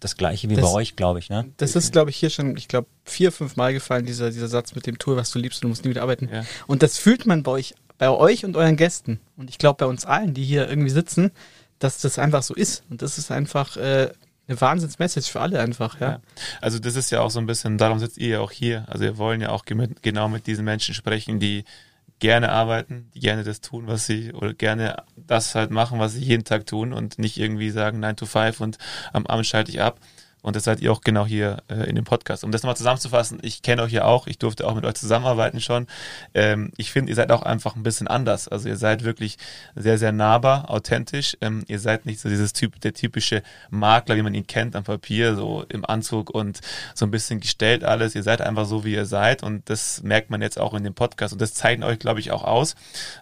das 0.00 0.16
gleiche 0.16 0.48
wie 0.48 0.54
das, 0.54 0.64
bei 0.64 0.72
euch, 0.72 0.96
glaube 0.96 1.18
ich. 1.18 1.30
Ne? 1.30 1.46
Das 1.56 1.74
ist, 1.74 1.92
glaube 1.92 2.10
ich, 2.10 2.16
hier 2.16 2.30
schon, 2.30 2.56
ich 2.56 2.68
glaube, 2.68 2.86
vier, 3.04 3.32
fünf 3.32 3.56
Mal 3.56 3.72
gefallen, 3.72 4.04
dieser, 4.04 4.30
dieser 4.30 4.48
Satz 4.48 4.74
mit 4.74 4.86
dem 4.86 4.98
Tour, 4.98 5.16
was 5.16 5.30
du 5.30 5.38
liebst, 5.38 5.64
du 5.64 5.68
musst 5.68 5.84
nie 5.84 5.90
wieder 5.90 6.02
arbeiten. 6.02 6.28
Ja. 6.32 6.44
Und 6.66 6.82
das 6.82 6.98
fühlt 6.98 7.26
man 7.26 7.42
bei 7.42 7.52
euch, 7.52 7.74
bei 7.98 8.10
euch 8.10 8.44
und 8.44 8.56
euren 8.56 8.76
Gästen. 8.76 9.20
Und 9.36 9.50
ich 9.50 9.58
glaube 9.58 9.78
bei 9.78 9.86
uns 9.86 10.04
allen, 10.04 10.34
die 10.34 10.44
hier 10.44 10.68
irgendwie 10.68 10.90
sitzen, 10.90 11.32
dass 11.78 11.98
das 11.98 12.18
einfach 12.18 12.42
so 12.42 12.54
ist. 12.54 12.84
Und 12.90 13.02
das 13.02 13.18
ist 13.18 13.30
einfach 13.30 13.76
äh, 13.76 14.10
eine 14.48 14.60
Wahnsinnsmessage 14.60 15.30
für 15.30 15.40
alle 15.40 15.60
einfach, 15.60 16.00
ja. 16.00 16.10
ja. 16.10 16.20
Also 16.60 16.78
das 16.78 16.94
ist 16.94 17.10
ja 17.10 17.20
auch 17.20 17.30
so 17.30 17.40
ein 17.40 17.46
bisschen, 17.46 17.78
darum 17.78 17.98
sitzt 17.98 18.18
ihr 18.18 18.28
ja 18.28 18.40
auch 18.40 18.52
hier. 18.52 18.84
Also 18.88 19.04
wir 19.04 19.18
wollen 19.18 19.40
ja 19.40 19.50
auch 19.50 19.64
genau 19.64 20.28
mit 20.28 20.46
diesen 20.46 20.64
Menschen 20.64 20.94
sprechen, 20.94 21.40
die 21.40 21.64
gerne 22.18 22.50
arbeiten, 22.50 23.10
die 23.14 23.20
gerne 23.20 23.44
das 23.44 23.60
tun, 23.60 23.86
was 23.86 24.06
sie, 24.06 24.32
oder 24.32 24.54
gerne 24.54 25.04
das 25.16 25.54
halt 25.54 25.70
machen, 25.70 25.98
was 25.98 26.14
sie 26.14 26.24
jeden 26.24 26.44
Tag 26.44 26.66
tun 26.66 26.92
und 26.92 27.18
nicht 27.18 27.38
irgendwie 27.38 27.70
sagen 27.70 28.00
9 28.00 28.16
to 28.16 28.26
5 28.26 28.60
und 28.60 28.78
am 29.12 29.26
Abend 29.26 29.46
schalte 29.46 29.70
ich 29.70 29.80
ab. 29.80 30.00
Und 30.46 30.54
das 30.54 30.62
seid 30.62 30.80
ihr 30.80 30.92
auch 30.92 31.00
genau 31.00 31.26
hier 31.26 31.64
äh, 31.66 31.88
in 31.88 31.96
dem 31.96 32.04
Podcast. 32.04 32.44
Um 32.44 32.52
das 32.52 32.62
nochmal 32.62 32.76
zusammenzufassen, 32.76 33.40
ich 33.42 33.62
kenne 33.62 33.82
euch 33.82 33.90
ja 33.90 34.04
auch, 34.04 34.28
ich 34.28 34.38
durfte 34.38 34.64
auch 34.64 34.76
mit 34.76 34.84
euch 34.84 34.94
zusammenarbeiten 34.94 35.60
schon. 35.60 35.88
Ähm, 36.34 36.70
ich 36.76 36.92
finde, 36.92 37.10
ihr 37.10 37.16
seid 37.16 37.32
auch 37.32 37.42
einfach 37.42 37.74
ein 37.74 37.82
bisschen 37.82 38.06
anders. 38.06 38.46
Also 38.46 38.68
ihr 38.68 38.76
seid 38.76 39.02
wirklich 39.02 39.38
sehr, 39.74 39.98
sehr 39.98 40.12
nahbar, 40.12 40.70
authentisch. 40.70 41.36
Ähm, 41.40 41.64
ihr 41.66 41.80
seid 41.80 42.06
nicht 42.06 42.20
so 42.20 42.28
dieses 42.28 42.52
Typ, 42.52 42.80
der 42.80 42.94
typische 42.94 43.42
Makler, 43.70 44.14
wie 44.14 44.22
man 44.22 44.34
ihn 44.34 44.46
kennt 44.46 44.76
am 44.76 44.84
Papier, 44.84 45.34
so 45.34 45.64
im 45.68 45.84
Anzug 45.84 46.30
und 46.30 46.60
so 46.94 47.06
ein 47.06 47.10
bisschen 47.10 47.40
gestellt 47.40 47.82
alles. 47.82 48.14
Ihr 48.14 48.22
seid 48.22 48.40
einfach 48.40 48.66
so, 48.66 48.84
wie 48.84 48.92
ihr 48.92 49.04
seid. 49.04 49.42
Und 49.42 49.68
das 49.68 50.04
merkt 50.04 50.30
man 50.30 50.42
jetzt 50.42 50.60
auch 50.60 50.74
in 50.74 50.84
dem 50.84 50.94
Podcast. 50.94 51.32
Und 51.32 51.42
das 51.42 51.54
zeichnet 51.54 51.88
euch, 51.88 51.98
glaube 51.98 52.20
ich, 52.20 52.30
auch 52.30 52.44
aus 52.44 52.76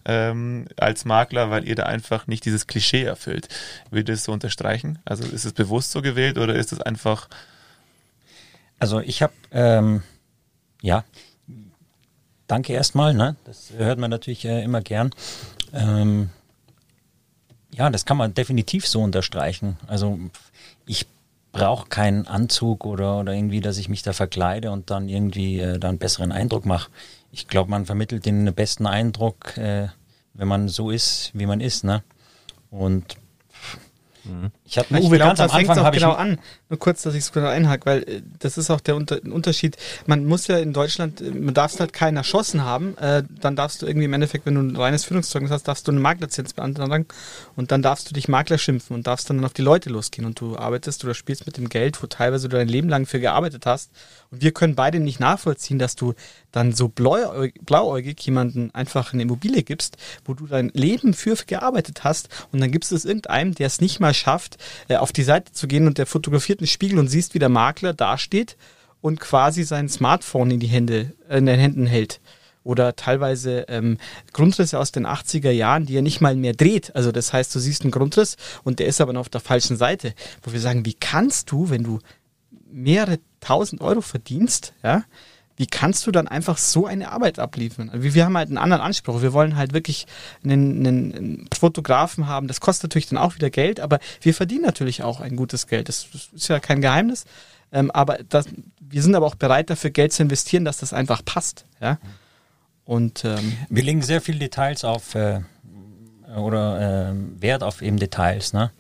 ähm, 0.04 0.66
als 0.76 1.06
Makler, 1.06 1.48
weil 1.48 1.66
ihr 1.66 1.74
da 1.74 1.84
einfach 1.84 2.26
nicht 2.26 2.44
dieses 2.44 2.66
Klischee 2.66 3.04
erfüllt. 3.04 3.48
Würdet 3.90 4.10
ihr 4.10 4.14
das 4.16 4.24
so 4.24 4.32
unterstreichen? 4.32 4.98
Also 5.06 5.24
ist 5.24 5.46
es 5.46 5.54
bewusst 5.54 5.90
so 5.90 6.02
gewählt 6.02 6.37
oder 6.37 6.54
ist 6.54 6.70
es 6.70 6.82
einfach 6.82 7.13
einfach? 7.14 7.29
Also 8.79 9.00
ich 9.00 9.22
habe, 9.22 9.33
ähm, 9.53 10.03
ja, 10.83 11.05
danke 12.46 12.72
erstmal, 12.72 13.14
ne? 13.14 13.37
das 13.44 13.72
hört 13.77 13.98
man 13.98 14.11
natürlich 14.11 14.44
äh, 14.44 14.62
immer 14.62 14.81
gern. 14.81 15.11
Ähm, 15.72 16.31
ja, 17.72 17.90
das 17.90 18.05
kann 18.05 18.16
man 18.16 18.35
definitiv 18.35 18.87
so 18.87 19.00
unterstreichen. 19.00 19.79
Also 19.87 20.18
ich 20.87 21.07
brauche 21.53 21.88
keinen 21.88 22.27
Anzug 22.27 22.85
oder, 22.85 23.20
oder 23.20 23.33
irgendwie, 23.33 23.61
dass 23.61 23.79
ich 23.79 23.88
mich 23.88 24.03
da 24.03 24.12
verkleide 24.12 24.70
und 24.70 24.90
dann 24.90 25.09
irgendwie 25.09 25.61
äh, 25.61 25.79
da 25.79 25.88
einen 25.88 25.98
besseren 25.98 26.33
Eindruck 26.33 26.66
mache. 26.66 26.90
Ich 27.31 27.48
glaube, 27.48 27.70
man 27.70 27.87
vermittelt 27.87 28.27
den 28.27 28.53
besten 28.55 28.87
Eindruck, 28.87 29.57
äh, 29.57 29.88
wenn 30.35 30.48
man 30.48 30.68
so 30.68 30.90
ist, 30.90 31.31
wie 31.33 31.46
man 31.46 31.61
ist. 31.61 31.85
Ne? 31.85 32.03
Und 32.70 33.16
Mhm. 34.24 34.50
Ich 34.66 34.79
habe 34.79 34.94
Uwe, 34.94 35.18
ganz 35.18 35.38
glaub, 35.38 35.50
am 35.50 35.57
Anfang 35.57 35.79
auch 35.79 35.90
genau 35.90 36.12
an. 36.12 36.38
Nur 36.70 36.79
kurz, 36.79 37.03
dass 37.03 37.12
ich 37.14 37.20
es 37.20 37.33
kurz 37.33 37.44
einhake, 37.44 37.85
weil 37.85 38.03
äh, 38.05 38.22
das 38.38 38.57
ist 38.57 38.70
auch 38.70 38.81
der 38.81 38.96
Unter 38.96 39.20
Unterschied. 39.31 39.77
Man 40.07 40.24
muss 40.24 40.46
ja 40.46 40.57
in 40.57 40.72
Deutschland, 40.72 41.20
äh, 41.20 41.31
man 41.33 41.53
darf 41.53 41.79
halt 41.79 41.92
keinen 41.92 42.16
erschossen 42.16 42.64
haben. 42.64 42.96
Äh, 42.96 43.24
dann 43.29 43.57
darfst 43.57 43.83
du 43.83 43.87
irgendwie 43.87 44.07
im 44.07 44.12
Endeffekt, 44.14 44.46
wenn 44.46 44.55
du 44.55 44.62
ein 44.62 44.74
reines 44.74 45.05
Führungszeugnis 45.05 45.50
hast, 45.50 45.68
darfst 45.68 45.87
du 45.87 45.92
eine 45.92 46.00
Maklerlizenz 46.00 46.55
beantragen 46.55 47.07
und 47.57 47.72
dann 47.72 47.83
darfst 47.83 48.09
du 48.09 48.14
dich 48.14 48.27
Makler 48.27 48.57
schimpfen 48.57 48.96
und 48.96 49.07
darfst 49.07 49.29
dann 49.29 49.44
auf 49.44 49.53
die 49.53 49.61
Leute 49.61 49.90
losgehen 49.90 50.27
und 50.27 50.40
du 50.40 50.57
arbeitest 50.57 51.05
oder 51.05 51.12
spielst 51.12 51.44
mit 51.44 51.59
dem 51.59 51.68
Geld, 51.68 52.03
wo 52.03 52.07
teilweise 52.07 52.48
du 52.48 52.57
dein 52.57 52.68
Leben 52.68 52.88
lang 52.88 53.05
für 53.05 53.20
gearbeitet 53.20 53.66
hast. 53.66 53.90
Und 54.31 54.40
wir 54.40 54.53
können 54.53 54.74
beide 54.74 54.98
nicht 54.98 55.20
nachvollziehen, 55.20 55.79
dass 55.79 55.94
du 55.94 56.14
dann 56.53 56.72
so 56.72 56.88
blauäugig, 56.88 57.61
blauäugig 57.66 58.18
jemanden 58.24 58.74
einfach 58.74 59.12
eine 59.12 59.22
Immobilie 59.22 59.62
gibst, 59.62 59.98
wo 60.24 60.33
du 60.33 60.46
dein 60.46 60.70
Leben 60.70 61.12
für 61.12 61.35
gearbeitet 61.35 62.05
hast 62.05 62.29
und 62.53 62.61
dann 62.61 62.70
gibst 62.70 62.92
du 62.92 62.96
es 62.96 63.05
irgendeinem, 63.05 63.55
der 63.55 63.66
es 63.66 63.81
nicht 63.81 63.98
mal 63.98 64.14
schafft, 64.14 64.53
äh, 64.88 64.96
auf 64.96 65.12
die 65.12 65.22
Seite 65.22 65.52
zu 65.52 65.66
gehen 65.66 65.86
und 65.86 65.98
der 65.98 66.06
fotografiert 66.06 66.60
einen 66.60 66.66
Spiegel 66.66 66.98
und 66.98 67.08
siehst, 67.08 67.34
wie 67.34 67.38
der 67.38 67.48
Makler 67.48 67.94
dasteht 67.94 68.56
und 69.00 69.20
quasi 69.20 69.64
sein 69.64 69.88
Smartphone 69.88 70.52
in 70.52 70.60
die 70.60 70.66
Hände, 70.66 71.12
äh, 71.28 71.38
in 71.38 71.46
den 71.46 71.58
Händen 71.58 71.86
hält 71.86 72.20
oder 72.64 72.96
teilweise 72.96 73.66
ähm, 73.68 73.98
Grundrisse 74.32 74.78
aus 74.78 74.90
den 74.90 75.06
80er 75.06 75.50
Jahren, 75.50 75.86
die 75.86 75.96
er 75.96 76.02
nicht 76.02 76.20
mal 76.20 76.34
mehr 76.34 76.54
dreht. 76.54 76.96
Also 76.96 77.12
das 77.12 77.32
heißt, 77.32 77.54
du 77.54 77.58
siehst 77.60 77.82
einen 77.82 77.90
Grundriss 77.90 78.36
und 78.64 78.78
der 78.78 78.86
ist 78.86 79.00
aber 79.00 79.12
noch 79.12 79.20
auf 79.20 79.28
der 79.28 79.42
falschen 79.42 79.76
Seite, 79.76 80.14
wo 80.42 80.52
wir 80.52 80.60
sagen, 80.60 80.84
wie 80.86 80.94
kannst 80.94 81.50
du, 81.52 81.70
wenn 81.70 81.84
du 81.84 82.00
mehrere 82.72 83.20
tausend 83.40 83.82
Euro 83.82 84.00
verdienst, 84.00 84.72
ja, 84.82 85.04
wie 85.56 85.66
kannst 85.66 86.06
du 86.06 86.10
dann 86.10 86.26
einfach 86.26 86.58
so 86.58 86.86
eine 86.86 87.12
Arbeit 87.12 87.38
abliefern? 87.38 87.88
Also 87.90 88.14
wir 88.14 88.24
haben 88.24 88.36
halt 88.36 88.48
einen 88.48 88.58
anderen 88.58 88.82
Anspruch. 88.82 89.22
Wir 89.22 89.32
wollen 89.32 89.56
halt 89.56 89.72
wirklich 89.72 90.06
einen, 90.42 90.86
einen, 90.86 91.48
Fotografen 91.56 92.26
haben. 92.26 92.48
Das 92.48 92.60
kostet 92.60 92.90
natürlich 92.90 93.08
dann 93.08 93.18
auch 93.18 93.36
wieder 93.36 93.50
Geld, 93.50 93.78
aber 93.78 94.00
wir 94.20 94.34
verdienen 94.34 94.62
natürlich 94.62 95.02
auch 95.02 95.20
ein 95.20 95.36
gutes 95.36 95.66
Geld. 95.66 95.88
Das, 95.88 96.06
das 96.12 96.28
ist 96.34 96.48
ja 96.48 96.58
kein 96.58 96.80
Geheimnis. 96.80 97.24
Ähm, 97.72 97.90
aber 97.92 98.18
das, 98.28 98.46
wir 98.80 99.02
sind 99.02 99.14
aber 99.14 99.26
auch 99.26 99.36
bereit, 99.36 99.70
dafür 99.70 99.90
Geld 99.90 100.12
zu 100.12 100.22
investieren, 100.22 100.64
dass 100.64 100.78
das 100.78 100.92
einfach 100.92 101.24
passt. 101.24 101.64
Ja? 101.80 101.98
Und 102.84 103.24
ähm, 103.24 103.56
wir 103.68 103.82
legen 103.82 104.02
sehr 104.02 104.20
viel 104.20 104.38
Details 104.38 104.84
auf 104.84 105.14
äh, 105.14 105.40
oder 106.36 107.10
äh, 107.10 107.14
Wert 107.40 107.62
auf 107.62 107.80
eben 107.80 107.98
Details. 107.98 108.52
Ne? 108.52 108.72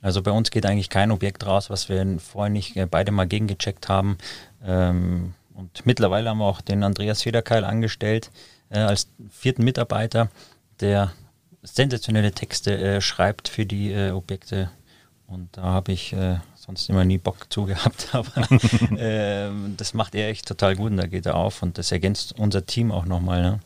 Also 0.00 0.22
bei 0.22 0.30
uns 0.30 0.50
geht 0.50 0.64
eigentlich 0.64 0.88
kein 0.88 1.10
Objekt 1.10 1.44
raus, 1.44 1.70
was 1.70 1.88
wir 1.88 2.18
vorher 2.18 2.50
nicht 2.50 2.76
äh, 2.76 2.86
beide 2.86 3.12
mal 3.12 3.26
gegengecheckt 3.26 3.88
haben. 3.88 4.16
Ähm, 4.64 5.34
und 5.60 5.84
mittlerweile 5.84 6.30
haben 6.30 6.38
wir 6.38 6.46
auch 6.46 6.62
den 6.62 6.82
Andreas 6.82 7.22
Federkeil 7.22 7.64
angestellt 7.64 8.30
äh, 8.70 8.78
als 8.78 9.08
vierten 9.28 9.62
Mitarbeiter, 9.62 10.30
der 10.80 11.12
sensationelle 11.62 12.32
Texte 12.32 12.78
äh, 12.78 13.00
schreibt 13.00 13.48
für 13.48 13.66
die 13.66 13.92
äh, 13.92 14.12
Objekte. 14.12 14.70
Und 15.26 15.56
da 15.56 15.62
habe 15.62 15.92
ich 15.92 16.14
äh, 16.14 16.38
sonst 16.56 16.88
immer 16.88 17.04
nie 17.04 17.18
Bock 17.18 17.52
zu 17.52 17.66
gehabt, 17.66 18.08
aber 18.12 18.48
ähm, 18.96 19.74
das 19.76 19.92
macht 19.92 20.14
er 20.14 20.28
echt 20.28 20.46
total 20.46 20.76
gut 20.76 20.90
und 20.90 20.96
da 20.96 21.06
geht 21.06 21.26
er 21.26 21.36
auf 21.36 21.62
und 21.62 21.76
das 21.76 21.92
ergänzt 21.92 22.38
unser 22.38 22.64
Team 22.64 22.90
auch 22.90 23.04
nochmal. 23.04 23.42
Ne? 23.42 23.60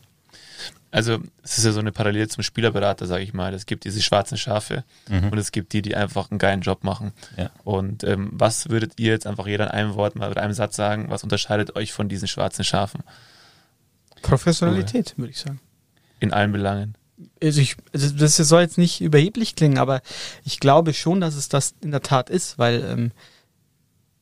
Also 0.95 1.19
es 1.43 1.57
ist 1.57 1.65
ja 1.65 1.73
so 1.73 1.81
eine 1.81 1.91
Parallele 1.91 2.29
zum 2.29 2.41
Spielerberater, 2.41 3.05
sage 3.05 3.21
ich 3.21 3.33
mal. 3.33 3.53
Es 3.53 3.65
gibt 3.65 3.83
diese 3.83 4.01
schwarzen 4.01 4.37
Schafe 4.37 4.85
mhm. 5.09 5.27
und 5.27 5.37
es 5.37 5.51
gibt 5.51 5.73
die, 5.73 5.81
die 5.81 5.93
einfach 5.93 6.31
einen 6.31 6.37
geilen 6.37 6.61
Job 6.61 6.85
machen. 6.85 7.11
Ja. 7.35 7.49
Und 7.65 8.05
ähm, 8.05 8.29
was 8.31 8.69
würdet 8.69 8.93
ihr 8.97 9.11
jetzt 9.11 9.27
einfach 9.27 9.45
jeder 9.45 9.65
in 9.65 9.71
einem 9.71 9.95
Wort 9.95 10.15
mal 10.15 10.29
mit 10.29 10.37
einem 10.37 10.53
Satz 10.53 10.77
sagen, 10.77 11.07
was 11.09 11.21
unterscheidet 11.21 11.75
euch 11.75 11.91
von 11.91 12.07
diesen 12.07 12.29
schwarzen 12.29 12.63
Schafen? 12.63 13.03
Professionalität, 14.21 15.15
würde 15.17 15.31
ich 15.31 15.39
sagen. 15.39 15.59
In 16.21 16.31
allen 16.31 16.53
Belangen. 16.53 16.95
Also, 17.43 17.59
ich, 17.59 17.75
also 17.91 18.15
das 18.15 18.37
soll 18.37 18.61
jetzt 18.61 18.77
nicht 18.77 19.01
überheblich 19.01 19.57
klingen, 19.57 19.79
aber 19.79 20.01
ich 20.45 20.61
glaube 20.61 20.93
schon, 20.93 21.19
dass 21.19 21.35
es 21.35 21.49
das 21.49 21.75
in 21.81 21.91
der 21.91 22.03
Tat 22.03 22.29
ist, 22.29 22.57
weil 22.57 22.81
ähm, 22.85 23.11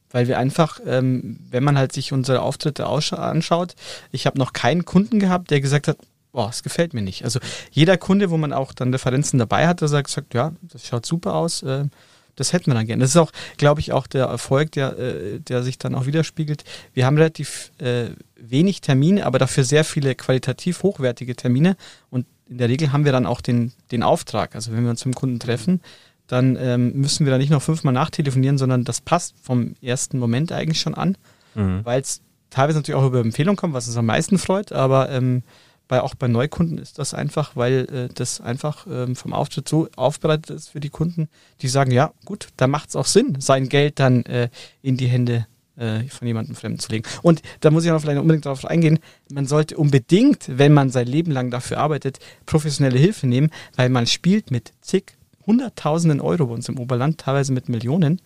weil 0.10 0.28
wir 0.28 0.38
einfach, 0.38 0.80
ähm, 0.86 1.40
wenn 1.50 1.64
man 1.64 1.78
halt 1.78 1.92
sich 1.92 2.14
unsere 2.14 2.42
Auftritte 2.42 2.86
anschaut, 2.86 3.76
ich 4.12 4.28
habe 4.28 4.38
noch 4.38 4.54
keinen 4.54 4.86
Kunden 4.86 5.20
gehabt, 5.20 5.50
der 5.50 5.60
gesagt 5.60 5.88
hat, 5.88 5.98
boah, 6.34 6.50
es 6.50 6.64
gefällt 6.64 6.94
mir 6.94 7.02
nicht. 7.02 7.24
Also 7.24 7.40
jeder 7.72 7.96
Kunde, 7.98 8.30
wo 8.30 8.38
man 8.38 8.52
auch 8.52 8.74
dann 8.74 8.92
Referenzen 8.92 9.40
dabei 9.40 9.68
hat, 9.68 9.80
der 9.80 9.88
sagt, 9.88 10.10
sagt 10.10 10.34
ja, 10.34 10.52
das 10.62 10.86
schaut 10.86 11.06
super 11.06 11.36
aus, 11.36 11.64
äh, 11.64 11.86
das 12.36 12.52
hätten 12.52 12.72
wir 12.72 12.74
dann 12.74 12.88
gerne. 12.88 13.02
Das 13.02 13.12
ist 13.12 13.18
auch, 13.18 13.32
glaube 13.58 13.80
ich, 13.80 13.94
auch 13.94 14.08
der 14.08 14.26
Erfolg, 14.26 14.72
der, 14.72 14.98
äh, 14.98 15.40
der 15.40 15.64
sich 15.64 15.78
dann 15.78 15.96
auch 15.96 16.08
widerspiegelt. 16.08 16.64
Wir 16.94 17.06
haben 17.06 17.16
relativ 17.16 17.72
äh, 17.78 18.08
wenig 18.36 18.82
Termine, 18.82 19.26
aber 19.26 19.40
dafür 19.40 19.64
sehr 19.64 19.84
viele 19.86 20.16
qualitativ 20.16 20.84
hochwertige 20.84 21.36
Termine 21.36 21.78
und 22.10 22.26
in 22.50 22.58
der 22.58 22.70
Regel 22.70 22.92
haben 22.92 23.06
wir 23.06 23.12
dann 23.12 23.26
auch 23.26 23.40
den, 23.40 23.72
den 23.92 24.04
Auftrag. 24.04 24.56
Also 24.56 24.74
wenn 24.74 24.84
wir 24.84 24.90
uns 24.90 25.06
mit 25.06 25.16
dem 25.16 25.18
Kunden 25.18 25.40
treffen, 25.40 25.82
dann 26.28 26.58
ähm, 26.60 26.94
müssen 26.94 27.26
wir 27.26 27.32
da 27.32 27.38
nicht 27.38 27.52
noch 27.52 27.62
fünfmal 27.62 27.94
nachtelefonieren, 27.94 28.58
sondern 28.58 28.84
das 28.84 29.02
passt 29.02 29.36
vom 29.42 29.76
ersten 29.82 30.20
Moment 30.20 30.52
eigentlich 30.52 30.82
schon 30.82 30.96
an, 30.96 31.18
mhm. 31.54 31.82
weil 31.84 32.02
es 32.02 32.22
teilweise 32.50 32.80
natürlich 32.80 33.00
auch 33.00 33.06
über 33.06 33.20
Empfehlung 33.20 33.56
kommt, 33.56 33.74
was 33.74 33.88
uns 33.88 33.98
am 33.98 34.06
meisten 34.06 34.38
freut, 34.38 34.72
aber 34.72 35.10
ähm, 35.10 35.44
bei, 35.88 36.02
auch 36.02 36.16
bei 36.16 36.28
Neukunden 36.28 36.78
ist 36.78 37.00
das 37.00 37.14
einfach, 37.14 37.56
weil 37.56 37.88
äh, 37.92 38.14
das 38.14 38.42
einfach 38.42 38.88
ähm, 38.90 39.16
vom 39.16 39.34
Auftritt 39.34 39.68
so 39.68 39.90
aufbereitet 39.96 40.50
ist 40.50 40.70
für 40.70 40.80
die 40.80 40.90
Kunden, 40.90 41.30
die 41.62 41.68
sagen, 41.68 41.92
ja 41.92 42.14
gut, 42.26 42.48
da 42.58 42.68
macht 42.68 42.90
es 42.90 42.96
auch 42.96 43.06
Sinn, 43.06 43.38
sein 43.40 43.70
Geld 43.70 44.00
dann 44.00 44.24
äh, 44.26 44.50
in 44.82 44.98
die 44.98 45.08
Hände 45.08 45.46
äh, 45.76 46.04
von 46.04 46.28
jemandem 46.28 46.56
Fremden 46.56 46.80
zu 46.80 46.92
legen. 46.92 47.06
Und 47.22 47.42
da 47.60 47.72
muss 47.72 47.84
ich 47.84 47.92
noch 47.92 48.02
vielleicht 48.02 48.20
unbedingt 48.20 48.46
darauf 48.46 48.66
eingehen, 48.66 49.00
man 49.32 49.46
sollte 49.46 49.78
unbedingt, 49.78 50.46
wenn 50.48 50.74
man 50.74 50.90
sein 50.90 51.08
Leben 51.08 51.32
lang 51.32 51.52
dafür 51.52 51.80
arbeitet, 51.80 52.20
professionelle 52.46 53.00
Hilfe 53.00 53.28
nehmen, 53.28 53.52
weil 53.76 53.90
man 53.90 54.08
spielt 54.08 54.52
mit 54.52 54.74
zig, 54.82 55.14
hunderttausenden 55.46 56.22
Euro 56.22 56.48
bei 56.48 56.54
uns 56.54 56.70
im 56.70 56.80
Oberland, 56.80 57.20
teilweise 57.20 57.52
mit 57.52 57.70
Millionen. 57.70 58.22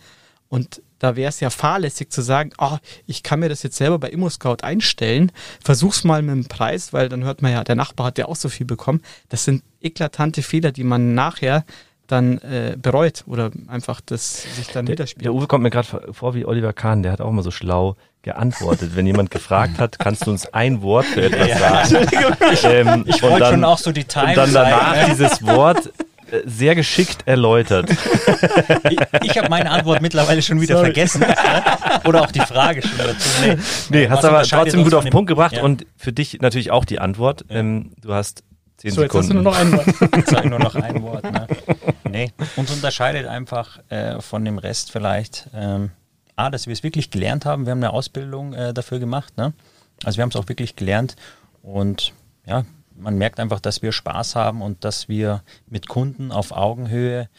Und 0.49 0.81
da 0.99 1.15
wäre 1.15 1.29
es 1.29 1.39
ja 1.39 1.49
fahrlässig 1.49 2.09
zu 2.11 2.21
sagen, 2.21 2.51
oh, 2.57 2.77
ich 3.05 3.21
kann 3.21 3.39
mir 3.39 3.49
das 3.49 3.63
jetzt 3.63 3.77
selber 3.77 3.99
bei 3.99 4.09
ImmoScout 4.09 4.57
einstellen, 4.63 5.31
versuch's 5.63 6.03
mal 6.03 6.21
mit 6.21 6.33
dem 6.35 6.45
Preis, 6.47 6.93
weil 6.93 7.09
dann 7.09 7.23
hört 7.23 7.41
man 7.41 7.51
ja, 7.51 7.63
der 7.63 7.75
Nachbar 7.75 8.07
hat 8.07 8.17
ja 8.17 8.25
auch 8.25 8.35
so 8.35 8.49
viel 8.49 8.65
bekommen. 8.65 9.01
Das 9.29 9.43
sind 9.43 9.63
eklatante 9.81 10.41
Fehler, 10.41 10.71
die 10.71 10.83
man 10.83 11.13
nachher 11.13 11.65
dann 12.07 12.37
äh, 12.37 12.77
bereut 12.81 13.25
oder 13.27 13.51
einfach 13.67 13.99
das 13.99 14.43
sich 14.55 14.67
dann 14.69 14.85
der, 14.85 14.93
widerspiegelt. 14.93 15.25
Der 15.25 15.33
Uwe 15.33 15.45
kommt 15.47 15.63
mir 15.63 15.69
gerade 15.69 16.13
vor 16.13 16.33
wie 16.35 16.45
Oliver 16.45 16.71
Kahn, 16.71 17.03
der 17.03 17.11
hat 17.11 17.19
auch 17.21 17.29
immer 17.29 17.43
so 17.43 17.51
schlau 17.51 17.97
geantwortet. 18.21 18.95
Wenn 18.95 19.05
jemand 19.05 19.29
gefragt 19.29 19.77
hat, 19.77 19.99
kannst 19.99 20.25
du 20.25 20.31
uns 20.31 20.45
ein 20.53 20.81
Wort 20.81 21.05
für 21.05 21.23
etwas 21.23 21.47
Ja. 21.49 21.85
sagen? 21.85 22.07
Ähm, 22.63 23.03
Ich 23.07 23.21
wollte 23.21 23.45
schon 23.47 23.63
auch 23.65 23.77
so 23.77 23.91
die 23.91 24.05
Time 24.05 24.29
Und 24.29 24.37
dann 24.37 24.51
sein, 24.51 24.71
danach 24.71 24.95
ne? 24.95 25.05
dieses 25.15 25.45
Wort 25.45 25.91
sehr 26.45 26.75
geschickt 26.75 27.23
erläutert. 27.25 27.89
Ich, 28.89 28.99
ich 29.23 29.37
habe 29.37 29.49
meine 29.49 29.71
Antwort 29.71 30.01
mittlerweile 30.01 30.41
schon 30.41 30.59
wieder 30.61 30.75
Sorry. 30.75 30.87
vergessen. 30.87 31.23
Oder 32.05 32.21
auch 32.21 32.31
die 32.31 32.39
Frage 32.41 32.81
schon 32.81 32.97
dazu. 32.97 33.29
Nee, 33.41 33.57
Nee, 33.89 34.09
hast 34.09 34.25
aber 34.25 34.43
trotzdem 34.43 34.83
gut 34.83 34.93
auf 34.93 35.03
den 35.03 35.11
Punkt 35.11 35.27
gebracht 35.29 35.53
Ja. 35.57 35.63
und 35.63 35.85
für 35.95 36.11
dich 36.13 36.39
natürlich 36.41 36.71
auch 36.71 36.85
die 36.85 36.99
Antwort. 36.99 37.45
Ähm, 37.49 37.91
du 38.01 38.13
hast 38.13 38.43
zehn 38.77 38.91
so, 38.91 39.01
jetzt 39.01 39.13
hast 39.15 39.29
du 39.29 39.37
Sekunden. 39.37 39.43
nur 39.43 39.53
noch 39.53 39.59
ein 39.59 39.71
Wort. 39.73 39.87
Jetzt 40.15 40.45
nur 40.45 40.59
noch 40.59 40.75
ein 40.75 41.01
Wort. 41.01 41.23
Ne? 41.23 41.47
Nee, 42.09 42.31
uns 42.55 42.71
unterscheidet 42.71 43.25
einfach 43.27 43.79
äh, 43.89 44.21
von 44.21 44.43
dem 44.45 44.57
Rest 44.57 44.91
vielleicht, 44.91 45.49
ähm, 45.55 45.91
A, 46.35 46.49
dass 46.51 46.67
wir 46.67 46.73
es 46.73 46.83
wirklich 46.83 47.09
gelernt 47.09 47.45
haben. 47.45 47.65
Wir 47.65 47.71
haben 47.71 47.79
eine 47.79 47.91
Ausbildung 47.91 48.53
äh, 48.53 48.73
dafür 48.73 48.99
gemacht. 48.99 49.35
Ne? 49.37 49.53
Also 50.03 50.17
wir 50.17 50.21
haben 50.23 50.29
es 50.29 50.35
auch 50.35 50.47
wirklich 50.47 50.75
gelernt 50.75 51.15
und 51.63 52.13
ja, 52.45 52.63
man 52.97 53.17
merkt 53.17 53.39
einfach, 53.39 53.59
dass 53.59 53.81
wir 53.81 53.91
Spaß 53.91 54.35
haben 54.35 54.61
und 54.61 54.83
dass 54.83 55.07
wir 55.07 55.43
mit 55.67 55.87
Kunden 55.87 56.31
auf 56.31 56.51
Augenhöhe 56.51 57.29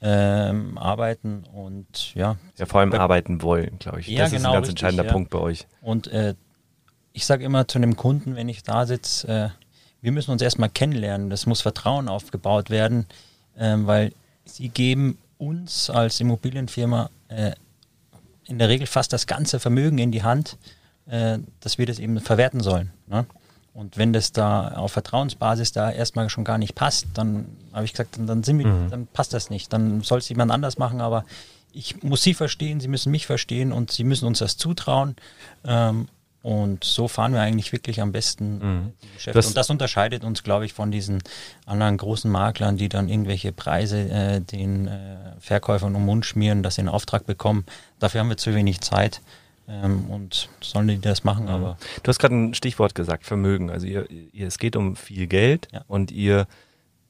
ähm, 0.00 0.76
arbeiten 0.78 1.44
und 1.52 2.14
ja, 2.14 2.36
ja, 2.58 2.66
vor 2.66 2.80
allem 2.80 2.92
arbeiten 2.92 3.42
wollen, 3.42 3.78
glaube 3.78 4.00
ich. 4.00 4.08
Ja, 4.08 4.24
das 4.24 4.32
ist 4.32 4.38
genau, 4.38 4.50
ein 4.50 4.54
ganz 4.54 4.68
richtig, 4.68 4.82
entscheidender 4.82 5.06
ja. 5.06 5.12
Punkt 5.12 5.30
bei 5.30 5.38
euch. 5.38 5.66
Und 5.80 6.08
äh, 6.08 6.34
ich 7.12 7.24
sage 7.24 7.44
immer 7.44 7.66
zu 7.66 7.78
einem 7.78 7.96
Kunden, 7.96 8.36
wenn 8.36 8.48
ich 8.48 8.62
da 8.62 8.86
sitze, 8.86 9.28
äh, 9.28 9.48
wir 10.02 10.12
müssen 10.12 10.30
uns 10.30 10.42
erstmal 10.42 10.68
kennenlernen. 10.68 11.30
Das 11.30 11.46
muss 11.46 11.62
Vertrauen 11.62 12.08
aufgebaut 12.08 12.70
werden, 12.70 13.06
ähm, 13.56 13.86
weil 13.86 14.12
sie 14.44 14.68
geben 14.68 15.18
uns 15.38 15.90
als 15.90 16.20
Immobilienfirma 16.20 17.10
äh, 17.28 17.52
in 18.44 18.58
der 18.58 18.68
Regel 18.68 18.86
fast 18.86 19.12
das 19.12 19.26
ganze 19.26 19.58
Vermögen 19.58 19.98
in 19.98 20.12
die 20.12 20.22
Hand, 20.22 20.58
äh, 21.06 21.38
dass 21.60 21.78
wir 21.78 21.86
das 21.86 21.98
eben 21.98 22.20
verwerten 22.20 22.60
sollen. 22.60 22.92
Ne? 23.06 23.26
Und 23.76 23.98
wenn 23.98 24.14
das 24.14 24.32
da 24.32 24.68
auf 24.68 24.92
Vertrauensbasis 24.92 25.72
da 25.72 25.90
erstmal 25.90 26.30
schon 26.30 26.44
gar 26.44 26.56
nicht 26.56 26.74
passt, 26.74 27.06
dann 27.12 27.44
habe 27.74 27.84
ich 27.84 27.92
gesagt, 27.92 28.16
dann, 28.16 28.26
dann 28.26 28.42
sind 28.42 28.58
wir, 28.58 28.64
dann 28.90 29.06
passt 29.06 29.34
das 29.34 29.50
nicht. 29.50 29.70
Dann 29.72 30.00
soll 30.00 30.18
es 30.20 30.28
jemand 30.30 30.50
anders 30.50 30.78
machen, 30.78 31.02
aber 31.02 31.24
ich 31.72 32.02
muss 32.02 32.22
sie 32.22 32.32
verstehen, 32.32 32.80
sie 32.80 32.88
müssen 32.88 33.10
mich 33.12 33.26
verstehen 33.26 33.72
und 33.72 33.90
sie 33.92 34.04
müssen 34.04 34.26
uns 34.26 34.38
das 34.38 34.56
zutrauen. 34.56 35.14
Ähm, 35.66 36.08
und 36.40 36.84
so 36.84 37.06
fahren 37.08 37.32
wir 37.34 37.40
eigentlich 37.40 37.72
wirklich 37.72 38.00
am 38.00 38.12
besten 38.12 38.94
die 39.02 39.08
Geschäfte. 39.14 39.32
Das- 39.36 39.46
und 39.48 39.56
das 39.58 39.68
unterscheidet 39.68 40.24
uns, 40.24 40.42
glaube 40.42 40.64
ich, 40.64 40.72
von 40.72 40.90
diesen 40.90 41.18
anderen 41.66 41.98
großen 41.98 42.30
Maklern, 42.30 42.76
die 42.78 42.88
dann 42.88 43.08
irgendwelche 43.10 43.52
Preise 43.52 44.08
äh, 44.08 44.40
den 44.40 44.86
äh, 44.86 45.16
Verkäufern 45.40 45.94
um 45.96 46.02
den 46.02 46.06
Mund 46.06 46.24
schmieren, 46.24 46.62
dass 46.62 46.76
sie 46.76 46.82
einen 46.82 46.88
Auftrag 46.88 47.26
bekommen. 47.26 47.66
Dafür 47.98 48.20
haben 48.20 48.28
wir 48.30 48.36
zu 48.38 48.54
wenig 48.54 48.80
Zeit. 48.80 49.20
Ähm, 49.68 50.08
und 50.10 50.48
sollen 50.60 50.88
die 50.88 51.00
das 51.00 51.24
machen, 51.24 51.48
aber 51.48 51.76
Du 52.02 52.08
hast 52.08 52.18
gerade 52.18 52.34
ein 52.34 52.54
Stichwort 52.54 52.94
gesagt, 52.94 53.24
Vermögen. 53.24 53.70
Also 53.70 53.86
ihr, 53.86 54.08
ihr, 54.10 54.46
es 54.46 54.58
geht 54.58 54.76
um 54.76 54.94
viel 54.96 55.26
Geld 55.26 55.68
Ja. 55.72 55.84
und 55.88 56.10
ihr, 56.12 56.46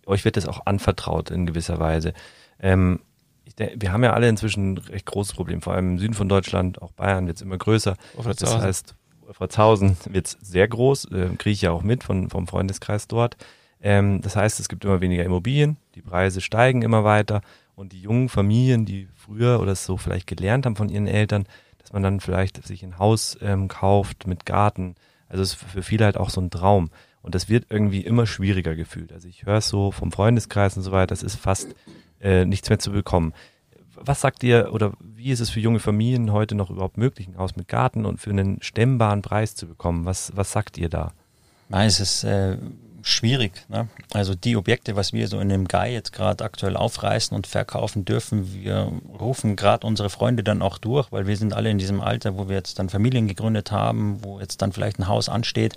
euch 0.07 0.25
wird 0.25 0.37
das 0.37 0.47
auch 0.47 0.65
anvertraut 0.67 1.31
in 1.31 1.45
gewisser 1.47 1.79
Weise. 1.79 2.15
Ähm, 2.61 3.01
ich 3.45 3.55
denk, 3.55 3.75
wir 3.81 3.93
haben 3.93 4.03
ja 4.05 4.13
alle 4.15 4.29
inzwischen 4.29 4.73
ein 4.75 4.79
recht 4.79 5.07
großes 5.07 5.35
Problem, 5.35 5.61
vor 5.61 5.75
allem 5.75 5.93
im 5.93 5.99
Süden 5.99 6.15
von 6.15 6.29
Deutschland, 6.29 6.81
auch 6.81 6.93
Bayern 6.93 7.27
wird 7.27 7.37
es 7.37 7.43
immer 7.43 7.59
größer. 7.59 7.97
Das 8.17 8.59
heißt, 8.59 8.95
Wolfratshausen 9.27 9.97
wird 10.11 10.27
sehr 10.41 10.67
groß, 10.69 11.07
äh, 11.13 11.29
kriege 11.37 11.53
ich 11.53 11.63
ja 11.63 11.73
auch 11.73 11.83
mit 11.83 12.05
von, 12.05 12.31
vom 12.31 12.47
Freundeskreis 12.47 13.07
dort. 13.09 13.37
Ähm, 13.83 14.21
das 14.23 14.35
heißt, 14.37 14.59
es 14.61 14.69
gibt 14.69 14.85
immer 14.85 15.01
weniger 15.01 15.25
Immobilien, 15.25 15.77
die 15.95 16.01
Preise 16.03 16.41
steigen 16.41 16.83
immer 16.83 17.05
weiter 17.05 17.43
und 17.75 17.93
die 17.93 18.01
jungen 18.01 18.29
Familien, 18.31 18.87
die 18.87 19.09
früher 19.15 19.61
oder 19.61 19.75
so 19.75 19.97
vielleicht 19.99 20.27
gelernt 20.27 20.65
haben 20.65 20.77
von 20.77 20.89
ihren 20.89 21.07
Eltern, 21.07 21.45
dass 21.87 21.93
man 21.93 22.03
dann 22.03 22.19
vielleicht 22.19 22.67
sich 22.67 22.83
ein 22.83 22.99
Haus 22.99 23.39
ähm, 23.41 23.69
kauft 23.69 24.27
mit 24.27 24.45
Garten. 24.45 24.97
Also 25.29 25.45
es 25.45 25.53
ist 25.53 25.63
für 25.63 25.85
viele 25.85 26.05
halt 26.05 26.17
auch 26.17 26.31
so 26.31 26.41
ein 26.41 26.51
Traum. 26.51 26.91
Und 27.23 27.37
das 27.37 27.49
wird 27.49 27.67
irgendwie 27.71 28.01
immer 28.01 28.27
schwieriger 28.27 28.75
gefühlt. 28.75 29.13
Also 29.13 29.29
ich 29.29 29.47
höre 29.47 29.59
es 29.59 29.69
so 29.69 29.93
vom 29.93 30.11
Freundeskreis 30.11 30.77
und 30.77 30.83
so 30.83 30.91
weiter, 30.91 31.09
das 31.09 31.23
ist 31.23 31.37
fast 31.37 31.77
äh, 32.21 32.45
nichts 32.45 32.69
mehr 32.71 32.81
zu 32.81 32.91
bekommen. 32.91 33.35
Was 33.95 34.21
sagt 34.21 34.43
ihr 34.43 34.73
oder 34.73 34.95
wie 35.01 35.31
ist 35.31 35.39
es 35.39 35.51
für 35.51 35.61
junge 35.61 35.79
Familien 35.79 36.33
heute 36.33 36.57
noch 36.57 36.71
überhaupt 36.71 36.97
möglich, 36.97 37.29
ein 37.29 37.39
Haus 37.39 37.55
mit 37.55 37.69
Garten 37.69 38.05
und 38.05 38.19
für 38.19 38.31
einen 38.31 38.61
stemmbaren 38.63 39.23
Preis 39.23 39.55
zu 39.55 39.69
bekommen? 39.69 40.07
Was, 40.07 40.33
was 40.35 40.51
sagt 40.51 40.79
ihr 40.79 40.89
da? 40.89 41.13
Es 41.71 42.01
ist 42.01 42.25
äh, 42.25 42.59
schwierig. 43.07 43.53
Ne? 43.69 43.89
Also 44.13 44.35
die 44.35 44.57
Objekte, 44.57 44.97
was 44.97 45.13
wir 45.13 45.29
so 45.29 45.39
in 45.39 45.49
dem 45.49 45.69
Guy 45.69 45.93
jetzt 45.93 46.13
gerade 46.13 46.43
aktuell 46.45 46.77
aufreißen 46.77 47.37
und 47.37 47.47
verkaufen 47.47 48.05
dürfen, 48.05 48.53
wir 48.53 48.91
rufen 49.21 49.55
gerade 49.55 49.87
unsere 49.87 50.11
Freunde 50.11 50.43
dann 50.43 50.61
auch 50.61 50.77
durch, 50.79 51.13
weil 51.13 51.29
wir 51.29 51.37
sind 51.37 51.55
alle 51.55 51.71
in 51.71 51.79
diesem 51.79 52.01
Alter, 52.01 52.37
wo 52.37 52.49
wir 52.49 52.57
jetzt 52.57 52.81
dann 52.81 52.89
Familien 52.89 53.29
gegründet 53.29 53.71
haben, 53.71 54.25
wo 54.25 54.41
jetzt 54.41 54.61
dann 54.61 54.73
vielleicht 54.73 54.99
ein 54.99 55.07
Haus 55.07 55.29
ansteht. 55.29 55.77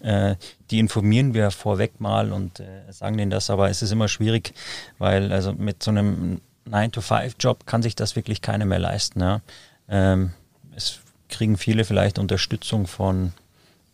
Äh, 0.00 0.36
die 0.70 0.78
informieren 0.78 1.34
wir 1.34 1.50
vorweg 1.50 2.00
mal 2.00 2.32
und 2.32 2.60
äh, 2.60 2.90
sagen 2.90 3.18
denen 3.18 3.30
das, 3.30 3.50
aber 3.50 3.68
es 3.68 3.82
ist 3.82 3.92
immer 3.92 4.08
schwierig, 4.08 4.54
weil 4.96 5.32
also 5.32 5.52
mit 5.52 5.82
so 5.82 5.90
einem 5.90 6.40
9-to-5-Job 6.66 7.66
kann 7.66 7.82
sich 7.82 7.94
das 7.94 8.16
wirklich 8.16 8.40
keiner 8.40 8.64
mehr 8.64 8.78
leisten. 8.78 9.20
Ja? 9.20 9.42
Ähm, 9.86 10.32
es 10.74 11.00
kriegen 11.28 11.58
viele 11.58 11.84
vielleicht 11.84 12.18
Unterstützung 12.18 12.86
von 12.86 13.34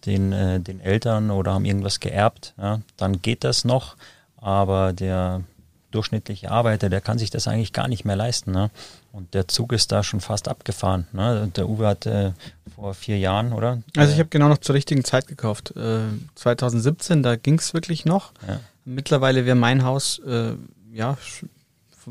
den, 0.06 0.32
äh, 0.32 0.60
den 0.60 0.80
Eltern 0.80 1.30
oder 1.30 1.54
haben 1.54 1.64
irgendwas 1.64 2.00
geerbt, 2.00 2.54
ja, 2.58 2.80
dann 2.96 3.20
geht 3.22 3.44
das 3.44 3.64
noch, 3.64 3.96
aber 4.36 4.92
der 4.92 5.42
durchschnittliche 5.90 6.50
Arbeiter, 6.50 6.88
der 6.88 7.00
kann 7.00 7.18
sich 7.18 7.30
das 7.30 7.48
eigentlich 7.48 7.72
gar 7.72 7.88
nicht 7.88 8.04
mehr 8.04 8.16
leisten. 8.16 8.52
Ne? 8.52 8.70
Und 9.12 9.34
der 9.34 9.48
Zug 9.48 9.72
ist 9.72 9.92
da 9.92 10.02
schon 10.02 10.20
fast 10.20 10.48
abgefahren. 10.48 11.06
Ne? 11.12 11.50
Der 11.56 11.68
Uwe 11.68 11.86
hat 11.86 12.06
äh, 12.06 12.32
vor 12.74 12.92
vier 12.94 13.18
Jahren, 13.18 13.52
oder? 13.52 13.82
Also 13.96 14.12
ich 14.12 14.18
habe 14.18 14.28
genau 14.28 14.48
noch 14.48 14.58
zur 14.58 14.74
richtigen 14.74 15.04
Zeit 15.04 15.26
gekauft. 15.26 15.74
Äh, 15.76 16.00
2017, 16.34 17.22
da 17.22 17.36
ging 17.36 17.58
es 17.58 17.72
wirklich 17.72 18.04
noch. 18.04 18.32
Ja. 18.46 18.60
Mittlerweile 18.84 19.46
wäre 19.46 19.56
mein 19.56 19.84
Haus 19.84 20.20
äh, 20.26 20.52
ja 20.92 21.16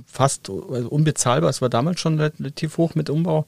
fast 0.07 0.49
also 0.49 0.89
unbezahlbar. 0.89 1.49
Es 1.49 1.61
war 1.61 1.69
damals 1.69 1.99
schon 1.99 2.19
relativ 2.19 2.77
hoch 2.77 2.95
mit 2.95 3.09
Umbau. 3.09 3.45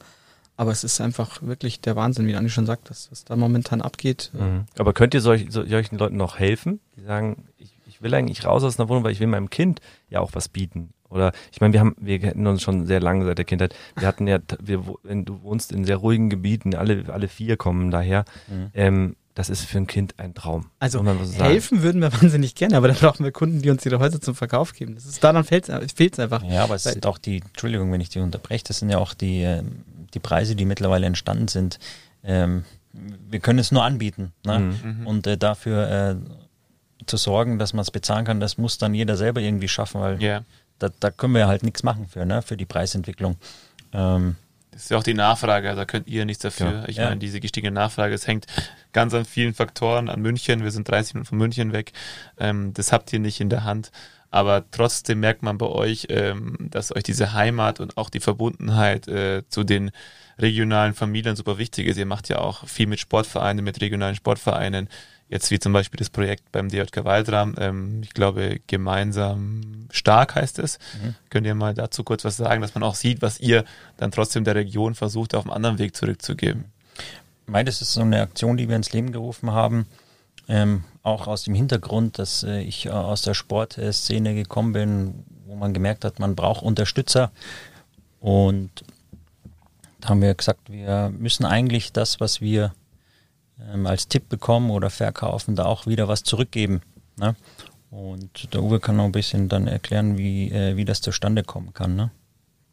Aber 0.57 0.71
es 0.71 0.83
ist 0.83 0.99
einfach 0.99 1.41
wirklich 1.43 1.79
der 1.81 1.95
Wahnsinn, 1.95 2.27
wie 2.27 2.35
Andi 2.35 2.49
schon 2.49 2.65
sagt, 2.65 2.89
dass 2.89 3.09
was 3.11 3.23
da 3.23 3.35
momentan 3.35 3.81
abgeht. 3.81 4.31
Mhm. 4.33 4.65
Aber 4.77 4.91
könnt 4.93 5.13
ihr 5.13 5.21
solch, 5.21 5.45
so- 5.49 5.63
solchen 5.65 5.97
Leuten 5.97 6.17
noch 6.17 6.39
helfen, 6.39 6.79
die 6.97 7.01
sagen, 7.03 7.45
ich, 7.57 7.71
ich 7.87 8.01
will 8.01 8.13
eigentlich 8.15 8.43
raus 8.43 8.63
aus 8.63 8.79
einer 8.79 8.89
Wohnung, 8.89 9.03
weil 9.03 9.11
ich 9.11 9.19
will 9.19 9.27
meinem 9.27 9.49
Kind 9.51 9.79
ja 10.09 10.19
auch 10.19 10.31
was 10.33 10.49
bieten? 10.49 10.89
Oder 11.09 11.31
ich 11.53 11.61
meine, 11.61 11.73
wir 11.73 11.79
haben, 11.79 11.95
wir 11.99 12.19
kennen 12.19 12.45
uns 12.47 12.61
schon 12.63 12.85
sehr 12.87 12.99
lange 12.99 13.23
seit 13.23 13.37
der 13.37 13.45
Kindheit. 13.45 13.75
Wir 13.97 14.07
hatten 14.07 14.27
ja, 14.27 14.39
wir, 14.59 14.87
wo- 14.87 14.99
wenn 15.03 15.23
du 15.25 15.41
wohnst 15.43 15.71
in 15.71 15.85
sehr 15.85 15.97
ruhigen 15.97 16.29
Gebieten, 16.29 16.73
alle, 16.75 17.05
alle 17.13 17.27
vier 17.27 17.55
kommen 17.55 17.91
daher. 17.91 18.25
Mhm. 18.47 18.71
Ähm, 18.73 19.15
das 19.35 19.49
ist 19.51 19.63
für 19.65 19.77
ein 19.77 19.85
Kind 19.85 20.15
ein 20.17 20.33
Traum. 20.33 20.65
Also 20.79 20.97
so 21.03 21.05
sagen. 21.25 21.43
helfen 21.51 21.83
würden 21.83 22.01
wir 22.01 22.11
wahnsinnig 22.21 22.55
gerne, 22.55 22.75
aber 22.75 22.87
dann 22.87 22.97
brauchen 22.97 23.23
wir 23.23 23.31
Kunden, 23.31 23.61
die 23.61 23.69
uns 23.69 23.85
ihre 23.85 23.99
Häuser 23.99 24.19
zum 24.19 24.33
Verkauf 24.33 24.73
geben. 24.73 24.95
Das 24.95 25.05
ist 25.05 25.23
daran 25.23 25.43
fehlt 25.43 25.69
es 25.69 26.19
einfach. 26.19 26.41
Ja, 26.43 26.63
aber 26.63 26.73
es 26.73 26.83
sind 26.83 27.05
auch 27.05 27.19
die, 27.19 27.41
Entschuldigung, 27.45 27.91
wenn 27.91 28.01
ich 28.01 28.09
die 28.09 28.17
unterbreche, 28.19 28.63
das 28.63 28.79
sind 28.79 28.89
ja 28.89 28.97
auch 28.97 29.13
die, 29.13 29.43
ähm, 29.43 29.83
die 30.13 30.19
Preise, 30.19 30.55
die 30.55 30.65
mittlerweile 30.65 31.05
entstanden 31.05 31.47
sind. 31.47 31.79
Ähm, 32.23 32.63
wir 32.93 33.39
können 33.39 33.59
es 33.59 33.71
nur 33.71 33.83
anbieten. 33.83 34.33
Ne? 34.45 34.59
Mhm. 34.83 35.07
Und 35.07 35.27
äh, 35.27 35.37
dafür 35.37 35.89
äh, 35.89 37.05
zu 37.05 37.17
sorgen, 37.17 37.59
dass 37.59 37.73
man 37.73 37.81
es 37.83 37.91
bezahlen 37.91 38.25
kann, 38.25 38.39
das 38.39 38.57
muss 38.57 38.77
dann 38.77 38.93
jeder 38.93 39.15
selber 39.17 39.39
irgendwie 39.41 39.67
schaffen, 39.67 40.01
weil 40.01 40.21
Ja. 40.21 40.43
da, 40.79 40.89
da 40.99 41.11
können 41.11 41.35
wir 41.35 41.47
halt 41.47 41.63
nichts 41.63 41.83
machen 41.83 42.07
für, 42.07 42.25
ne? 42.25 42.41
für 42.41 42.57
die 42.57 42.65
Preisentwicklung. 42.65 43.37
Ähm, 43.93 44.35
Das 44.71 44.83
ist 44.83 44.89
ja 44.91 44.97
auch 44.97 45.03
die 45.03 45.13
Nachfrage, 45.13 45.73
da 45.75 45.85
könnt 45.85 46.07
ihr 46.07 46.25
nichts 46.25 46.41
dafür. 46.43 46.71
Ja. 46.71 46.87
Ich 46.87 46.97
Ja. 46.97 47.05
meine, 47.05 47.19
diese 47.19 47.39
gestiegene 47.39 47.71
Nachfrage, 47.73 48.13
es 48.13 48.27
hängt 48.27 48.45
ganz 48.93 49.13
an 49.13 49.25
vielen 49.25 49.53
Faktoren, 49.53 50.09
an 50.09 50.21
München, 50.21 50.63
wir 50.63 50.71
sind 50.71 50.87
30 50.89 51.13
Minuten 51.13 51.29
von 51.29 51.37
München 51.37 51.71
weg, 51.73 51.93
ähm, 52.39 52.73
das 52.73 52.91
habt 52.91 53.13
ihr 53.13 53.19
nicht 53.19 53.39
in 53.41 53.49
der 53.49 53.63
Hand. 53.63 53.91
Aber 54.29 54.65
trotzdem 54.71 55.19
merkt 55.19 55.41
man 55.41 55.57
bei 55.57 55.67
euch, 55.67 56.07
ähm, 56.09 56.57
dass 56.59 56.95
euch 56.95 57.03
diese 57.03 57.33
Heimat 57.33 57.79
und 57.79 57.97
auch 57.97 58.09
die 58.09 58.19
Verbundenheit 58.19 59.07
äh, 59.07 59.43
zu 59.47 59.63
den 59.63 59.91
regionalen 60.39 60.93
Familien 60.93 61.35
super 61.35 61.57
wichtig 61.57 61.87
ist. 61.87 61.97
Ihr 61.97 62.05
macht 62.05 62.29
ja 62.29 62.39
auch 62.39 62.67
viel 62.67 62.87
mit 62.87 62.99
Sportvereinen, 62.99 63.63
mit 63.63 63.81
regionalen 63.81 64.15
Sportvereinen. 64.15 64.89
jetzt 65.29 65.51
wie 65.51 65.59
zum 65.59 65.73
Beispiel 65.73 65.97
das 65.97 66.09
Projekt 66.09 66.51
beim 66.51 66.69
DJK 66.69 67.03
Waldram, 67.03 67.55
ähm, 67.57 68.01
ich 68.03 68.13
glaube, 68.13 68.59
gemeinsam 68.67 69.87
stark 69.91 70.35
heißt 70.35 70.59
es. 70.59 70.79
Mhm. 71.01 71.15
Könnt 71.29 71.47
ihr 71.47 71.55
mal 71.55 71.73
dazu 71.73 72.03
kurz 72.03 72.23
was 72.23 72.37
sagen, 72.37 72.61
dass 72.61 72.75
man 72.75 72.83
auch 72.83 72.95
sieht, 72.95 73.21
was 73.21 73.39
ihr 73.39 73.63
dann 73.97 74.11
trotzdem 74.11 74.43
der 74.43 74.55
Region 74.55 74.95
versucht, 74.95 75.35
auf 75.35 75.45
einem 75.45 75.53
anderen 75.53 75.79
Weg 75.79 75.95
zurückzugeben? 75.95 76.65
Ich 77.45 77.51
meine, 77.51 77.65
das 77.65 77.81
ist 77.81 77.93
so 77.93 78.01
eine 78.01 78.21
Aktion, 78.21 78.57
die 78.57 78.67
wir 78.67 78.75
ins 78.75 78.91
Leben 78.91 79.11
gerufen 79.11 79.51
haben, 79.51 79.87
ähm, 80.47 80.83
auch 81.03 81.27
aus 81.27 81.43
dem 81.43 81.53
Hintergrund, 81.53 82.19
dass 82.19 82.43
äh, 82.43 82.61
ich 82.61 82.85
äh, 82.85 82.89
aus 82.89 83.21
der 83.21 83.33
Sportszene 83.33 84.33
gekommen 84.35 84.73
bin, 84.73 85.25
wo 85.45 85.55
man 85.55 85.73
gemerkt 85.73 86.05
hat, 86.05 86.19
man 86.19 86.35
braucht 86.35 86.63
Unterstützer. 86.63 87.31
Und 88.19 88.69
da 89.99 90.09
haben 90.09 90.21
wir 90.21 90.33
gesagt, 90.33 90.71
wir 90.71 91.09
müssen 91.17 91.45
eigentlich 91.45 91.91
das, 91.91 92.19
was 92.19 92.41
wir 92.41 92.73
ähm, 93.73 93.87
als 93.87 94.07
Tipp 94.07 94.29
bekommen 94.29 94.69
oder 94.69 94.89
verkaufen, 94.89 95.55
da 95.55 95.65
auch 95.65 95.87
wieder 95.87 96.07
was 96.07 96.23
zurückgeben. 96.23 96.81
Ne? 97.17 97.35
Und 97.89 98.53
der 98.53 98.61
Uwe 98.63 98.79
kann 98.79 98.97
noch 98.97 99.05
ein 99.05 99.11
bisschen 99.11 99.49
dann 99.49 99.67
erklären, 99.67 100.17
wie, 100.17 100.51
äh, 100.51 100.75
wie 100.75 100.85
das 100.85 101.01
zustande 101.01 101.43
kommen 101.43 101.73
kann. 101.73 101.95
Ne? 101.95 102.11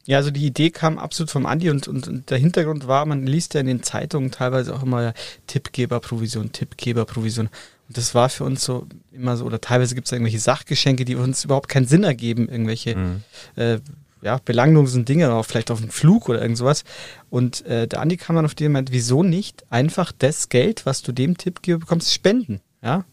Ja, 0.06 0.18
also 0.18 0.30
die 0.30 0.44
Idee 0.44 0.70
kam 0.70 0.98
absolut 0.98 1.30
vom 1.30 1.46
Andi 1.46 1.70
und, 1.70 1.88
und, 1.88 2.06
und, 2.08 2.30
der 2.30 2.38
Hintergrund 2.38 2.86
war, 2.86 3.06
man 3.06 3.26
liest 3.26 3.54
ja 3.54 3.60
in 3.60 3.66
den 3.66 3.82
Zeitungen 3.82 4.30
teilweise 4.30 4.74
auch 4.74 4.82
immer 4.82 5.14
Tippgeberprovision, 5.46 6.52
Tippgeberprovision. 6.52 7.48
Und 7.88 7.96
das 7.96 8.14
war 8.14 8.28
für 8.28 8.44
uns 8.44 8.64
so 8.64 8.86
immer 9.12 9.36
so, 9.36 9.44
oder 9.44 9.60
teilweise 9.60 9.94
gibt 9.94 10.06
es 10.06 10.12
irgendwelche 10.12 10.40
Sachgeschenke, 10.40 11.04
die 11.04 11.16
uns 11.16 11.44
überhaupt 11.44 11.68
keinen 11.68 11.86
Sinn 11.86 12.04
ergeben, 12.04 12.48
irgendwelche 12.48 12.96
mhm. 12.96 13.22
äh, 13.56 13.78
ja, 14.22 14.40
belanglosen 14.42 15.04
Dinge, 15.04 15.26
oder 15.26 15.44
vielleicht 15.44 15.70
auf 15.70 15.80
einen 15.80 15.90
Flug 15.90 16.28
oder 16.28 16.40
irgend 16.40 16.58
sowas. 16.58 16.84
Und 17.30 17.64
äh, 17.66 17.86
der 17.86 18.00
Andi 18.00 18.16
kam 18.16 18.36
dann 18.36 18.46
auf 18.46 18.54
den 18.54 18.72
Moment, 18.72 18.92
wieso 18.92 19.22
nicht 19.22 19.64
einfach 19.70 20.12
das 20.12 20.48
Geld, 20.48 20.86
was 20.86 21.02
du 21.02 21.12
dem 21.12 21.36
Tippgeber 21.36 21.78
bekommst, 21.78 22.12
spenden? 22.12 22.60
Ja, 22.82 23.04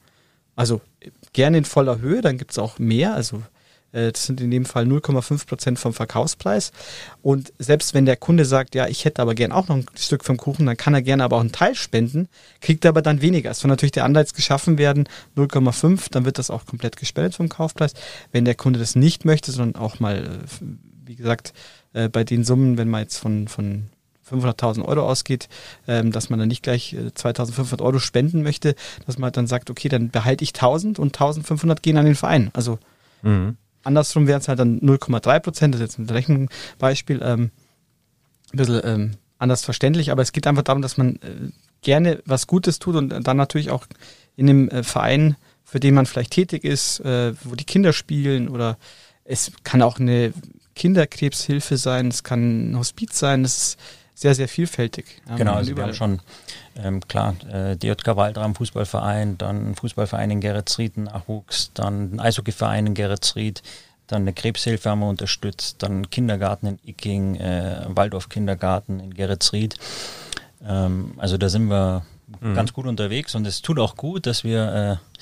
also 0.56 0.82
gerne 1.34 1.58
in 1.58 1.66
voller 1.66 2.00
Höhe, 2.00 2.22
dann 2.22 2.38
gibt 2.38 2.52
es 2.52 2.60
auch 2.60 2.80
mehr, 2.80 3.14
also 3.14 3.38
äh, 3.38 3.42
das 3.92 4.26
sind 4.26 4.40
in 4.40 4.52
dem 4.52 4.66
Fall 4.66 4.86
0,5 4.86 5.48
Prozent 5.48 5.80
vom 5.80 5.94
Verkaufspreis. 5.94 6.72
Und 7.22 7.52
selbst 7.60 7.94
wenn 7.94 8.06
der 8.06 8.16
Kunde 8.16 8.46
sagt, 8.46 8.76
ja, 8.76 8.88
ich 8.88 9.06
hätte 9.06 9.22
aber 9.22 9.36
gern 9.36 9.52
auch 9.52 9.68
noch 9.68 9.76
ein 9.76 9.86
Stück 9.98 10.24
vom 10.24 10.38
Kuchen, 10.38 10.66
dann 10.66 10.78
kann 10.78 10.94
er 10.94 11.02
gerne 11.02 11.24
aber 11.24 11.38
auch 11.38 11.42
einen 11.42 11.52
Teil 11.52 11.76
spenden, 11.76 12.28
kriegt 12.62 12.86
er 12.86 12.90
aber 12.90 13.02
dann 13.02 13.22
weniger. 13.22 13.52
Es 13.52 13.60
soll 13.60 13.70
natürlich 13.70 13.92
der 13.92 14.06
Anreiz 14.06 14.34
geschaffen 14.34 14.78
werden, 14.78 15.10
0,5, 15.36 16.08
dann 16.12 16.26
wird 16.26 16.38
das 16.38 16.50
auch 16.50 16.66
komplett 16.66 16.96
gespendet 16.98 17.36
vom 17.36 17.50
Kaufpreis. 17.50 17.94
Wenn 18.32 18.46
der 18.46 18.56
Kunde 18.56 18.80
das 18.80 18.96
nicht 18.96 19.26
möchte, 19.26 19.52
sondern 19.52 19.82
auch 19.82 20.00
mal, 20.00 20.24
äh, 20.24 20.66
wie 21.06 21.16
gesagt, 21.16 21.54
äh, 21.94 22.10
bei 22.10 22.24
den 22.24 22.44
Summen, 22.44 22.78
wenn 22.78 22.90
man 22.90 23.02
jetzt 23.02 23.18
von, 23.18 23.48
von 23.48 23.90
500.000 24.32 24.86
Euro 24.86 25.08
ausgeht, 25.08 25.50
ähm, 25.88 26.12
dass 26.12 26.30
man 26.30 26.40
dann 26.40 26.48
nicht 26.48 26.64
gleich 26.64 26.96
2.500 26.96 27.82
Euro 27.82 28.00
spenden 28.00 28.44
möchte, 28.44 28.76
dass 29.06 29.18
man 29.18 29.32
dann 29.32 29.48
sagt, 29.48 29.70
okay, 29.70 29.90
dann 29.90 30.10
behalte 30.10 30.44
ich 30.44 30.52
1.000 30.52 31.00
und 31.00 31.18
1.500 31.18 31.82
gehen 31.82 31.98
an 31.98 32.06
den 32.06 32.16
Verein. 32.16 32.50
Also 32.54 32.80
mhm. 33.22 33.58
Andersrum 33.84 34.28
wären 34.28 34.42
es 34.42 34.48
halt 34.48 34.60
dann 34.60 34.80
0,3 34.80 35.40
Prozent, 35.40 35.74
das 35.74 35.82
ist 35.82 35.98
jetzt 35.98 36.00
ein 36.00 36.10
Rechenbeispiel, 36.10 37.22
ähm, 37.24 37.52
ein 38.54 38.58
bisschen 38.58 38.82
ähm, 38.84 39.12
anders 39.38 39.64
verständlich, 39.64 40.12
aber 40.12 40.22
es 40.22 40.32
geht 40.32 40.48
einfach 40.48 40.64
darum, 40.64 40.82
dass 40.82 40.98
man 40.98 41.16
äh, 41.18 41.52
gerne 41.82 42.22
was 42.26 42.48
Gutes 42.48 42.80
tut 42.80 42.96
und 42.96 43.10
dann 43.10 43.38
natürlich 43.38 43.72
auch 43.72 43.86
in 44.36 44.48
dem 44.48 44.70
äh, 44.70 44.84
Verein, 44.84 45.36
für 45.64 45.80
den 45.80 45.96
man 45.96 46.06
vielleicht 46.06 46.32
tätig 46.32 46.64
ist, 46.64 47.00
äh, 47.00 47.34
wo 47.44 47.56
die 47.56 47.64
Kinder 47.64 47.94
spielen 47.94 48.50
oder 48.50 48.78
es 49.24 49.52
kann 49.64 49.82
auch 49.82 50.00
eine 50.00 50.34
Kinderkrebshilfe 50.76 51.78
sein, 51.78 52.08
es 52.08 52.24
kann 52.24 52.72
ein 52.72 52.78
Hospiz 52.78 53.18
sein, 53.18 53.44
es 53.44 53.58
ist 53.58 53.80
sehr, 54.22 54.36
sehr 54.36 54.48
vielfältig. 54.48 55.20
Genau, 55.36 55.56
also 55.56 55.76
wir 55.76 55.82
haben 55.82 55.96
schon, 55.96 56.20
ähm, 56.76 57.02
klar, 57.08 57.36
äh, 57.52 57.76
DJK 57.76 58.16
Waldram 58.16 58.54
Fußballverein, 58.54 59.40
dann 59.40 59.72
ein 59.72 59.76
Fußballverein 59.76 60.30
in 60.30 60.42
Geretsried, 60.42 60.96
Nachwuchs, 60.98 61.72
dann 61.74 62.14
ein 62.14 62.20
Eishockeyverein 62.20 62.86
in 62.86 62.94
Geretsried, 62.94 63.64
dann 64.06 64.22
eine 64.22 64.34
Krebshilfe 64.34 64.92
haben 64.92 65.00
wir 65.00 65.10
unterstützt, 65.10 65.78
dann 65.80 66.12
Kindergarten 66.12 66.68
in 66.68 66.80
Icking, 66.86 67.36
äh, 67.38 67.86
Waldorf 67.88 68.30
Kindergarten 68.30 69.00
in 69.00 69.16
Geretsried. 69.16 69.78
Ähm, 70.64 71.16
also 71.18 71.40
da 71.40 71.50
sind 71.50 71.72
wir 71.72 72.06
mhm. 72.42 72.54
ganz 72.54 72.74
gut 72.74 72.86
unterwegs 72.86 73.34
und 73.34 73.48
es 73.48 73.64
tut 73.64 73.80
auch 73.80 73.96
gut, 73.96 74.28
dass 74.28 74.44
wir 74.44 75.00
äh, 75.02 75.22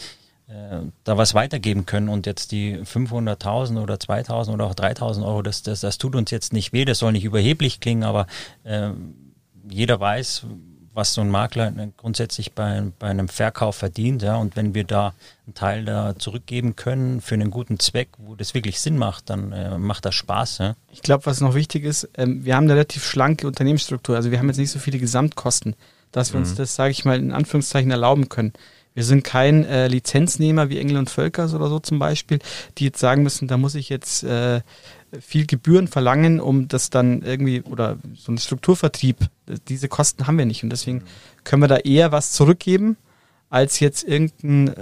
da 1.03 1.17
was 1.17 1.33
weitergeben 1.35 1.85
können 1.85 2.09
und 2.09 2.25
jetzt 2.25 2.51
die 2.51 2.77
500.000 2.77 3.81
oder 3.81 3.95
2.000 3.95 4.53
oder 4.53 4.65
auch 4.65 4.73
3.000 4.73 5.23
Euro, 5.23 5.41
das, 5.43 5.61
das, 5.61 5.81
das 5.81 5.97
tut 5.99 6.15
uns 6.15 6.31
jetzt 6.31 6.53
nicht 6.53 6.73
weh, 6.73 6.85
das 6.85 6.99
soll 6.99 7.11
nicht 7.11 7.23
überheblich 7.23 7.79
klingen, 7.79 8.03
aber 8.03 8.25
äh, 8.63 8.89
jeder 9.69 9.99
weiß, 9.99 10.45
was 10.93 11.13
so 11.13 11.21
ein 11.21 11.29
Makler 11.29 11.71
grundsätzlich 11.97 12.53
bei, 12.53 12.83
bei 12.97 13.07
einem 13.07 13.27
Verkauf 13.27 13.75
verdient, 13.75 14.23
ja, 14.23 14.37
und 14.37 14.55
wenn 14.55 14.73
wir 14.73 14.85
da 14.85 15.13
einen 15.45 15.53
Teil 15.53 15.85
da 15.85 16.15
zurückgeben 16.17 16.75
können 16.75 17.21
für 17.21 17.35
einen 17.35 17.51
guten 17.51 17.79
Zweck, 17.79 18.09
wo 18.17 18.35
das 18.35 18.55
wirklich 18.55 18.79
Sinn 18.79 18.97
macht, 18.97 19.29
dann 19.29 19.51
äh, 19.51 19.77
macht 19.77 20.05
das 20.05 20.15
Spaß, 20.15 20.57
ja. 20.57 20.75
Ich 20.91 21.03
glaube, 21.03 21.27
was 21.27 21.41
noch 21.41 21.53
wichtig 21.53 21.83
ist, 21.83 22.09
ähm, 22.17 22.43
wir 22.43 22.55
haben 22.55 22.63
eine 22.63 22.73
relativ 22.73 23.05
schlanke 23.05 23.45
Unternehmensstruktur, 23.45 24.15
also 24.15 24.31
wir 24.31 24.39
haben 24.39 24.47
jetzt 24.47 24.57
nicht 24.57 24.71
so 24.71 24.79
viele 24.79 24.97
Gesamtkosten, 24.97 25.75
dass 26.11 26.33
wir 26.33 26.39
mhm. 26.39 26.47
uns 26.47 26.55
das, 26.55 26.75
sage 26.75 26.91
ich 26.91 27.05
mal, 27.05 27.19
in 27.19 27.31
Anführungszeichen 27.31 27.91
erlauben 27.91 28.29
können. 28.29 28.53
Wir 28.99 29.05
sind 29.05 29.23
kein 29.23 29.63
äh, 29.63 29.87
Lizenznehmer 29.87 30.69
wie 30.69 30.77
Engel 30.77 30.97
und 30.97 31.09
Völkers 31.09 31.53
oder 31.53 31.69
so 31.69 31.79
zum 31.79 31.99
Beispiel, 31.99 32.39
die 32.77 32.83
jetzt 32.83 32.99
sagen 32.99 33.23
müssen, 33.23 33.47
da 33.47 33.55
muss 33.55 33.75
ich 33.75 33.87
jetzt 33.87 34.25
äh, 34.25 34.59
viel 35.21 35.45
Gebühren 35.45 35.87
verlangen, 35.87 36.41
um 36.41 36.67
das 36.67 36.89
dann 36.89 37.21
irgendwie, 37.21 37.61
oder 37.61 37.95
so 38.13 38.33
ein 38.33 38.37
Strukturvertrieb, 38.37 39.15
diese 39.69 39.87
Kosten 39.87 40.27
haben 40.27 40.37
wir 40.37 40.45
nicht. 40.45 40.65
Und 40.65 40.69
deswegen 40.69 41.03
können 41.45 41.61
wir 41.61 41.69
da 41.69 41.77
eher 41.77 42.11
was 42.11 42.33
zurückgeben, 42.33 42.97
als 43.49 43.79
jetzt 43.79 44.03
irgendein 44.05 44.67
äh, 44.67 44.73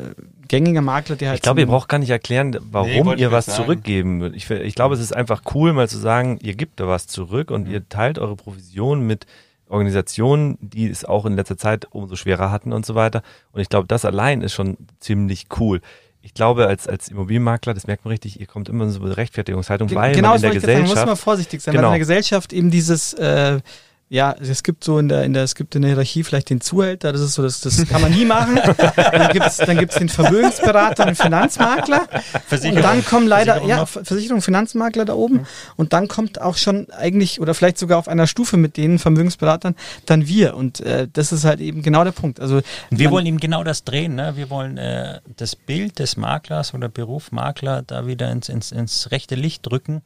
gängiger 0.48 0.82
Makler, 0.82 1.16
der 1.16 1.30
halt. 1.30 1.38
Ich 1.38 1.44
glaube, 1.44 1.60
ihr 1.60 1.68
braucht 1.68 1.88
gar 1.88 2.00
nicht 2.00 2.10
erklären, 2.10 2.58
warum 2.72 3.10
nee, 3.10 3.22
ihr 3.22 3.32
was 3.32 3.46
sagen. 3.46 3.66
zurückgeben 3.66 4.20
würdet. 4.20 4.36
Ich, 4.36 4.50
ich 4.50 4.74
glaube, 4.74 4.96
es 4.96 5.00
ist 5.00 5.16
einfach 5.16 5.44
cool, 5.54 5.74
mal 5.74 5.88
zu 5.88 6.00
sagen, 6.00 6.40
ihr 6.42 6.56
gebt 6.56 6.80
da 6.80 6.88
was 6.88 7.06
zurück 7.06 7.52
und 7.52 7.68
mhm. 7.68 7.72
ihr 7.72 7.88
teilt 7.88 8.18
eure 8.18 8.36
Provision 8.36 9.06
mit 9.06 9.28
Organisationen, 9.70 10.58
die 10.62 10.90
es 10.90 11.06
auch 11.06 11.26
in 11.26 11.36
letzter 11.36 11.58
Zeit 11.58 11.88
umso 11.92 12.16
schwerer 12.16 12.52
hatten 12.52 12.74
und 12.74 12.86
so 12.86 12.96
weiter. 12.96 13.22
Und 13.52 13.62
ich 13.62 13.70
glaube, 13.70 13.88
das 13.88 14.06
allein 14.06 14.42
ist 14.42 14.54
schon 14.54 14.78
ziemlich 15.00 15.48
cool. 15.60 15.82
Ich 16.22 16.34
glaube, 16.34 16.68
als, 16.68 16.88
als 16.88 17.10
Immobilienmakler, 17.10 17.74
das 17.74 17.88
merkt 17.88 18.04
man 18.04 18.12
richtig, 18.12 18.40
ihr 18.40 18.48
kommt 18.48 18.70
immer 18.70 18.86
in 18.86 18.90
so 18.92 19.02
eine 19.02 19.16
Rechtfertigungshaltung, 19.16 19.94
weil 19.94 20.14
genau, 20.14 20.30
man 20.30 20.36
in 20.38 20.42
der 20.42 20.52
Gesellschaft... 20.52 20.90
Genau, 20.90 21.00
muss 21.00 21.06
man 21.06 21.16
vorsichtig 21.16 21.62
sein, 21.62 21.74
genau. 21.74 21.84
weil 21.84 21.90
in 21.90 21.94
der 21.94 22.00
Gesellschaft 22.00 22.54
eben 22.54 22.72
dieses... 22.72 23.14
Äh, 23.14 23.60
ja, 24.10 24.34
es 24.40 24.64
gibt 24.64 24.86
so 24.86 25.00
in 25.00 25.10
der, 25.10 25.24
in 25.24 25.34
der, 25.34 25.44
es 25.44 25.54
gibt 25.54 25.76
in 25.76 25.82
der 25.82 25.92
Hierarchie 25.92 26.24
vielleicht 26.24 26.50
den 26.50 26.62
Zuhälter, 26.62 27.12
das 27.12 27.20
ist 27.20 27.34
so, 27.34 27.44
das, 27.44 27.60
das 27.60 27.86
kann 27.88 28.02
man 28.02 28.12
nie 28.12 28.24
machen. 28.24 28.58
dann 28.96 29.32
gibt's 29.34 29.58
dann 29.58 29.78
gibt's 29.78 29.96
den 29.96 30.08
Vermögensberater, 30.08 31.06
den 31.06 31.16
Finanzmakler. 31.16 32.08
Und 32.50 32.76
dann 32.78 33.04
kommen 33.04 33.28
leider, 33.28 33.56
Versicherung 33.56 33.70
ja, 33.70 33.86
Versicherung, 33.86 34.42
Finanzmakler 34.42 35.04
da 35.04 35.14
oben. 35.14 35.46
Und 35.76 35.92
dann 35.92 36.08
kommt 36.08 36.40
auch 36.40 36.56
schon 36.56 36.90
eigentlich, 36.92 37.42
oder 37.42 37.54
vielleicht 37.54 37.78
sogar 37.78 37.98
auf 38.00 38.08
einer 38.08 38.28
Stufe 38.28 38.56
mit 38.56 38.78
den 38.78 38.98
Vermögensberatern, 38.98 39.76
dann 40.06 40.26
wir. 40.28 40.56
Und 40.56 40.80
äh, 40.80 41.10
das 41.12 41.34
ist 41.34 41.44
halt 41.44 41.60
eben 41.60 41.82
genau 41.82 42.06
der 42.06 42.14
Punkt. 42.14 42.40
Also 42.40 42.62
wir 42.90 43.12
wollen 43.12 43.26
eben 43.26 43.40
genau 43.40 43.66
das 43.66 43.84
drehen, 43.84 44.16
ne? 44.16 44.38
Wir 44.38 44.50
wollen 44.50 44.78
äh, 44.78 45.20
das 45.36 45.58
Bild 45.58 46.00
des 46.00 46.16
Maklers 46.16 46.74
oder 46.74 46.88
Beruf 46.88 47.34
Makler 47.34 47.82
da 47.82 48.08
wieder 48.08 48.32
ins, 48.32 48.48
ins, 48.48 48.72
ins 48.72 49.12
rechte 49.12 49.36
Licht 49.36 49.66
drücken, 49.66 50.02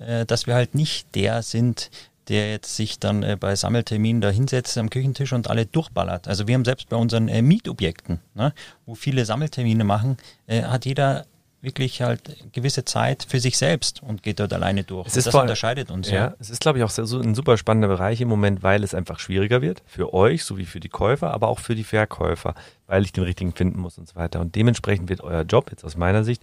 äh, 0.00 0.26
dass 0.26 0.48
wir 0.48 0.54
halt 0.54 0.74
nicht 0.74 1.14
der 1.14 1.42
sind, 1.42 1.90
der 2.28 2.50
jetzt 2.50 2.76
sich 2.76 2.98
dann 2.98 3.22
äh, 3.22 3.36
bei 3.38 3.54
Sammelterminen 3.56 4.20
da 4.20 4.30
hinsetzt 4.30 4.78
am 4.78 4.90
Küchentisch 4.90 5.32
und 5.32 5.48
alle 5.50 5.66
durchballert. 5.66 6.28
Also 6.28 6.46
wir 6.46 6.54
haben 6.54 6.64
selbst 6.64 6.88
bei 6.88 6.96
unseren 6.96 7.28
äh, 7.28 7.42
Mietobjekten, 7.42 8.20
ne, 8.34 8.52
wo 8.86 8.94
viele 8.94 9.24
Sammeltermine 9.24 9.84
machen, 9.84 10.16
äh, 10.46 10.62
hat 10.62 10.86
jeder 10.86 11.26
wirklich 11.64 12.02
halt 12.02 12.52
gewisse 12.52 12.84
Zeit 12.84 13.26
für 13.26 13.40
sich 13.40 13.56
selbst 13.56 14.02
und 14.02 14.22
geht 14.22 14.38
dort 14.38 14.52
alleine 14.52 14.84
durch. 14.84 15.06
Es 15.06 15.16
ist 15.16 15.26
das 15.26 15.32
voll, 15.32 15.42
unterscheidet 15.42 15.90
uns. 15.90 16.10
Ja, 16.10 16.16
ja. 16.16 16.34
es 16.38 16.50
ist, 16.50 16.60
glaube 16.60 16.78
ich, 16.78 16.84
auch 16.84 16.90
so 16.90 17.18
ein 17.18 17.34
super 17.34 17.56
spannender 17.56 17.88
Bereich 17.88 18.20
im 18.20 18.28
Moment, 18.28 18.62
weil 18.62 18.84
es 18.84 18.94
einfach 18.94 19.18
schwieriger 19.18 19.62
wird 19.62 19.82
für 19.86 20.12
euch 20.12 20.44
sowie 20.44 20.66
für 20.66 20.78
die 20.78 20.90
Käufer, 20.90 21.32
aber 21.32 21.48
auch 21.48 21.58
für 21.58 21.74
die 21.74 21.84
Verkäufer, 21.84 22.54
weil 22.86 23.02
ich 23.04 23.12
den 23.12 23.24
richtigen 23.24 23.52
finden 23.52 23.80
muss 23.80 23.96
und 23.98 24.06
so 24.06 24.14
weiter. 24.14 24.40
Und 24.40 24.54
dementsprechend 24.54 25.08
wird 25.08 25.22
euer 25.22 25.42
Job 25.42 25.70
jetzt 25.70 25.84
aus 25.84 25.96
meiner 25.96 26.22
Sicht 26.22 26.42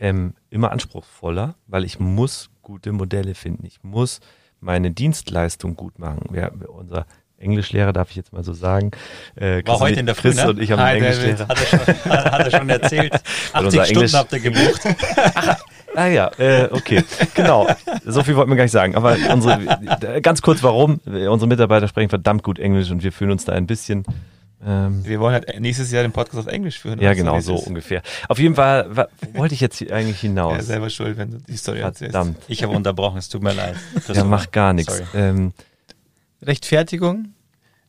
ähm, 0.00 0.34
immer 0.48 0.72
anspruchsvoller, 0.72 1.54
weil 1.66 1.84
ich 1.84 2.00
muss 2.00 2.48
gute 2.62 2.92
Modelle 2.92 3.34
finden. 3.34 3.66
Ich 3.66 3.84
muss 3.84 4.20
meine 4.62 4.90
Dienstleistung 4.90 5.76
gut 5.76 5.98
machen. 5.98 6.20
Wir, 6.30 6.52
unser 6.68 7.06
Englischlehrer, 7.38 7.92
darf 7.92 8.10
ich 8.10 8.16
jetzt 8.16 8.32
mal 8.32 8.44
so 8.44 8.52
sagen. 8.52 8.92
Äh, 9.34 9.66
War 9.66 9.80
heute 9.80 10.00
in 10.00 10.06
der 10.06 10.14
Früh, 10.14 10.30
Chris 10.30 10.36
ne? 10.36 10.50
und 10.50 10.60
ich 10.60 10.70
haben 10.70 10.80
Hi, 10.80 10.96
einen 10.96 11.04
Englischlehrer. 11.04 11.48
Hat 11.48 11.58
er, 11.60 11.66
schon, 11.66 12.12
hat 12.12 12.52
er 12.52 12.58
schon 12.58 12.70
erzählt. 12.70 13.12
80 13.52 13.84
Stunden 13.86 14.12
habt 14.12 14.32
ihr 14.32 14.40
gebucht. 14.40 14.80
ah 15.96 16.06
ja, 16.06 16.30
äh, 16.38 16.68
okay, 16.70 17.02
genau. 17.34 17.66
So 18.04 18.22
viel 18.22 18.36
wollten 18.36 18.50
wir 18.50 18.56
gar 18.56 18.64
nicht 18.64 18.72
sagen. 18.72 18.94
Aber 18.94 19.16
unsere, 19.32 20.20
ganz 20.22 20.40
kurz 20.40 20.62
warum. 20.62 21.00
Unsere 21.04 21.48
Mitarbeiter 21.48 21.88
sprechen 21.88 22.10
verdammt 22.10 22.44
gut 22.44 22.58
Englisch 22.58 22.90
und 22.90 23.02
wir 23.02 23.12
fühlen 23.12 23.32
uns 23.32 23.44
da 23.44 23.52
ein 23.52 23.66
bisschen 23.66 24.04
ähm, 24.64 25.04
wir 25.04 25.20
wollen 25.20 25.34
halt 25.34 25.60
nächstes 25.60 25.90
Jahr 25.90 26.02
den 26.02 26.12
Podcast 26.12 26.38
auf 26.38 26.46
Englisch 26.46 26.78
führen. 26.78 27.00
Ja, 27.00 27.14
genau, 27.14 27.40
so, 27.40 27.56
so 27.56 27.64
ungefähr. 27.64 28.02
Auf 28.28 28.38
jeden 28.38 28.54
Fall 28.54 28.88
wo 28.96 29.38
wollte 29.38 29.54
ich 29.54 29.60
jetzt 29.60 29.80
eigentlich 29.90 30.20
hinaus. 30.20 30.52
Ja, 30.56 30.62
selber 30.62 30.90
schuld, 30.90 31.16
wenn 31.16 31.30
du 31.32 31.38
die 31.38 31.56
Story 31.56 31.78
Verdammt. 31.78 32.02
erzählst. 32.02 32.38
Ich 32.48 32.62
habe 32.62 32.74
unterbrochen, 32.74 33.18
es 33.18 33.28
tut 33.28 33.42
mir 33.42 33.52
leid. 33.54 33.76
Ja, 34.12 34.24
macht 34.24 34.52
gar 34.52 34.72
nichts. 34.72 35.02
Ähm, 35.14 35.52
Rechtfertigung? 36.42 37.34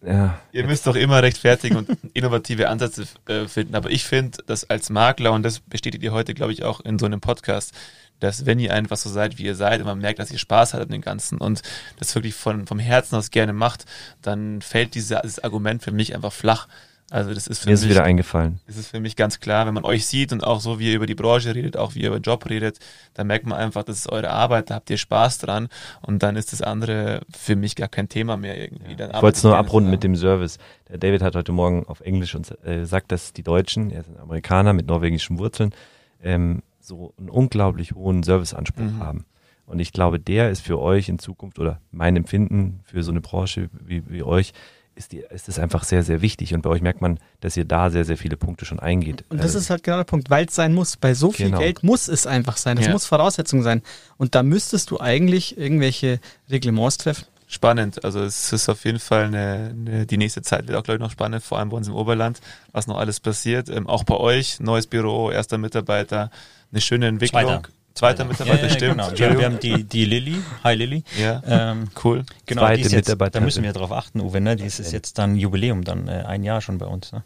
ja, 0.06 0.40
ihr 0.52 0.66
müsst 0.66 0.86
doch 0.86 0.96
immer 0.96 1.24
rechtfertigen 1.24 1.78
und 1.78 1.90
innovative 2.14 2.70
Ansätze 2.70 3.06
äh, 3.28 3.48
finden. 3.48 3.76
Aber 3.76 3.90
ich 3.90 4.04
finde, 4.04 4.40
dass 4.46 4.70
als 4.70 4.90
Makler, 4.90 5.32
und 5.32 5.44
das 5.44 5.60
bestätigt 5.60 6.04
ihr 6.04 6.12
heute, 6.12 6.34
glaube 6.34 6.52
ich, 6.52 6.64
auch 6.64 6.82
in 6.82 7.00
so 7.00 7.06
einem 7.06 7.22
Podcast, 7.22 7.74
dass 8.20 8.46
wenn 8.46 8.60
ihr 8.60 8.74
einfach 8.74 8.98
so 8.98 9.10
seid, 9.10 9.38
wie 9.38 9.44
ihr 9.44 9.56
seid, 9.56 9.82
und 9.82 9.88
man 9.88 10.00
merkt, 10.00 10.20
dass 10.20 10.32
ihr 10.32 10.38
Spaß 10.40 10.74
habt 10.74 10.84
an 10.84 10.90
dem 10.90 11.02
Ganzen 11.02 11.38
und 11.38 11.62
das 11.98 12.14
wirklich 12.16 12.36
von, 12.36 12.68
vom 12.68 12.80
Herzen 12.80 13.16
aus 13.16 13.32
gerne 13.32 13.54
macht, 13.54 13.86
dann 14.22 14.62
fällt 14.62 14.96
dieses 14.96 15.40
Argument 15.44 15.84
für 15.84 15.92
mich 15.92 16.16
einfach 16.16 16.34
flach. 16.34 16.68
Also 17.14 17.32
das 17.32 17.46
ist 17.46 17.60
für 17.60 17.68
Mir 17.68 17.74
mich, 17.74 17.84
ist 17.84 17.90
wieder 17.90 18.04
eingefallen. 18.04 18.60
Das 18.66 18.76
ist 18.76 18.88
für 18.88 19.00
mich 19.00 19.16
ganz 19.16 19.40
klar, 19.40 19.68
wenn 19.68 19.76
man 19.76 19.84
euch 19.84 20.08
sieht 20.08 20.32
und 20.32 20.44
auch 20.44 20.60
so, 20.60 20.80
wie 20.80 20.90
ihr 20.90 20.96
über 20.96 21.06
die 21.06 21.14
Branche 21.14 21.54
redet, 21.54 21.78
auch 21.78 21.94
wie 21.94 22.00
ihr 22.00 22.08
über 22.08 22.18
Job 22.18 22.50
redet, 22.50 22.80
dann 23.14 23.28
merkt 23.28 23.46
man 23.46 23.60
einfach, 23.60 23.84
das 23.84 24.00
ist 24.00 24.12
eure 24.12 24.32
Arbeit, 24.32 24.72
da 24.72 24.76
habt 24.76 24.90
ihr 24.90 24.98
Spaß 24.98 25.38
dran 25.38 25.68
und 26.02 26.24
dann 26.24 26.36
ist 26.36 26.54
das 26.54 26.64
andere 26.64 27.22
für 27.32 27.56
mich 27.56 27.76
gar 27.76 27.88
kein 27.88 28.10
Thema 28.10 28.36
mehr 28.36 28.60
irgendwie. 28.60 28.96
Ja. 28.98 29.16
ich 29.16 29.22
wollte 29.22 29.38
es 29.38 29.44
nur 29.44 29.56
abrunden 29.56 29.92
mit 29.92 30.04
dem 30.04 30.16
Service. 30.16 30.58
Der 30.90 30.98
David 30.98 31.22
hat 31.22 31.36
heute 31.36 31.52
Morgen 31.52 31.86
auf 31.86 32.02
Englisch 32.02 32.34
und 32.34 32.52
äh, 32.66 32.86
sagt, 32.86 33.12
dass 33.12 33.32
die 33.32 33.44
Deutschen, 33.44 33.92
er 33.92 34.00
ist 34.00 34.10
ein 34.10 34.20
Amerikaner 34.20 34.74
mit 34.74 34.88
norwegischen 34.88 35.38
Wurzeln, 35.38 35.76
ähm, 36.24 36.64
so 36.84 37.14
einen 37.18 37.30
unglaublich 37.30 37.94
hohen 37.94 38.24
Serviceanspruch 38.24 38.84
mhm. 38.84 39.00
haben. 39.00 39.26
Und 39.66 39.80
ich 39.80 39.94
glaube, 39.94 40.20
der 40.20 40.50
ist 40.50 40.62
für 40.62 40.80
euch 40.80 41.10
in 41.10 41.20
Zukunft 41.20 41.58
oder 41.58 41.80
mein 41.92 42.16
Empfinden 42.16 42.82
für 42.84 43.04
so 43.04 43.12
eine 43.12 43.22
Branche 43.22 43.70
wie, 43.86 44.04
wie 44.10 44.24
euch 44.24 44.54
ist, 44.96 45.12
die, 45.12 45.24
ist 45.30 45.50
es 45.50 45.58
einfach 45.58 45.84
sehr, 45.84 46.04
sehr 46.04 46.22
wichtig. 46.22 46.54
Und 46.54 46.62
bei 46.62 46.70
euch 46.70 46.82
merkt 46.82 47.02
man, 47.02 47.20
dass 47.40 47.58
ihr 47.58 47.66
da 47.66 47.90
sehr, 47.90 48.06
sehr 48.06 48.18
viele 48.18 48.38
Punkte 48.38 48.66
schon 48.66 48.80
eingeht. 48.80 49.24
Und 49.30 49.38
das 49.38 49.48
also, 49.48 49.60
ist 49.60 49.70
halt 49.70 49.84
genau 49.84 49.98
der 49.98 50.04
Punkt, 50.04 50.30
weil 50.30 50.46
es 50.46 50.56
sein 50.56 50.74
muss. 50.74 50.98
Bei 50.98 51.14
so 51.14 51.32
viel 51.32 51.48
genau. 51.48 51.60
Geld 51.60 51.84
muss 51.84 52.08
es 52.08 52.28
einfach 52.28 52.58
sein. 52.58 52.78
Das 52.78 52.88
ja. 52.88 52.92
muss 52.92 53.06
Voraussetzung 53.06 53.64
sein. 53.64 53.82
Und 54.18 54.36
da 54.36 54.44
müsstest 54.44 54.92
du 54.92 55.00
eigentlich 55.00 55.58
irgendwelche 55.58 56.20
Reglements 56.50 56.98
treffen. 56.98 57.26
Spannend. 57.48 58.04
Also 58.04 58.22
es 58.22 58.52
ist 58.52 58.68
auf 58.70 58.84
jeden 58.84 59.00
Fall 59.00 59.26
eine, 59.26 59.76
eine 59.76 60.06
die 60.06 60.18
nächste 60.18 60.42
Zeit 60.42 60.68
wird 60.68 60.78
auch, 60.78 60.84
glaube 60.84 60.98
ich, 60.98 61.02
noch 61.02 61.12
spannend, 61.12 61.44
vor 61.44 61.60
allem 61.60 61.70
bei 61.70 61.78
uns 61.78 61.88
im 61.88 61.96
Oberland, 61.96 62.40
was 62.72 62.88
noch 62.88 62.98
alles 62.98 63.20
passiert. 63.20 63.70
Ähm, 63.70 63.88
auch 63.88 64.04
bei 64.04 64.16
euch, 64.16 64.60
neues 64.60 64.88
Büro, 64.88 65.30
erster 65.30 65.58
Mitarbeiter, 65.58 66.32
eine 66.74 66.82
schöne 66.82 67.08
Entwicklung. 67.08 67.44
Zweiter. 67.44 67.62
Zweiter 67.96 68.26
Mitarbeiter, 68.26 68.64
ja, 68.64 68.68
ja, 68.68 68.74
stimmt. 68.74 68.92
Genau. 68.94 69.12
Wir, 69.12 69.38
wir, 69.38 69.46
haben 69.46 69.60
die, 69.60 69.84
die 69.84 70.06
Lilly. 70.06 70.38
Hi 70.64 70.74
Lilly. 70.74 71.04
Ja, 71.20 71.44
ähm, 71.46 71.92
cool. 72.04 72.26
Genau, 72.48 72.64
Zweite 72.64 72.82
jetzt, 72.82 72.96
Mitarbeiter. 72.96 73.40
Da 73.40 73.46
müssen 73.46 73.64
wir 73.64 73.72
drauf 73.72 73.92
achten, 73.92 74.20
Uwe. 74.20 74.42
Ne? 74.42 74.56
Die 74.56 74.66
ist 74.66 74.80
jetzt 74.92 75.20
dann 75.20 75.36
Jubiläum, 75.36 75.84
dann 75.84 76.08
äh, 76.08 76.24
ein 76.26 76.42
Jahr 76.44 76.60
schon 76.62 76.80
bei 76.80 76.88
uns. 76.88 77.12
Ne? 77.12 77.22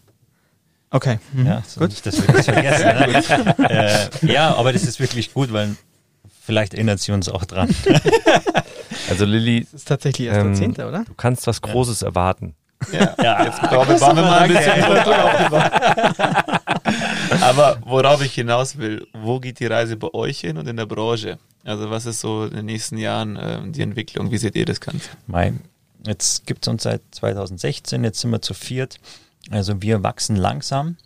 Okay. 0.90 1.20
Mhm. 1.32 1.46
Ja, 1.46 1.64
so 1.66 1.80
gut. 1.80 1.92
Nicht, 1.92 2.06
dass 2.06 2.28
wir 2.28 2.34
das 2.34 2.44
vergessen. 2.46 2.86
ne? 3.58 3.70
äh, 3.70 4.10
ja, 4.34 4.56
aber 4.56 4.74
das 4.74 4.84
ist 4.84 5.00
wirklich 5.00 5.34
gut, 5.34 5.54
weil 5.54 5.78
vielleicht 6.42 6.74
erinnert 6.74 7.00
sie 7.00 7.14
uns 7.14 7.30
auch 7.30 7.46
dran. 7.46 7.74
also 9.10 9.24
Lilly. 9.24 9.62
Das 9.62 9.74
ist 9.74 9.88
tatsächlich 9.88 10.28
erst 10.28 10.42
ähm, 10.42 10.48
der 10.48 10.56
Zehnte, 10.56 10.86
oder? 10.86 11.06
Du 11.06 11.14
kannst 11.14 11.48
was 11.48 11.62
Großes 11.62 12.02
erwarten. 12.02 12.56
Ja, 12.92 13.16
ja 13.22 13.46
jetzt 13.46 13.62
glaube 13.62 13.94
ich, 13.96 14.02
waren 14.02 14.18
wir 14.18 14.24
mal 14.24 14.40
ein 14.40 14.50
bisschen 14.50 14.74
Aber 17.48 17.80
worauf 17.86 18.22
ich 18.22 18.34
hinaus 18.34 18.78
will, 18.78 19.08
wo 19.14 19.40
geht 19.40 19.60
die 19.62 19.68
Reise 19.68 19.96
bei 19.96 20.14
euch 20.14 20.42
hin 20.42 20.58
und 20.58 20.68
in 20.68 20.76
der 20.76 20.86
Branche? 20.86 21.40
Also 21.64 21.90
was 21.90 22.06
ist 22.06 22.20
so 22.20 22.44
in 22.46 22.56
den 22.56 22.66
nächsten 22.66 22.98
Jahren 22.98 23.38
äh, 23.38 23.60
die 23.72 23.82
Entwicklung? 23.82 24.32
Wie 24.32 24.38
seht 24.38 24.56
ihr 24.56 24.66
das 24.66 24.82
Ganze? 24.82 25.10
Mein, 25.28 25.62
jetzt 26.06 26.46
gibt 26.46 26.66
es 26.66 26.68
uns 26.68 26.84
seit 26.84 27.02
2016, 27.12 28.04
jetzt 28.04 28.20
sind 28.20 28.32
wir 28.32 28.42
zu 28.42 28.54
viert. 28.54 29.00
Also 29.50 29.82
wir 29.82 30.04
wachsen 30.04 30.36
langsam 30.36 30.98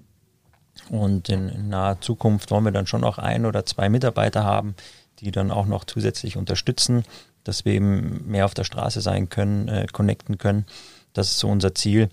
und 0.90 1.30
in, 1.30 1.50
in 1.50 1.70
naher 1.70 2.02
Zukunft 2.02 2.50
wollen 2.50 2.66
wir 2.66 2.72
dann 2.72 2.88
schon 2.88 3.02
noch 3.02 3.20
ein 3.20 3.46
oder 3.46 3.64
zwei 3.66 3.90
Mitarbeiter 3.90 4.44
haben, 4.44 4.76
die 5.20 5.30
dann 5.30 5.52
auch 5.52 5.68
noch 5.68 5.86
zusätzlich 5.86 6.38
unterstützen, 6.38 7.04
dass 7.44 7.66
wir 7.66 7.74
eben 7.74 8.28
mehr 8.28 8.46
auf 8.46 8.56
der 8.56 8.64
Straße 8.64 9.02
sein 9.02 9.30
können, 9.30 9.68
äh, 9.68 9.86
connecten 9.92 10.40
können. 10.40 10.66
Das 11.14 11.30
ist 11.30 11.40
so 11.40 11.50
unser 11.50 11.76
Ziel. 11.76 12.10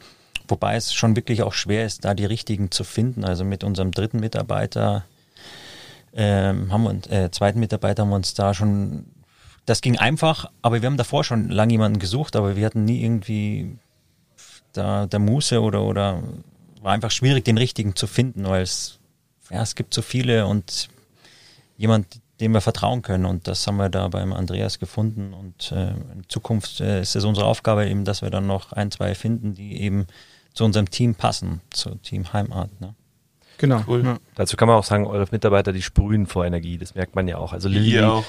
Wobei 0.48 0.76
es 0.76 0.94
schon 0.94 1.16
wirklich 1.16 1.42
auch 1.42 1.52
schwer 1.52 1.84
ist, 1.84 2.04
da 2.04 2.14
die 2.14 2.24
richtigen 2.24 2.70
zu 2.70 2.84
finden. 2.84 3.24
Also 3.24 3.44
mit 3.44 3.64
unserem 3.64 3.92
dritten 3.92 4.20
Mitarbeiter, 4.20 5.04
ähm, 6.14 6.72
haben 6.72 6.84
wir, 6.84 7.12
äh, 7.12 7.30
zweiten 7.30 7.60
Mitarbeiter 7.60 8.02
haben 8.02 8.10
wir 8.10 8.16
uns 8.16 8.34
da 8.34 8.54
schon, 8.54 9.06
das 9.66 9.80
ging 9.82 9.98
einfach, 9.98 10.50
aber 10.62 10.80
wir 10.80 10.86
haben 10.86 10.96
davor 10.96 11.24
schon 11.24 11.50
lange 11.50 11.72
jemanden 11.72 11.98
gesucht, 11.98 12.34
aber 12.36 12.56
wir 12.56 12.64
hatten 12.64 12.84
nie 12.84 13.02
irgendwie 13.02 13.76
da 14.72 15.06
der 15.06 15.18
Muße 15.18 15.60
oder, 15.60 15.82
oder 15.82 16.22
war 16.80 16.92
einfach 16.92 17.10
schwierig, 17.10 17.44
den 17.44 17.58
richtigen 17.58 17.94
zu 17.96 18.06
finden, 18.06 18.44
weil 18.48 18.62
es, 18.62 18.98
ja, 19.50 19.62
es 19.62 19.74
gibt 19.74 19.92
so 19.92 20.02
viele 20.02 20.46
und 20.46 20.88
jemand, 21.76 22.20
dem 22.40 22.52
wir 22.52 22.60
vertrauen 22.60 23.02
können. 23.02 23.24
Und 23.24 23.48
das 23.48 23.66
haben 23.66 23.76
wir 23.76 23.88
da 23.88 24.08
beim 24.08 24.32
Andreas 24.32 24.78
gefunden. 24.78 25.32
Und 25.32 25.72
äh, 25.72 25.90
in 25.90 26.24
Zukunft 26.28 26.80
äh, 26.80 27.00
ist 27.00 27.16
es 27.16 27.24
unsere 27.24 27.46
Aufgabe 27.46 27.88
eben, 27.88 28.04
dass 28.04 28.22
wir 28.22 28.30
dann 28.30 28.46
noch 28.46 28.72
ein, 28.72 28.90
zwei 28.90 29.14
finden, 29.14 29.54
die 29.54 29.80
eben 29.80 30.06
zu 30.58 30.64
unserem 30.64 30.90
Team 30.90 31.14
passen, 31.14 31.60
zu 31.70 31.94
Team 32.02 32.32
Heimart. 32.32 32.80
Ne? 32.80 32.96
Genau. 33.58 33.80
Cool. 33.86 34.04
Ja. 34.04 34.18
Dazu 34.34 34.56
kann 34.56 34.66
man 34.66 34.76
auch 34.76 34.82
sagen, 34.82 35.06
eure 35.06 35.24
Mitarbeiter, 35.30 35.72
die 35.72 35.82
sprühen 35.82 36.26
vor 36.26 36.44
Energie. 36.44 36.78
Das 36.78 36.96
merkt 36.96 37.14
man 37.14 37.28
ja 37.28 37.38
auch. 37.38 37.52
Also 37.52 37.68
Lilly, 37.68 38.00
auch. 38.00 38.24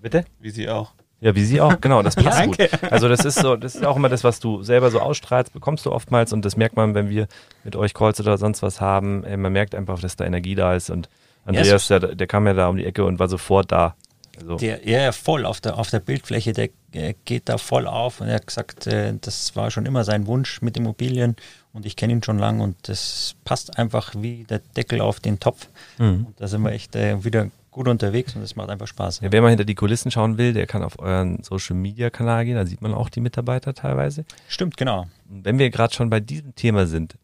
Bitte? 0.00 0.24
Wie 0.40 0.48
sie 0.48 0.70
auch. 0.70 0.94
Ja, 1.20 1.34
wie 1.34 1.44
sie 1.44 1.60
auch, 1.60 1.78
genau, 1.82 2.02
das 2.02 2.16
passt 2.16 2.46
gut. 2.46 2.58
Also 2.90 3.10
das 3.10 3.26
ist 3.26 3.38
so, 3.38 3.56
das 3.56 3.74
ist 3.74 3.84
auch 3.84 3.96
immer 3.96 4.08
das, 4.08 4.24
was 4.24 4.40
du 4.40 4.62
selber 4.62 4.90
so 4.90 5.00
ausstrahlst, 5.00 5.52
bekommst 5.52 5.84
du 5.84 5.92
oftmals 5.92 6.32
und 6.32 6.46
das 6.46 6.56
merkt 6.56 6.76
man, 6.76 6.94
wenn 6.94 7.10
wir 7.10 7.26
mit 7.62 7.76
euch 7.76 7.92
Calls 7.92 8.20
oder 8.20 8.38
sonst 8.38 8.62
was 8.62 8.80
haben. 8.80 9.22
Äh, 9.24 9.36
man 9.36 9.52
merkt 9.52 9.74
einfach, 9.74 10.00
dass 10.00 10.16
da 10.16 10.24
Energie 10.24 10.54
da 10.54 10.74
ist 10.74 10.88
und 10.88 11.10
Andreas, 11.44 11.88
der, 11.88 12.00
der 12.00 12.26
kam 12.26 12.46
ja 12.46 12.54
da 12.54 12.68
um 12.68 12.78
die 12.78 12.86
Ecke 12.86 13.04
und 13.04 13.18
war 13.18 13.28
sofort 13.28 13.70
da. 13.70 13.96
Also. 14.38 14.56
Der, 14.56 14.86
ja, 14.86 15.12
voll 15.12 15.46
auf 15.46 15.60
der, 15.60 15.78
auf 15.78 15.90
der 15.90 16.00
Bildfläche, 16.00 16.52
der, 16.52 16.68
der 16.92 17.14
geht 17.24 17.48
da 17.48 17.58
voll 17.58 17.86
auf 17.86 18.20
und 18.20 18.28
er 18.28 18.36
hat 18.36 18.46
gesagt, 18.46 18.86
äh, 18.86 19.14
das 19.20 19.56
war 19.56 19.70
schon 19.70 19.86
immer 19.86 20.04
sein 20.04 20.26
Wunsch 20.26 20.60
mit 20.60 20.76
Immobilien 20.76 21.36
und 21.76 21.86
ich 21.86 21.94
kenne 21.96 22.14
ihn 22.14 22.22
schon 22.22 22.38
lange 22.38 22.62
und 22.62 22.76
das 22.88 23.36
passt 23.44 23.78
einfach 23.78 24.14
wie 24.16 24.44
der 24.44 24.58
Deckel 24.58 25.00
auf 25.00 25.20
den 25.20 25.38
Topf. 25.38 25.68
Mhm. 25.98 26.26
da 26.36 26.48
sind 26.48 26.62
wir 26.62 26.72
echt 26.72 26.96
äh, 26.96 27.22
wieder 27.24 27.50
gut 27.70 27.88
unterwegs 27.88 28.34
und 28.34 28.42
es 28.42 28.56
macht 28.56 28.70
einfach 28.70 28.86
Spaß. 28.86 29.20
Ja, 29.20 29.30
wer 29.30 29.42
mal 29.42 29.50
hinter 29.50 29.64
die 29.64 29.74
Kulissen 29.74 30.10
schauen 30.10 30.38
will, 30.38 30.54
der 30.54 30.66
kann 30.66 30.82
auf 30.82 30.98
euren 30.98 31.42
Social 31.42 31.76
Media 31.76 32.10
Kanal 32.10 32.44
gehen, 32.44 32.56
da 32.56 32.66
sieht 32.66 32.82
man 32.82 32.94
auch 32.94 33.10
die 33.10 33.20
Mitarbeiter 33.20 33.74
teilweise. 33.74 34.24
Stimmt, 34.48 34.76
genau. 34.76 35.06
wenn 35.28 35.58
wir 35.58 35.70
gerade 35.70 35.94
schon 35.94 36.10
bei 36.10 36.20
diesem 36.20 36.54
Thema 36.54 36.86
sind, 36.86 37.16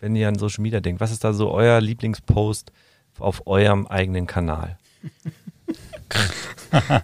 wenn 0.00 0.14
ihr 0.14 0.28
an 0.28 0.38
Social 0.38 0.62
Media 0.62 0.80
denkt, 0.80 1.00
was 1.00 1.10
ist 1.10 1.24
da 1.24 1.32
so 1.32 1.50
euer 1.50 1.80
Lieblingspost? 1.80 2.70
auf 3.20 3.46
eurem 3.46 3.86
eigenen 3.86 4.26
Kanal? 4.26 4.78
das 6.08 7.02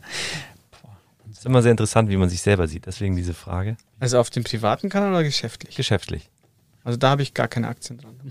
ist 1.38 1.46
immer 1.46 1.62
sehr 1.62 1.70
interessant, 1.70 2.08
wie 2.08 2.16
man 2.16 2.28
sich 2.28 2.42
selber 2.42 2.68
sieht. 2.68 2.86
Deswegen 2.86 3.16
diese 3.16 3.34
Frage. 3.34 3.76
Also 4.00 4.18
auf 4.18 4.30
dem 4.30 4.44
privaten 4.44 4.88
Kanal 4.88 5.10
oder 5.10 5.24
geschäftlich? 5.24 5.76
Geschäftlich. 5.76 6.30
Also 6.84 6.98
da 6.98 7.08
habe 7.08 7.22
ich 7.22 7.32
gar 7.32 7.48
keine 7.48 7.68
Aktien 7.68 7.98
dran. 7.98 8.14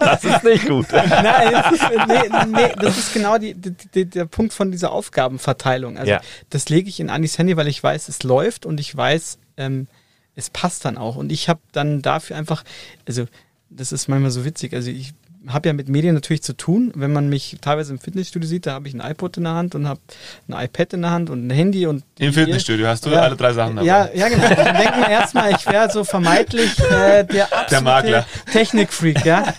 das 0.00 0.24
ist 0.24 0.44
nicht 0.44 0.66
gut. 0.66 0.86
Nein, 0.90 1.52
das 1.52 1.72
ist, 1.72 1.90
nee, 2.08 2.22
nee, 2.46 2.72
das 2.80 2.98
ist 2.98 3.12
genau 3.12 3.36
die, 3.36 3.54
die, 3.54 4.06
der 4.06 4.24
Punkt 4.24 4.54
von 4.54 4.72
dieser 4.72 4.90
Aufgabenverteilung. 4.90 5.98
Also 5.98 6.12
ja. 6.12 6.20
das 6.48 6.70
lege 6.70 6.88
ich 6.88 6.98
in 6.98 7.10
Anis 7.10 7.36
Handy, 7.36 7.56
weil 7.58 7.68
ich 7.68 7.82
weiß, 7.82 8.08
es 8.08 8.22
läuft 8.22 8.64
und 8.64 8.80
ich 8.80 8.96
weiß, 8.96 9.38
ähm, 9.58 9.88
es 10.34 10.48
passt 10.48 10.86
dann 10.86 10.96
auch. 10.96 11.16
Und 11.16 11.30
ich 11.30 11.50
habe 11.50 11.60
dann 11.72 12.00
dafür 12.00 12.36
einfach, 12.36 12.64
also 13.06 13.26
das 13.68 13.92
ist 13.92 14.08
manchmal 14.08 14.30
so 14.30 14.46
witzig. 14.46 14.72
Also 14.72 14.90
ich 14.90 15.12
habe 15.48 15.68
ja 15.68 15.72
mit 15.72 15.88
Medien 15.88 16.14
natürlich 16.14 16.42
zu 16.42 16.56
tun. 16.56 16.92
Wenn 16.94 17.12
man 17.12 17.28
mich 17.28 17.56
teilweise 17.60 17.92
im 17.92 17.98
Fitnessstudio 17.98 18.48
sieht, 18.48 18.66
da 18.66 18.72
habe 18.72 18.88
ich 18.88 18.94
ein 18.94 19.00
iPod 19.00 19.36
in 19.36 19.44
der 19.44 19.54
Hand 19.54 19.74
und 19.74 19.88
habe 19.88 20.00
ein 20.48 20.64
iPad 20.64 20.92
in 20.92 21.02
der 21.02 21.10
Hand 21.10 21.30
und 21.30 21.46
ein 21.46 21.50
Handy 21.50 21.86
und 21.86 22.04
im 22.18 22.32
Fitnessstudio 22.32 22.86
hast 22.86 23.06
du 23.06 23.10
ja, 23.10 23.22
alle 23.22 23.36
drei 23.36 23.52
Sachen 23.52 23.76
dabei. 23.76 23.86
Ja, 23.86 24.08
ja 24.12 24.28
genau. 24.28 24.48
Dann 24.48 24.76
denken 24.76 25.00
wir 25.00 25.08
erstmal, 25.08 25.52
ich 25.52 25.66
wäre 25.66 25.90
so 25.90 26.04
vermeidlich 26.04 26.78
äh, 26.80 27.24
der 27.24 27.52
absolute 27.52 28.26
Technikfreak, 28.52 29.24
ja. 29.24 29.54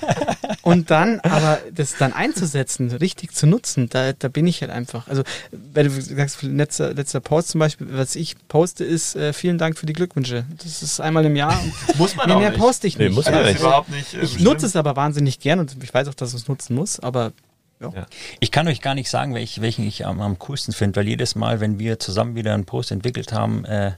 Und 0.63 0.91
dann, 0.91 1.19
aber 1.21 1.59
das 1.73 1.97
dann 1.97 2.13
einzusetzen, 2.13 2.91
richtig 2.91 3.33
zu 3.33 3.47
nutzen, 3.47 3.89
da, 3.89 4.13
da 4.13 4.27
bin 4.27 4.45
ich 4.45 4.61
halt 4.61 4.71
einfach. 4.71 5.07
Also, 5.07 5.23
wenn 5.51 5.87
du 5.87 6.01
sagst, 6.01 6.43
letzter, 6.43 6.93
letzter 6.93 7.19
Post 7.19 7.49
zum 7.49 7.59
Beispiel, 7.59 7.87
was 7.91 8.15
ich 8.15 8.35
poste, 8.47 8.83
ist 8.83 9.15
äh, 9.15 9.33
vielen 9.33 9.57
Dank 9.57 9.77
für 9.77 9.85
die 9.85 9.93
Glückwünsche. 9.93 10.45
Das 10.63 10.83
ist 10.83 10.99
einmal 10.99 11.25
im 11.25 11.35
Jahr. 11.35 11.59
muss 11.97 12.15
man 12.15 12.27
nee, 12.27 12.33
auch 12.33 12.39
mehr 12.39 12.51
nicht. 12.51 12.59
poste 12.59 12.87
ich 12.87 12.97
nicht. 12.97 13.09
Nee, 13.09 13.15
muss 13.15 13.25
man 13.25 13.35
also, 13.35 13.49
nicht. 13.49 13.59
Überhaupt 13.59 13.89
nicht 13.89 14.13
äh, 14.13 14.21
ich 14.21 14.39
nutze 14.39 14.65
es 14.65 14.75
aber 14.75 14.95
wahnsinnig 14.95 15.39
gern 15.39 15.59
und 15.59 15.75
ich 15.81 15.93
weiß 15.93 16.07
auch, 16.07 16.13
dass 16.13 16.33
es 16.33 16.47
nutzen 16.47 16.75
muss, 16.75 16.99
aber 16.99 17.33
ja. 17.79 17.89
Ja. 17.95 18.05
Ich 18.39 18.51
kann 18.51 18.67
euch 18.67 18.81
gar 18.81 18.93
nicht 18.93 19.09
sagen, 19.09 19.33
welch, 19.33 19.59
welchen 19.61 19.87
ich 19.87 20.05
am, 20.05 20.21
am 20.21 20.37
coolsten 20.37 20.71
finde, 20.71 20.97
weil 20.97 21.07
jedes 21.07 21.33
Mal, 21.33 21.59
wenn 21.59 21.79
wir 21.79 21.99
zusammen 21.99 22.35
wieder 22.35 22.53
einen 22.53 22.65
Post 22.65 22.91
entwickelt 22.91 23.33
haben, 23.33 23.65
äh, 23.65 23.93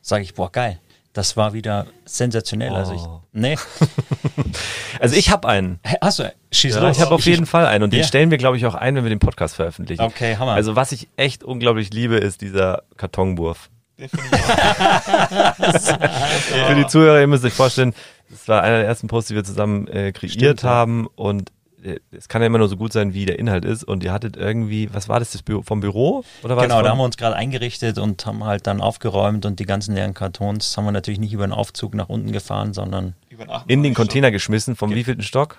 sage 0.00 0.22
ich, 0.22 0.34
boah, 0.34 0.50
geil. 0.50 0.78
Das 1.16 1.34
war 1.34 1.54
wieder 1.54 1.86
sensationell. 2.04 2.72
Oh. 2.72 2.74
Also 2.74 2.92
ich, 2.92 3.00
oh. 3.00 3.22
nee. 3.32 3.56
also 5.00 5.16
ich 5.16 5.30
habe 5.30 5.48
einen. 5.48 5.80
Hast 6.02 6.18
du? 6.18 6.30
Schieß 6.52 6.74
ja, 6.74 6.82
los. 6.82 6.98
Ich 6.98 7.02
habe 7.02 7.14
auf 7.14 7.24
jeden 7.24 7.46
Fall 7.46 7.64
einen 7.64 7.84
und 7.84 7.94
den 7.94 8.04
stellen 8.04 8.30
wir, 8.30 8.36
glaube 8.36 8.58
ich, 8.58 8.66
auch 8.66 8.74
ein, 8.74 8.96
wenn 8.96 9.02
wir 9.02 9.08
den 9.08 9.18
Podcast 9.18 9.56
veröffentlichen. 9.56 10.02
Okay, 10.02 10.36
Hammer. 10.36 10.52
Also 10.52 10.76
was 10.76 10.92
ich 10.92 11.08
echt 11.16 11.42
unglaublich 11.42 11.90
liebe, 11.90 12.16
ist 12.16 12.42
dieser 12.42 12.82
Kartonwurf. 12.98 13.70
Für 13.96 14.04
die 16.74 16.86
Zuhörer, 16.86 17.20
ihr 17.20 17.26
müsst 17.26 17.46
euch 17.46 17.54
vorstellen, 17.54 17.94
das 18.28 18.46
war 18.46 18.62
einer 18.62 18.76
der 18.76 18.86
ersten 18.86 19.08
Posts, 19.08 19.28
die 19.28 19.36
wir 19.36 19.44
zusammen 19.44 19.88
äh, 19.88 20.12
kreiert 20.12 20.34
Stimmt, 20.34 20.64
haben 20.64 21.06
und 21.06 21.50
es 22.10 22.28
kann 22.28 22.42
ja 22.42 22.46
immer 22.46 22.58
nur 22.58 22.68
so 22.68 22.76
gut 22.76 22.92
sein, 22.92 23.14
wie 23.14 23.26
der 23.26 23.38
Inhalt 23.38 23.64
ist. 23.64 23.84
Und 23.84 24.02
ihr 24.04 24.12
hattet 24.12 24.36
irgendwie, 24.36 24.92
was 24.92 25.08
war 25.08 25.18
das, 25.18 25.32
das 25.32 25.42
Büro, 25.42 25.62
vom 25.62 25.80
Büro? 25.80 26.24
Oder 26.42 26.56
war 26.56 26.62
genau, 26.64 26.82
da 26.82 26.90
haben 26.90 26.98
wir 26.98 27.04
uns 27.04 27.16
gerade 27.16 27.36
eingerichtet 27.36 27.98
und 27.98 28.24
haben 28.26 28.44
halt 28.44 28.66
dann 28.66 28.80
aufgeräumt 28.80 29.46
und 29.46 29.60
die 29.60 29.66
ganzen 29.66 29.94
leeren 29.94 30.14
Kartons 30.14 30.76
haben 30.76 30.84
wir 30.84 30.92
natürlich 30.92 31.20
nicht 31.20 31.32
über 31.32 31.46
den 31.46 31.52
Aufzug 31.52 31.94
nach 31.94 32.08
unten 32.08 32.32
gefahren, 32.32 32.72
sondern 32.72 33.14
in 33.66 33.82
den 33.82 33.94
Container 33.94 34.30
geschmissen. 34.30 34.76
Vom 34.76 34.94
wievielten 34.94 35.22
Stock? 35.22 35.58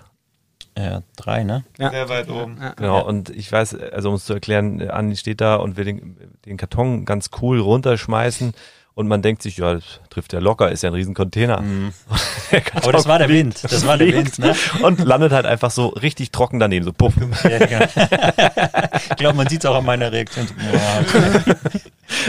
Ja, 0.78 1.01
drei, 1.15 1.43
ne? 1.43 1.63
Ja. 1.80 1.89
Sehr 1.89 2.07
weit 2.07 2.30
oben. 2.30 2.57
Ja. 2.61 2.73
Genau, 2.73 3.03
und 3.05 3.32
ich 3.32 3.51
weiß, 3.51 3.75
also 3.75 4.09
um 4.09 4.15
es 4.15 4.25
zu 4.25 4.34
erklären, 4.34 4.88
Andi 4.89 5.15
steht 5.15 5.41
da 5.41 5.55
und 5.55 5.75
will 5.75 5.86
den, 5.86 6.17
den 6.45 6.57
Karton 6.57 7.05
ganz 7.05 7.32
cool 7.41 7.59
runterschmeißen 7.59 8.53
und 8.97 9.07
man 9.07 9.21
denkt 9.21 9.43
sich, 9.43 9.57
ja, 9.57 9.75
das 9.75 9.83
trifft 10.09 10.33
ja 10.33 10.39
locker, 10.39 10.71
ist 10.71 10.81
ja 10.81 10.89
ein 10.89 10.95
riesen 10.95 11.13
Container. 11.13 11.61
Mm. 11.61 11.93
Aber 12.73 12.91
das 12.91 13.07
war 13.07 13.19
der 13.19 13.29
Wind, 13.29 13.63
das 13.63 13.85
war 13.85 13.95
der 13.95 14.07
Wind, 14.07 14.39
ne? 14.39 14.55
Und 14.81 15.05
landet 15.05 15.33
halt 15.33 15.45
einfach 15.45 15.69
so 15.69 15.89
richtig 15.89 16.31
trocken 16.31 16.59
daneben, 16.59 16.83
so 16.83 16.93
puff. 16.93 17.13
Ja, 17.43 17.59
genau. 17.59 17.85
ich 19.11 19.15
glaube, 19.17 19.37
man 19.37 19.47
sieht 19.49 19.63
es 19.63 19.69
auch 19.69 19.75
an 19.75 19.85
meiner 19.85 20.11
Reaktion. 20.11 20.47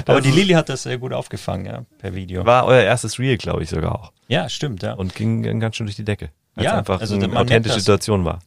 Aber 0.05 0.21
die 0.21 0.31
Lilly 0.31 0.53
hat 0.53 0.69
das 0.69 0.83
sehr 0.83 0.99
gut 0.99 1.15
aufgefangen, 1.15 1.65
ja, 1.65 1.85
per 2.01 2.15
Video. 2.15 2.45
War 2.45 2.67
euer 2.67 2.83
erstes 2.83 3.19
Reel, 3.19 3.39
glaube 3.39 3.63
ich, 3.63 3.71
sogar 3.71 3.95
auch. 3.95 4.13
Ja, 4.29 4.51
stimmt, 4.51 4.83
ja. 4.83 4.93
Und 4.93 5.15
ging, 5.15 5.61
ganz 5.61 5.77
schön 5.77 5.87
durch 5.87 5.97
die 5.97 6.05
Decke. 6.05 6.29
Ja, 6.55 6.77
einfach 6.77 7.01
also 7.01 7.15
eine 7.15 7.35
authentische 7.35 7.79
Situation 7.79 8.27
war. 8.27 8.41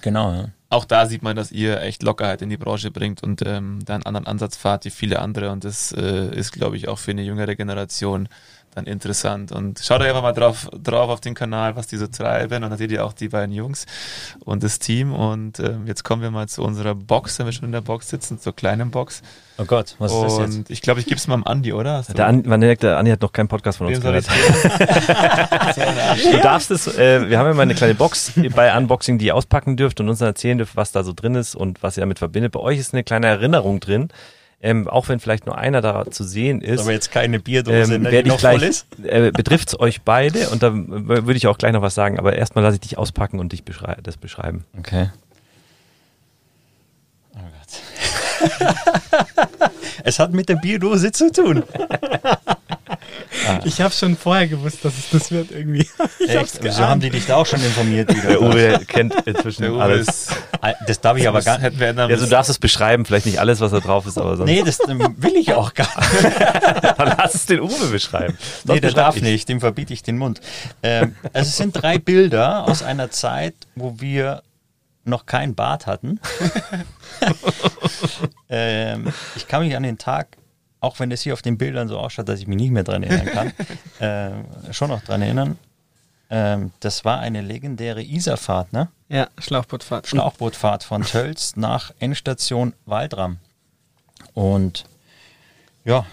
Genau, 0.00 0.32
ja 0.32 0.48
auch 0.72 0.86
da 0.86 1.06
sieht 1.06 1.22
man, 1.22 1.36
dass 1.36 1.52
ihr 1.52 1.82
echt 1.82 2.02
Lockerheit 2.02 2.40
in 2.40 2.48
die 2.48 2.56
Branche 2.56 2.90
bringt 2.90 3.22
und 3.22 3.42
ähm, 3.44 3.80
da 3.84 3.94
einen 3.94 4.06
anderen 4.06 4.26
Ansatz 4.26 4.56
fahrt 4.56 4.86
wie 4.86 4.90
viele 4.90 5.18
andere. 5.18 5.50
Und 5.50 5.64
das 5.64 5.92
äh, 5.92 6.34
ist, 6.34 6.52
glaube 6.52 6.76
ich, 6.76 6.88
auch 6.88 6.98
für 6.98 7.10
eine 7.10 7.22
jüngere 7.22 7.54
Generation 7.56 8.28
dann 8.74 8.86
interessant. 8.86 9.52
Und 9.52 9.80
schaut 9.80 10.00
euch 10.00 10.08
einfach 10.08 10.22
mal 10.22 10.32
drauf, 10.32 10.70
drauf 10.82 11.10
auf 11.10 11.20
den 11.20 11.34
Kanal, 11.34 11.76
was 11.76 11.86
die 11.86 11.98
so 11.98 12.06
treiben. 12.06 12.64
Und 12.64 12.70
dann 12.70 12.78
seht 12.78 12.90
ihr 12.90 13.04
auch 13.04 13.12
die 13.12 13.28
beiden 13.28 13.54
Jungs 13.54 13.84
und 14.40 14.62
das 14.62 14.78
Team. 14.78 15.14
Und 15.14 15.58
äh, 15.58 15.76
jetzt 15.86 16.04
kommen 16.04 16.22
wir 16.22 16.30
mal 16.30 16.48
zu 16.48 16.62
unserer 16.62 16.94
Box, 16.94 17.38
wenn 17.38 17.44
wir 17.46 17.52
schon 17.52 17.66
in 17.66 17.72
der 17.72 17.82
Box 17.82 18.08
sitzen, 18.08 18.38
zur 18.38 18.56
kleinen 18.56 18.90
Box. 18.90 19.20
Oh 19.58 19.66
Gott, 19.66 19.96
was 19.98 20.12
ist 20.12 20.22
das 20.22 20.38
jetzt? 20.38 20.56
Und 20.56 20.70
ich 20.70 20.80
glaube, 20.80 21.00
ich 21.00 21.06
gebe 21.06 21.16
es 21.16 21.26
mal 21.26 21.34
am 21.34 21.44
Andi, 21.44 21.74
oder? 21.74 22.02
Der, 22.16 22.26
Andi, 22.26 22.48
man 22.48 22.60
merkt, 22.60 22.82
der 22.82 22.96
Andi 22.96 23.10
hat 23.10 23.20
noch 23.20 23.32
keinen 23.32 23.48
Podcast 23.48 23.76
von 23.78 23.88
uns 23.88 24.00
gehört. 24.00 24.26
du 26.32 26.38
darfst 26.42 26.70
es, 26.70 26.86
äh, 26.86 27.28
wir 27.28 27.38
haben 27.38 27.46
ja 27.46 27.54
mal 27.54 27.62
eine 27.62 27.74
kleine 27.74 27.94
Box 27.94 28.32
bei 28.54 28.74
Unboxing, 28.76 29.18
die 29.18 29.26
ihr 29.26 29.36
auspacken 29.36 29.76
dürft 29.76 30.00
und 30.00 30.08
uns 30.08 30.20
dann 30.20 30.28
erzählen 30.28 30.56
dürft, 30.56 30.76
was 30.76 30.92
da 30.92 31.04
so 31.04 31.12
drin 31.12 31.34
ist 31.34 31.54
und 31.54 31.82
was 31.82 31.98
ihr 31.98 32.00
damit 32.00 32.18
verbindet. 32.18 32.52
Bei 32.52 32.60
euch 32.60 32.78
ist 32.78 32.94
eine 32.94 33.04
kleine 33.04 33.26
Erinnerung 33.26 33.80
drin. 33.80 34.08
Ähm, 34.64 34.86
auch 34.86 35.08
wenn 35.08 35.18
vielleicht 35.18 35.44
nur 35.46 35.58
einer 35.58 35.80
da 35.80 36.08
zu 36.08 36.22
sehen 36.22 36.60
ist. 36.60 36.82
Aber 36.82 36.92
jetzt 36.92 37.10
keine 37.10 37.40
Bierdose, 37.40 37.96
ähm, 37.96 38.02
ne, 38.02 38.22
die 38.22 38.28
noch 38.28 38.38
gleich, 38.38 38.60
voll 38.60 38.68
ist. 38.68 38.86
Äh, 39.02 39.32
Betrifft 39.32 39.68
es 39.68 39.80
euch 39.80 40.02
beide 40.02 40.50
und 40.50 40.62
da 40.62 40.72
würde 40.72 41.34
ich 41.34 41.48
auch 41.48 41.58
gleich 41.58 41.72
noch 41.72 41.82
was 41.82 41.96
sagen, 41.96 42.18
aber 42.18 42.36
erstmal 42.36 42.62
lasse 42.62 42.76
ich 42.76 42.80
dich 42.80 42.96
auspacken 42.96 43.40
und 43.40 43.50
dich 43.50 43.64
beschrei 43.64 43.96
das 44.04 44.16
beschreiben. 44.16 44.64
Okay. 44.78 45.10
Oh 47.34 47.40
Gott. 47.40 48.50
es 50.04 50.20
hat 50.20 50.32
mit 50.32 50.48
der 50.48 50.56
Bierdose 50.56 51.10
zu 51.10 51.32
tun. 51.32 51.64
Ah. 53.48 53.60
Ich 53.64 53.80
habe 53.80 53.92
schon 53.92 54.16
vorher 54.16 54.46
gewusst, 54.46 54.84
dass 54.84 54.96
es 54.96 55.10
das 55.10 55.30
wird 55.30 55.50
irgendwie. 55.50 55.88
Echt? 56.28 56.58
Wieso 56.62 56.86
haben 56.86 57.00
die 57.00 57.10
dich 57.10 57.26
da 57.26 57.36
auch 57.36 57.46
schon 57.46 57.62
informiert? 57.62 58.14
Wieder? 58.14 58.28
Der 58.28 58.42
Uwe 58.42 58.80
kennt 58.86 59.14
inzwischen 59.26 59.64
Uwe 59.70 59.82
alles. 59.82 60.28
Das 60.86 61.00
darf 61.00 61.16
ich 61.16 61.26
aber 61.26 61.42
gar 61.42 61.58
nicht. 61.58 61.80
Ja, 61.80 61.92
du 61.92 62.26
darfst 62.26 62.50
es 62.50 62.58
beschreiben, 62.58 63.04
vielleicht 63.04 63.26
nicht 63.26 63.40
alles, 63.40 63.60
was 63.60 63.72
da 63.72 63.80
drauf 63.80 64.06
ist, 64.06 64.18
aber 64.18 64.36
sonst. 64.36 64.50
Nee, 64.50 64.62
das 64.62 64.78
will 64.78 65.36
ich 65.36 65.52
auch 65.54 65.74
gar 65.74 65.88
nicht. 66.00 66.40
Dann 66.98 67.14
lass 67.18 67.34
es 67.34 67.46
den 67.46 67.60
Uwe 67.60 67.88
beschreiben. 67.90 68.36
Sonst 68.64 68.74
nee, 68.74 68.80
der 68.80 68.92
darf 68.92 69.16
ich. 69.16 69.22
nicht, 69.22 69.48
dem 69.48 69.60
verbiete 69.60 69.92
ich 69.92 70.02
den 70.02 70.18
Mund. 70.18 70.40
Ähm, 70.82 71.16
also 71.32 71.48
es 71.48 71.56
sind 71.56 71.72
drei 71.72 71.98
Bilder 71.98 72.68
aus 72.68 72.82
einer 72.82 73.10
Zeit, 73.10 73.54
wo 73.74 73.96
wir 73.98 74.42
noch 75.04 75.26
kein 75.26 75.54
Bart 75.54 75.86
hatten. 75.86 76.20
ähm, 78.48 79.12
ich 79.36 79.48
kann 79.48 79.62
mich 79.62 79.74
an 79.76 79.82
den 79.82 79.98
Tag 79.98 80.36
auch 80.82 80.98
wenn 80.98 81.10
es 81.12 81.22
hier 81.22 81.32
auf 81.32 81.42
den 81.42 81.56
Bildern 81.56 81.88
so 81.88 81.98
ausschaut, 81.98 82.28
dass 82.28 82.40
ich 82.40 82.46
mich 82.46 82.56
nicht 82.56 82.72
mehr 82.72 82.82
dran 82.82 83.02
erinnern 83.02 83.52
kann, 83.98 84.36
äh, 84.68 84.72
schon 84.72 84.90
noch 84.90 85.02
dran 85.02 85.22
erinnern. 85.22 85.56
Ähm, 86.28 86.72
das 86.80 87.04
war 87.04 87.20
eine 87.20 87.40
legendäre 87.40 88.02
Isarfahrt, 88.02 88.72
ne? 88.72 88.88
Ja, 89.08 89.28
Schlauchbootfahrt. 89.38 90.08
Schlauchbootfahrt 90.08 90.82
von 90.82 91.02
Tölz 91.02 91.56
nach 91.56 91.92
Endstation 92.00 92.74
Waldram. 92.84 93.36
Und 94.34 94.84
ja. 95.84 96.04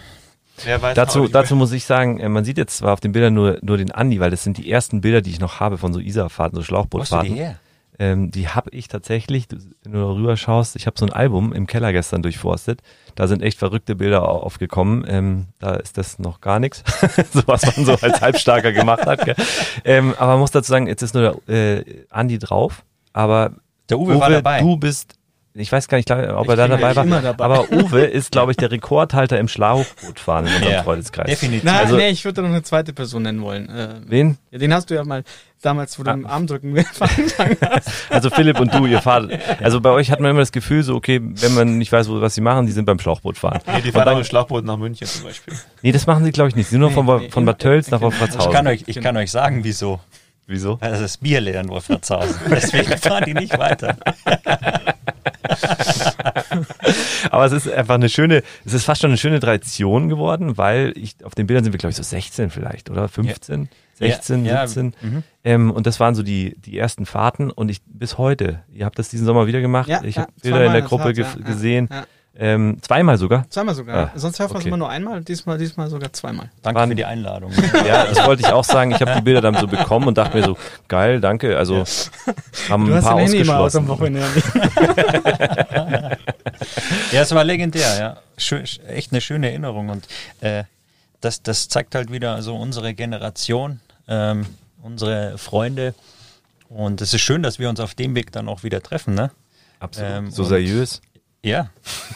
Dazu, 0.94 1.30
dazu 1.30 1.56
muss 1.56 1.72
ich 1.72 1.86
sagen, 1.86 2.20
äh, 2.20 2.30
man 2.30 2.44
sieht 2.44 2.58
jetzt 2.58 2.78
zwar 2.78 2.94
auf 2.94 3.00
den 3.00 3.14
Bildern 3.14 3.34
nur, 3.34 3.58
nur 3.62 3.78
den 3.78 3.92
Andi, 3.92 4.20
weil 4.20 4.30
das 4.30 4.44
sind 4.44 4.58
die 4.58 4.70
ersten 4.70 5.02
Bilder, 5.02 5.22
die 5.22 5.32
ich 5.32 5.40
noch 5.40 5.60
habe 5.60 5.78
von 5.78 5.94
so 5.94 6.00
Isarfahrten, 6.00 6.58
so 6.58 6.64
Schlauchbootfahrten. 6.64 7.30
Wo 7.30 7.34
hast 7.34 7.40
du 7.40 7.44
die 7.44 7.50
her? 7.50 7.60
Ähm, 8.00 8.32
die 8.32 8.48
habe 8.48 8.70
ich 8.72 8.88
tatsächlich, 8.88 9.48
wenn 9.84 9.92
du 9.92 10.16
rüber 10.16 10.38
schaust, 10.38 10.78
ich 10.78 10.88
habe 10.88 10.98
so 10.98 11.06
ein 11.06 11.12
Album 11.12 11.52
im 11.52 11.68
Keller 11.68 11.92
gestern 11.92 12.22
durchforstet. 12.22 12.82
Da 13.16 13.28
sind 13.28 13.44
echt 13.44 13.60
verrückte 13.60 13.96
Bilder 13.96 14.28
aufgekommen. 14.28 15.06
Ähm, 15.08 15.48
da 15.60 15.76
ist 15.76 15.98
das 15.98 16.18
noch 16.18 16.40
gar 16.40 16.60
nichts, 16.60 16.84
so 17.34 17.42
was 17.46 17.66
man 17.66 17.86
so 17.86 17.92
als 17.94 18.22
Halbstarker 18.22 18.72
gemacht 18.72 19.06
hat. 19.06 19.20
Ähm, 19.84 20.16
aber 20.18 20.32
man 20.32 20.40
muss 20.40 20.52
dazu 20.52 20.70
sagen, 20.70 20.88
jetzt 20.88 21.02
ist 21.02 21.14
nur 21.14 21.42
der 21.48 21.86
äh, 21.86 22.06
Andi 22.10 22.40
drauf. 22.40 22.86
Aber 23.12 23.52
der 23.90 24.00
Uwe, 24.00 24.14
Uwe 24.14 24.22
war 24.22 24.30
dabei. 24.30 24.62
Du 24.62 24.78
bist 24.78 25.19
ich 25.56 25.72
weiß 25.72 25.88
gar 25.88 25.98
nicht, 25.98 26.10
ob 26.12 26.48
er 26.48 26.56
da 26.56 26.68
dabei 26.68 26.96
war. 26.96 27.06
Dabei. 27.06 27.44
Aber 27.44 27.72
Uwe 27.72 28.02
ist, 28.02 28.32
glaube 28.32 28.52
ich, 28.52 28.58
der 28.58 28.72
Rekordhalter 28.72 29.40
im 29.40 29.48
Schlauchbootfahren 29.48 30.46
in 30.46 30.54
unserem 30.54 30.72
ja, 30.72 30.84
Freundeskreis. 30.84 31.28
Definitiv. 31.28 31.64
Nein, 31.64 31.80
also, 31.80 31.96
nee, 31.96 32.10
ich 32.10 32.24
würde 32.24 32.42
noch 32.42 32.50
eine 32.50 32.64
zweite 32.64 32.94
Person 32.94 33.24
nennen 33.24 33.42
wollen. 33.42 33.68
Äh, 33.70 33.96
wen? 34.06 34.38
Ja, 34.52 34.60
den 34.60 34.74
hast 34.74 34.90
du 34.90 34.96
ja 34.96 35.04
mal 35.04 35.24
damals, 35.62 35.98
wo 36.00 36.04
du 36.04 36.12
ah. 36.12 36.14
im 36.14 36.26
Armdrücken 36.26 36.78
angefangen 37.00 37.58
hast. 37.62 37.90
Also 38.10 38.30
Philipp 38.30 38.60
und 38.60 38.74
du, 38.74 38.86
ihr 38.86 39.02
fahrt. 39.02 39.32
Also 39.62 39.82
bei 39.82 39.90
euch 39.90 40.12
hat 40.12 40.20
man 40.20 40.32
immer 40.32 40.40
das 40.40 40.52
Gefühl, 40.52 40.84
so, 40.84 40.96
okay, 40.96 41.20
wenn 41.22 41.54
man 41.54 41.78
nicht 41.78 41.92
weiß, 41.92 42.08
was 42.10 42.36
sie 42.36 42.42
machen, 42.42 42.66
die 42.66 42.72
sind 42.72 42.86
beim 42.86 43.00
Schlauchbootfahren. 43.00 43.62
Nee, 43.68 43.82
die 43.82 43.92
fahren 43.92 44.08
auch 44.08 44.18
im 44.18 44.24
Schlauchboot 44.24 44.64
nach 44.64 44.78
München 44.78 45.08
zum 45.08 45.24
Beispiel. 45.24 45.54
Nee, 45.82 45.92
das 45.92 46.08
machen 46.08 46.24
sie, 46.24 46.32
glaube 46.32 46.50
ich, 46.50 46.56
nicht. 46.56 46.68
Sie 46.68 46.72
sind 46.72 46.82
nur 46.82 46.92
von, 46.92 47.06
nee, 47.06 47.30
von 47.30 47.46
Bad 47.46 47.60
Tölz 47.60 47.92
nach 47.92 48.02
Wolfratshausen. 48.02 48.50
Ich 48.50 48.56
kann 48.56 48.68
euch, 48.68 48.84
ich 48.86 49.02
kann 49.02 49.18
euch 49.18 49.32
sagen, 49.32 49.64
wieso. 49.64 50.00
Wieso? 50.48 50.80
Weil 50.82 50.92
das 50.92 51.02
ist 51.02 51.18
Bier 51.18 51.42
leer 51.42 51.62
in 51.62 51.70
Wolfratshausen. 51.70 52.40
Deswegen 52.50 52.98
fahren 52.98 53.24
die 53.26 53.34
nicht 53.34 53.58
weiter. 53.58 53.98
Aber 57.32 57.46
es 57.46 57.52
ist 57.52 57.70
einfach 57.70 57.96
eine 57.96 58.10
schöne, 58.10 58.44
es 58.66 58.74
ist 58.74 58.86
fast 58.86 59.02
schon 59.02 59.12
eine 59.12 59.18
schöne 59.18 59.40
Tradition 59.40 60.10
geworden, 60.10 60.58
weil 60.58 60.94
ich, 60.96 61.16
auf 61.24 61.36
den 61.36 61.48
Bildern 61.48 61.64
sind 61.64 61.74
wir, 61.74 61.78
glaube 61.78 61.92
ich, 61.92 61.98
so 61.98 62.04
16 62.04 62.50
vielleicht, 62.50 62.90
oder? 62.90 63.08
15? 63.08 63.64
Ja. 63.64 63.68
16, 64.00 64.46
ja, 64.46 64.66
17. 64.66 64.96
Ja, 65.02 65.08
mhm. 65.08 65.24
ähm, 65.44 65.72
und 65.72 65.86
das 65.86 66.00
waren 66.00 66.16
so 66.16 66.24
die, 66.24 66.56
die 66.60 66.78
ersten 66.78 67.06
Fahrten 67.06 67.52
und 67.52 67.70
ich 67.70 67.82
bis 67.86 68.18
heute, 68.18 68.64
ihr 68.74 68.86
habt 68.86 68.98
das 68.98 69.10
diesen 69.10 69.26
Sommer 69.26 69.48
wieder 69.48 69.62
gemacht. 69.62 69.90
Ja, 69.90 70.02
ich 70.04 70.18
habe 70.18 70.32
Bilder 70.42 70.66
in 70.66 70.72
der 70.72 70.84
Gruppe 70.84 71.14
ge 71.14 71.26
gesehen. 71.46 71.90
Ähm, 72.42 72.78
zweimal 72.82 73.18
sogar? 73.18 73.50
Zweimal 73.50 73.76
sogar. 73.76 73.98
Ah, 73.98 74.12
Sonst 74.16 74.40
hört 74.40 74.54
man 74.54 74.62
es 74.62 74.66
immer 74.66 74.78
nur 74.78 74.90
einmal, 74.90 75.22
diesmal, 75.22 75.58
diesmal 75.58 75.90
sogar 75.90 76.14
zweimal. 76.14 76.50
Danke 76.64 76.80
Waren, 76.80 76.90
für 76.90 76.96
die 76.96 77.04
Einladung. 77.04 77.52
ja, 77.86 78.06
das 78.06 78.26
wollte 78.26 78.44
ich 78.44 78.48
auch 78.48 78.64
sagen. 78.64 78.92
Ich 78.92 79.02
habe 79.02 79.14
die 79.16 79.22
Bilder 79.22 79.42
dann 79.42 79.56
so 79.56 79.68
bekommen 79.68 80.08
und 80.08 80.18
dachte 80.18 80.38
mir 80.38 80.46
so, 80.46 80.58
geil, 80.88 81.20
danke. 81.20 81.58
Also 81.58 81.84
haben 82.70 82.88
du 82.88 82.94
ein 82.94 83.02
paar 83.02 83.16
hast 83.16 83.24
ausgeschlossen. 83.24 83.52
Aus 83.52 83.74
dem 83.74 83.88
Wochenende. 83.90 84.26
ja, 87.12 87.22
es 87.22 87.36
war 87.36 87.44
legendär, 87.44 88.00
ja. 88.00 88.18
Schön, 88.38 88.64
echt 88.88 89.12
eine 89.12 89.20
schöne 89.20 89.50
Erinnerung 89.50 89.90
und 89.90 90.08
äh, 90.40 90.64
das, 91.20 91.44
das 91.44 91.68
zeigt 91.68 91.94
halt 91.94 92.10
wieder 92.10 92.42
so 92.42 92.56
unsere 92.56 92.94
Generation, 92.94 93.82
ähm, 94.08 94.46
unsere 94.82 95.38
Freunde 95.38 95.94
und 96.70 97.02
es 97.02 97.14
ist 97.14 97.20
schön, 97.20 97.44
dass 97.44 97.60
wir 97.60 97.68
uns 97.68 97.82
auf 97.82 97.96
dem 97.96 98.16
Weg 98.16 98.32
dann 98.32 98.48
auch 98.48 98.64
wieder 98.64 98.82
treffen, 98.82 99.14
ne? 99.14 99.30
Absolut. 99.82 100.10
Ähm, 100.12 100.32
so 100.32 100.44
seriös. 100.46 101.02
Ja, 101.44 101.70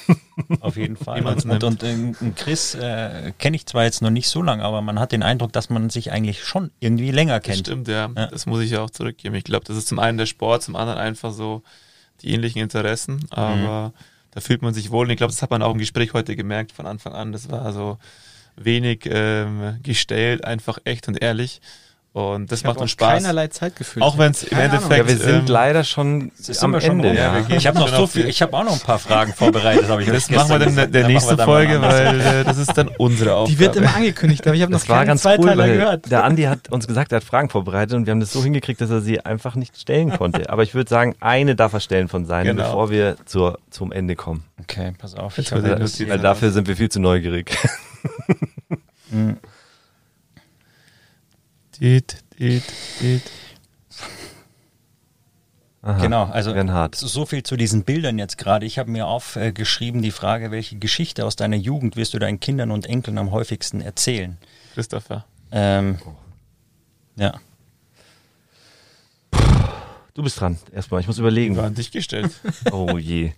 auf 0.59 0.75
jeden 0.75 0.97
Fall. 0.97 1.25
und, 1.25 1.45
und, 1.45 1.63
und, 1.63 2.21
und 2.21 2.35
Chris 2.35 2.75
äh, 2.75 3.31
kenne 3.37 3.55
ich 3.55 3.65
zwar 3.65 3.85
jetzt 3.85 4.01
noch 4.01 4.09
nicht 4.09 4.27
so 4.27 4.41
lange, 4.41 4.63
aber 4.63 4.81
man 4.81 4.99
hat 4.99 5.13
den 5.13 5.23
Eindruck, 5.23 5.53
dass 5.53 5.69
man 5.69 5.89
sich 5.89 6.11
eigentlich 6.11 6.43
schon 6.43 6.71
irgendwie 6.81 7.11
länger 7.11 7.39
kennt. 7.39 7.61
Das 7.61 7.67
stimmt, 7.67 7.87
ja. 7.87 8.09
ja. 8.15 8.27
Das 8.27 8.45
muss 8.45 8.61
ich 8.61 8.71
ja 8.71 8.81
auch 8.81 8.89
zurückgeben. 8.89 9.35
Ich 9.35 9.45
glaube, 9.45 9.65
das 9.65 9.77
ist 9.77 9.87
zum 9.87 9.99
einen 9.99 10.17
der 10.17 10.25
Sport, 10.25 10.63
zum 10.63 10.75
anderen 10.75 10.99
einfach 10.99 11.31
so 11.31 11.63
die 12.21 12.33
ähnlichen 12.33 12.61
Interessen, 12.61 13.25
aber 13.29 13.89
mhm. 13.89 13.93
da 14.31 14.41
fühlt 14.41 14.61
man 14.61 14.73
sich 14.73 14.91
wohl. 14.91 15.05
Und 15.05 15.11
ich 15.11 15.17
glaube, 15.17 15.31
das 15.31 15.41
hat 15.41 15.51
man 15.51 15.61
auch 15.61 15.71
im 15.71 15.79
Gespräch 15.79 16.13
heute 16.13 16.35
gemerkt 16.35 16.73
von 16.73 16.85
Anfang 16.85 17.13
an. 17.13 17.31
Das 17.31 17.49
war 17.49 17.71
so 17.71 17.97
wenig 18.57 19.05
ähm, 19.05 19.79
gestellt, 19.83 20.43
einfach 20.43 20.79
echt 20.83 21.07
und 21.07 21.21
ehrlich. 21.21 21.61
Und 22.13 22.51
das 22.51 22.59
ich 22.59 22.65
macht 22.65 22.77
uns 22.77 22.91
Spaß. 22.91 23.23
keinerlei 23.23 23.47
Zeitgefühl. 23.47 24.03
Auch 24.03 24.19
wenn 24.19 24.31
es 24.31 24.43
im 24.43 24.55
Endeffekt. 24.55 24.97
Ja, 24.97 25.07
wir 25.07 25.17
sind 25.17 25.35
ähm, 25.35 25.45
leider 25.47 25.83
schon 25.83 26.31
am 26.61 26.75
Ende. 26.75 27.11
Ja. 27.11 27.39
Ja. 27.39 27.45
Ich 27.49 27.65
habe 27.65 27.79
noch 27.79 27.87
so 27.87 28.05
viel, 28.05 28.27
ich 28.27 28.39
habe 28.43 28.55
auch 28.55 28.63
noch 28.63 28.73
ein 28.73 28.79
paar 28.79 28.99
Fragen 28.99 29.33
vorbereitet. 29.35 29.89
ich 29.99 30.07
das 30.07 30.29
machen 30.29 30.49
wir 30.49 30.59
dann 30.59 30.77
in 30.77 30.91
der 30.91 31.07
nächsten 31.07 31.35
Folge, 31.39 31.81
weil 31.81 32.21
äh, 32.21 32.43
das 32.43 32.59
ist 32.59 32.77
dann 32.77 32.89
unsere 32.99 33.33
Aufgabe. 33.33 33.55
Die 33.55 33.59
wird 33.59 33.75
immer 33.77 33.95
angekündigt, 33.95 34.45
aber 34.45 34.55
ich 34.55 34.61
habe 34.61 34.71
noch 34.71 34.79
das 34.79 34.89
war 34.89 35.05
ganz 35.05 35.25
cool, 35.25 35.57
weil 35.57 35.77
gehört. 35.77 36.11
Der 36.11 36.23
Andi 36.23 36.43
hat 36.43 36.71
uns 36.71 36.85
gesagt, 36.85 37.11
er 37.11 37.15
hat 37.15 37.23
Fragen 37.23 37.49
vorbereitet 37.49 37.95
und 37.95 38.05
wir 38.05 38.11
haben 38.11 38.19
das 38.19 38.31
so 38.31 38.43
hingekriegt, 38.43 38.79
dass 38.79 38.91
er 38.91 39.01
sie 39.01 39.19
einfach 39.19 39.55
nicht 39.55 39.75
stellen 39.79 40.11
konnte. 40.11 40.49
Aber 40.51 40.61
ich 40.61 40.75
würde 40.75 40.91
sagen, 40.91 41.15
eine 41.19 41.55
darf 41.55 41.73
er 41.73 41.79
stellen 41.79 42.09
von 42.09 42.25
seinen, 42.25 42.45
genau. 42.45 42.65
bevor 42.65 42.91
wir 42.91 43.15
zur, 43.25 43.57
zum 43.71 43.91
Ende 43.91 44.15
kommen. 44.15 44.43
Okay, 44.61 44.93
pass 44.99 45.15
auf. 45.15 45.39
Ich 45.39 45.51
ich 45.51 46.09
weil 46.09 46.19
dafür 46.19 46.51
sind 46.51 46.67
wir 46.67 46.75
viel 46.75 46.89
zu 46.89 46.99
neugierig. 46.99 47.57
Dit, 51.83 52.23
dit, 52.37 52.63
dit. 53.01 53.31
Aha, 55.81 55.99
genau, 56.01 56.23
also 56.27 56.53
so 56.93 57.25
viel 57.25 57.43
zu 57.43 57.57
diesen 57.57 57.83
Bildern 57.83 58.17
jetzt 58.17 58.37
gerade. 58.37 58.65
Ich 58.65 58.79
habe 58.79 58.89
mir 58.89 59.05
aufgeschrieben 59.05 60.01
die 60.01 60.11
Frage, 60.11 60.49
welche 60.49 60.77
Geschichte 60.77 61.25
aus 61.25 61.35
deiner 61.35 61.57
Jugend 61.57 61.97
wirst 61.97 62.13
du 62.13 62.19
deinen 62.19 62.39
Kindern 62.39 62.71
und 62.71 62.85
Enkeln 62.85 63.17
am 63.17 63.31
häufigsten 63.31 63.81
erzählen? 63.81 64.37
Christopher. 64.73 65.25
Ähm, 65.51 65.99
ja. 67.17 67.33
Du 70.13 70.23
bist 70.23 70.39
dran. 70.39 70.57
Erstmal, 70.71 71.01
ich 71.01 71.07
muss 71.07 71.19
überlegen. 71.19 71.57
War 71.57 71.65
an 71.65 71.75
dich 71.75 71.91
gestellt. 71.91 72.31
oh 72.71 72.97
je. 72.97 73.33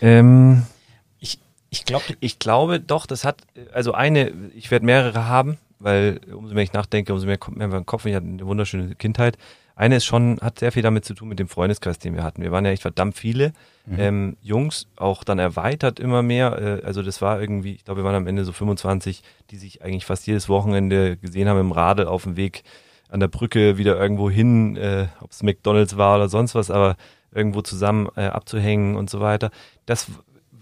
Ähm, 0.00 0.66
ich, 1.18 1.40
ich, 1.70 1.84
glaub, 1.84 2.04
ich 2.20 2.38
glaube 2.38 2.78
doch, 2.78 3.06
das 3.06 3.24
hat, 3.24 3.42
also 3.72 3.92
eine, 3.92 4.32
ich 4.54 4.70
werde 4.70 4.86
mehrere 4.86 5.26
haben, 5.26 5.58
weil 5.82 6.20
umso 6.32 6.54
mehr 6.54 6.64
ich 6.64 6.72
nachdenke, 6.72 7.12
umso 7.12 7.26
mehr 7.26 7.38
kommt 7.38 7.56
mir 7.56 7.64
in 7.64 7.70
den 7.70 7.86
Kopf. 7.86 8.06
Ich 8.06 8.14
hatte 8.14 8.26
eine 8.26 8.46
wunderschöne 8.46 8.94
Kindheit. 8.94 9.38
Eine 9.74 9.96
ist 9.96 10.04
schon, 10.04 10.38
hat 10.40 10.58
sehr 10.58 10.70
viel 10.70 10.82
damit 10.82 11.04
zu 11.04 11.14
tun 11.14 11.28
mit 11.28 11.38
dem 11.38 11.48
Freundeskreis, 11.48 11.98
den 11.98 12.14
wir 12.14 12.22
hatten. 12.22 12.42
Wir 12.42 12.52
waren 12.52 12.64
ja 12.64 12.70
echt 12.70 12.82
verdammt 12.82 13.16
viele 13.16 13.52
mhm. 13.86 13.98
ähm, 13.98 14.36
Jungs, 14.42 14.86
auch 14.96 15.24
dann 15.24 15.38
erweitert 15.38 15.98
immer 15.98 16.22
mehr. 16.22 16.80
Äh, 16.82 16.86
also 16.86 17.02
das 17.02 17.22
war 17.22 17.40
irgendwie, 17.40 17.72
ich 17.72 17.84
glaube, 17.84 18.00
wir 18.00 18.04
waren 18.04 18.14
am 18.14 18.26
Ende 18.26 18.44
so 18.44 18.52
25, 18.52 19.22
die 19.50 19.56
sich 19.56 19.82
eigentlich 19.82 20.04
fast 20.04 20.26
jedes 20.26 20.48
Wochenende 20.48 21.16
gesehen 21.16 21.48
haben 21.48 21.60
im 21.60 21.72
Radl 21.72 22.06
auf 22.06 22.24
dem 22.24 22.36
Weg 22.36 22.64
an 23.08 23.20
der 23.20 23.28
Brücke 23.28 23.76
wieder 23.78 23.98
irgendwo 23.98 24.30
hin, 24.30 24.76
äh, 24.76 25.06
ob 25.20 25.30
es 25.30 25.42
McDonalds 25.42 25.96
war 25.96 26.16
oder 26.16 26.28
sonst 26.28 26.54
was, 26.54 26.70
aber 26.70 26.96
irgendwo 27.34 27.62
zusammen 27.62 28.08
äh, 28.16 28.26
abzuhängen 28.26 28.96
und 28.96 29.10
so 29.10 29.20
weiter. 29.20 29.50
Das 29.86 30.10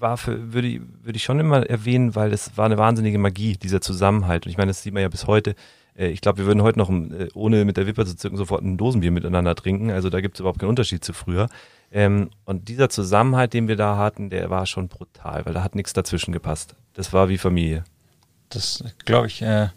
war 0.00 0.16
für, 0.16 0.52
würde 0.52 0.80
würde 1.02 1.16
ich 1.16 1.22
schon 1.22 1.40
immer 1.40 1.68
erwähnen, 1.68 2.14
weil 2.14 2.32
es 2.32 2.56
war 2.56 2.66
eine 2.66 2.78
wahnsinnige 2.78 3.18
Magie, 3.18 3.56
dieser 3.56 3.80
Zusammenhalt. 3.80 4.46
Und 4.46 4.50
ich 4.50 4.58
meine, 4.58 4.70
das 4.70 4.82
sieht 4.82 4.94
man 4.94 5.02
ja 5.02 5.08
bis 5.08 5.26
heute. 5.26 5.54
Äh, 5.96 6.08
ich 6.08 6.20
glaube, 6.20 6.38
wir 6.38 6.46
würden 6.46 6.62
heute 6.62 6.78
noch, 6.78 6.90
äh, 6.90 7.28
ohne 7.34 7.64
mit 7.64 7.76
der 7.76 7.86
Wipper 7.86 8.06
zu 8.06 8.16
zücken, 8.16 8.36
sofort 8.36 8.62
ein 8.62 8.76
Dosenbier 8.76 9.10
miteinander 9.10 9.54
trinken. 9.54 9.90
Also 9.90 10.10
da 10.10 10.20
gibt 10.20 10.36
es 10.36 10.40
überhaupt 10.40 10.58
keinen 10.58 10.70
Unterschied 10.70 11.04
zu 11.04 11.12
früher. 11.12 11.48
Ähm, 11.92 12.30
und 12.44 12.68
dieser 12.68 12.88
Zusammenhalt, 12.88 13.52
den 13.52 13.68
wir 13.68 13.76
da 13.76 13.96
hatten, 13.96 14.30
der 14.30 14.48
war 14.50 14.66
schon 14.66 14.88
brutal, 14.88 15.44
weil 15.44 15.54
da 15.54 15.64
hat 15.64 15.74
nichts 15.74 15.92
dazwischen 15.92 16.32
gepasst. 16.32 16.74
Das 16.94 17.12
war 17.12 17.28
wie 17.28 17.38
Familie. 17.38 17.84
Das 18.48 18.84
glaube 19.04 19.26
ich, 19.28 19.42
äh, 19.42 19.68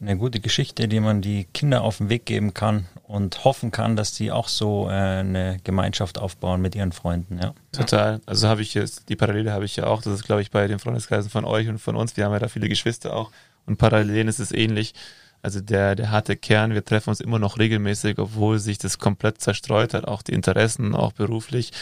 eine 0.00 0.16
gute 0.16 0.40
Geschichte, 0.40 0.86
die 0.86 1.00
man 1.00 1.22
die 1.22 1.44
Kinder 1.52 1.82
auf 1.82 1.98
den 1.98 2.08
Weg 2.08 2.24
geben 2.24 2.54
kann 2.54 2.86
und 3.04 3.44
hoffen 3.44 3.70
kann, 3.70 3.96
dass 3.96 4.12
die 4.12 4.30
auch 4.30 4.48
so 4.48 4.88
äh, 4.88 4.92
eine 4.92 5.58
Gemeinschaft 5.64 6.18
aufbauen 6.18 6.60
mit 6.60 6.74
ihren 6.74 6.92
Freunden. 6.92 7.38
Ja. 7.42 7.54
Total. 7.72 8.20
Also 8.26 8.48
habe 8.48 8.62
ich 8.62 8.74
jetzt, 8.74 9.08
die 9.08 9.16
Parallele 9.16 9.52
habe 9.52 9.64
ich 9.64 9.76
ja 9.76 9.86
auch. 9.86 10.02
Das 10.02 10.14
ist, 10.14 10.24
glaube 10.24 10.42
ich, 10.42 10.50
bei 10.50 10.68
den 10.68 10.78
Freundeskreisen 10.78 11.30
von 11.30 11.44
euch 11.44 11.68
und 11.68 11.78
von 11.78 11.96
uns. 11.96 12.16
Wir 12.16 12.24
haben 12.24 12.32
ja 12.32 12.38
da 12.38 12.48
viele 12.48 12.68
Geschwister 12.68 13.14
auch. 13.14 13.32
Und 13.66 13.76
Parallelen 13.76 14.28
ist 14.28 14.38
es 14.38 14.52
ähnlich. 14.52 14.94
Also 15.42 15.60
der, 15.60 15.94
der 15.94 16.10
harte 16.10 16.36
Kern, 16.36 16.74
wir 16.74 16.84
treffen 16.84 17.10
uns 17.10 17.20
immer 17.20 17.38
noch 17.38 17.58
regelmäßig, 17.58 18.18
obwohl 18.18 18.58
sich 18.58 18.78
das 18.78 18.98
komplett 18.98 19.40
zerstreut 19.40 19.94
hat, 19.94 20.06
auch 20.06 20.22
die 20.22 20.32
Interessen, 20.32 20.94
auch 20.94 21.12
beruflich. 21.12 21.72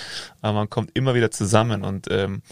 Aber 0.42 0.54
man 0.54 0.70
kommt 0.70 0.90
immer 0.94 1.14
wieder 1.14 1.30
zusammen 1.30 1.82
und 1.82 2.06
ähm, 2.10 2.42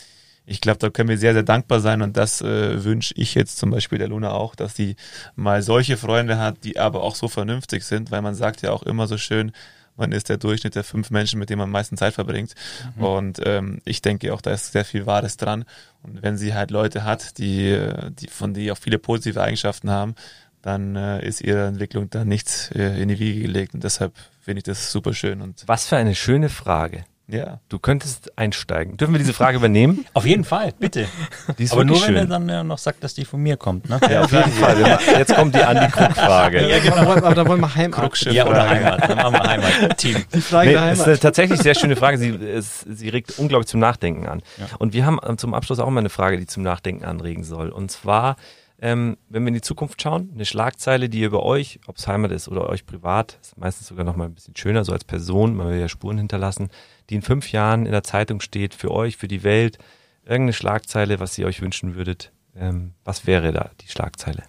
ich 0.47 0.61
glaube, 0.61 0.79
da 0.79 0.91
können 0.91 1.09
wir 1.09 1.19
sehr, 1.19 1.33
sehr 1.33 1.43
dankbar 1.43 1.81
sein 1.81 2.03
und 2.03 2.17
das 2.17 2.43
äh, 2.43 2.85
wünsche 2.85 3.15
ich 3.17 3.35
jetzt 3.35 3.57
zum 3.59 3.71
Beispiel 3.71 3.99
der 3.99 4.09
Luna 4.09 4.33
auch, 4.33 4.55
dass 4.55 4.77
sie 4.77 4.97
mal 5.37 5.63
solche 5.63 5.97
Freunde 5.97 6.39
hat, 6.39 6.65
die 6.65 6.79
aber 6.79 7.03
auch 7.03 7.15
so 7.15 7.29
vernünftig 7.29 7.85
sind, 7.85 8.11
weil 8.11 8.23
man 8.23 8.35
sagt 8.35 8.63
ja 8.63 8.71
auch 8.71 8.83
immer 8.83 9.07
so 9.07 9.17
schön, 9.17 9.53
man 9.97 10.13
ist 10.13 10.29
der 10.29 10.39
Durchschnitt 10.39 10.75
der 10.75 10.85
fünf 10.85 11.11
Menschen, 11.11 11.39
mit 11.39 11.51
denen 11.51 11.59
man 11.59 11.69
am 11.69 11.73
meisten 11.73 11.97
Zeit 11.97 12.15
verbringt. 12.15 12.55
Mhm. 12.97 13.05
Und 13.05 13.41
ähm, 13.45 13.81
ich 13.85 14.03
denke 14.03 14.35
auch, 14.35 14.41
da 14.41 14.53
ist 14.53 14.73
sehr 14.73 14.85
viel 14.85 15.07
Wahres 15.07 15.37
dran. 15.37 15.65
Und 16.03 16.23
wenn 16.23 16.37
sie 16.37 16.53
halt 16.53 16.71
Leute 16.73 17.05
hat, 17.05 17.39
die, 17.39 17.79
die 18.19 18.27
von 18.27 18.55
die 18.55 18.73
auch 18.73 18.79
viele 18.79 18.99
positive 18.99 19.41
Eigenschaften 19.41 19.91
haben, 19.91 20.17
dann 20.63 20.97
äh, 20.97 21.25
ist 21.25 21.43
ihre 21.43 21.67
Entwicklung 21.67 22.11
da 22.11 22.25
nichts 22.25 22.71
äh, 22.73 23.01
in 23.01 23.09
die 23.09 23.19
Wiege 23.19 23.43
gelegt. 23.43 23.75
Und 23.75 23.85
deshalb 23.85 24.15
finde 24.41 24.59
ich 24.59 24.65
das 24.65 24.91
super 24.91 25.15
schön. 25.15 25.41
Und 25.41 25.63
Was 25.67 25.87
für 25.87 25.97
eine 25.97 26.15
schöne 26.15 26.49
Frage. 26.49 27.05
Ja. 27.27 27.61
Du 27.71 27.79
könntest 27.79 28.37
einsteigen. 28.37 28.99
Dürfen 28.99 29.15
wir 29.15 29.19
diese 29.19 29.33
Frage 29.33 29.57
übernehmen? 29.57 30.05
Auf 30.15 30.27
jeden 30.27 30.45
Fall, 30.45 30.75
bitte. 30.79 31.09
Aber 31.71 31.85
nur, 31.85 31.97
schön. 31.97 32.09
wenn 32.09 32.17
er 32.17 32.27
dann 32.27 32.49
ja 32.49 32.63
noch 32.63 32.77
sagt, 32.77 33.03
dass 33.03 33.15
die 33.15 33.25
von 33.25 33.41
mir 33.41 33.57
kommt. 33.57 33.89
Ne? 33.89 33.99
Ja, 34.11 34.23
auf 34.23 34.33
jeden 34.33 34.53
Fall. 34.53 34.99
Jetzt 35.19 35.35
kommt 35.35 35.55
die 35.55 35.63
Andi-Krug-Frage. 35.63 36.69
Ja, 36.75 36.79
genau. 36.79 37.13
Aber 37.13 37.35
da 37.35 37.47
wollen 37.47 37.61
wir 37.61 37.75
Heimat. 37.75 38.21
Ja, 38.23 38.47
oder 38.47 38.69
Heimat. 38.69 39.09
Dann 39.09 39.17
machen 39.17 39.33
wir 39.35 39.43
Heimat-Team. 39.43 40.25
Die 40.35 40.41
Frage 40.41 40.71
nee, 40.71 40.77
Heimat. 40.77 40.93
Das 40.93 41.01
ist 41.01 41.07
eine 41.07 41.19
tatsächlich 41.19 41.61
sehr 41.61 41.75
schöne 41.75 41.97
Frage. 41.97 42.19
Sie, 42.19 42.31
es, 42.31 42.81
sie 42.81 43.09
regt 43.09 43.39
unglaublich 43.39 43.69
zum 43.69 43.81
Nachdenken 43.81 44.27
an. 44.27 44.43
Ja. 44.59 44.67
Und 44.79 44.93
wir 44.93 45.07
haben 45.07 45.21
zum 45.39 45.55
Abschluss 45.55 45.79
auch 45.79 45.89
mal 45.91 46.01
eine 46.01 46.11
Frage, 46.11 46.39
die 46.39 46.47
zum 46.47 46.63
Nachdenken 46.63 47.05
anregen 47.05 47.45
soll. 47.45 47.71
Und 47.71 47.91
zwar, 47.91 48.37
ähm, 48.85 49.17
wenn 49.31 49.45
wir 49.45 49.49
in 49.49 49.55
die 49.55 49.63
Zukunft 49.63 50.03
schauen, 50.03 50.31
eine 50.35 50.45
Schlagzeile, 50.45 51.09
die 51.09 51.23
über 51.23 51.43
euch, 51.43 51.81
ob 51.87 51.97
es 51.97 52.07
Heimat 52.07 52.31
ist 52.33 52.49
oder 52.49 52.69
euch 52.69 52.85
privat, 52.85 53.39
ist 53.41 53.57
meistens 53.57 53.87
sogar 53.87 54.05
noch 54.05 54.15
mal 54.15 54.27
ein 54.27 54.35
bisschen 54.35 54.55
schöner, 54.55 54.85
so 54.85 54.93
als 54.93 55.05
Person, 55.05 55.57
man 55.57 55.69
will 55.69 55.81
ja 55.81 55.89
Spuren 55.89 56.19
hinterlassen, 56.19 56.69
die 57.09 57.15
in 57.15 57.23
fünf 57.23 57.51
Jahren 57.51 57.87
in 57.87 57.93
der 57.93 58.03
Zeitung 58.03 58.41
steht, 58.41 58.75
für 58.75 58.91
euch, 58.91 59.17
für 59.17 59.27
die 59.27 59.43
Welt, 59.43 59.79
irgendeine 60.25 60.53
Schlagzeile, 60.53 61.19
was 61.19 61.39
ihr 61.39 61.47
euch 61.47 61.63
wünschen 61.63 61.95
würdet. 61.95 62.31
Ähm, 62.55 62.93
was 63.05 63.27
wäre 63.27 63.53
da 63.53 63.71
die 63.81 63.89
Schlagzeile? 63.89 64.43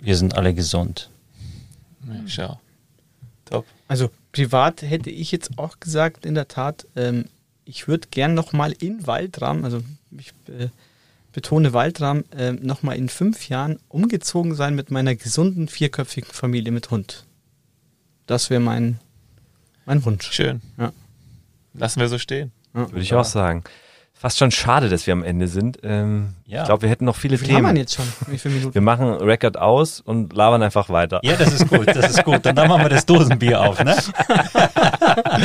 Wir 0.00 0.16
sind 0.16 0.36
alle 0.36 0.52
gesund. 0.52 1.10
Schau. 2.26 2.58
Top. 3.44 3.66
Also 3.86 4.10
privat 4.32 4.82
hätte 4.82 5.10
ich 5.10 5.30
jetzt 5.30 5.60
auch 5.60 5.78
gesagt, 5.78 6.26
in 6.26 6.34
der 6.34 6.48
Tat, 6.48 6.88
ähm, 6.96 7.26
ich 7.70 7.86
würde 7.86 8.08
gern 8.10 8.34
nochmal 8.34 8.72
in 8.72 9.06
Waldram, 9.06 9.64
also 9.64 9.80
ich 10.10 10.32
äh, 10.48 10.68
betone 11.32 11.72
Waldram, 11.72 12.24
äh, 12.36 12.50
nochmal 12.52 12.96
in 12.96 13.08
fünf 13.08 13.48
Jahren 13.48 13.78
umgezogen 13.88 14.56
sein 14.56 14.74
mit 14.74 14.90
meiner 14.90 15.14
gesunden 15.14 15.68
vierköpfigen 15.68 16.32
Familie 16.32 16.72
mit 16.72 16.90
Hund. 16.90 17.26
Das 18.26 18.50
wäre 18.50 18.60
mein, 18.60 18.98
mein 19.86 20.04
Wunsch. 20.04 20.30
Schön. 20.32 20.60
Ja. 20.78 20.92
Lassen 21.72 22.00
wir 22.00 22.08
so 22.08 22.18
stehen. 22.18 22.50
Ja. 22.74 22.90
Würde 22.90 23.00
ich 23.00 23.14
auch 23.14 23.24
sagen. 23.24 23.62
Fast 24.12 24.38
schon 24.38 24.50
schade, 24.50 24.88
dass 24.88 25.06
wir 25.06 25.12
am 25.12 25.22
Ende 25.22 25.46
sind. 25.48 25.78
Ähm, 25.82 26.34
ja. 26.44 26.60
Ich 26.60 26.66
glaube, 26.66 26.82
wir 26.82 26.90
hätten 26.90 27.04
noch 27.04 27.16
viele 27.16 27.40
Wie 27.40 27.46
Themen. 27.46 27.68
Haben 27.68 27.74
wir 27.76 27.82
jetzt 27.82 27.94
schon? 27.94 28.04
Wie 28.26 28.36
viele 28.36 28.54
Minuten? 28.54 28.74
Wir 28.74 28.82
machen 28.82 29.14
Record 29.14 29.56
aus 29.56 30.00
und 30.00 30.32
labern 30.34 30.62
einfach 30.62 30.90
weiter. 30.90 31.20
Ja, 31.22 31.36
das 31.36 31.54
ist 31.54 31.68
gut, 31.68 31.86
das 31.86 32.10
ist 32.10 32.24
gut. 32.24 32.46
Und 32.46 32.58
dann 32.58 32.68
machen 32.68 32.82
wir 32.82 32.90
das 32.90 33.06
Dosenbier 33.06 33.60
auf, 33.62 33.82
ne? 33.82 33.96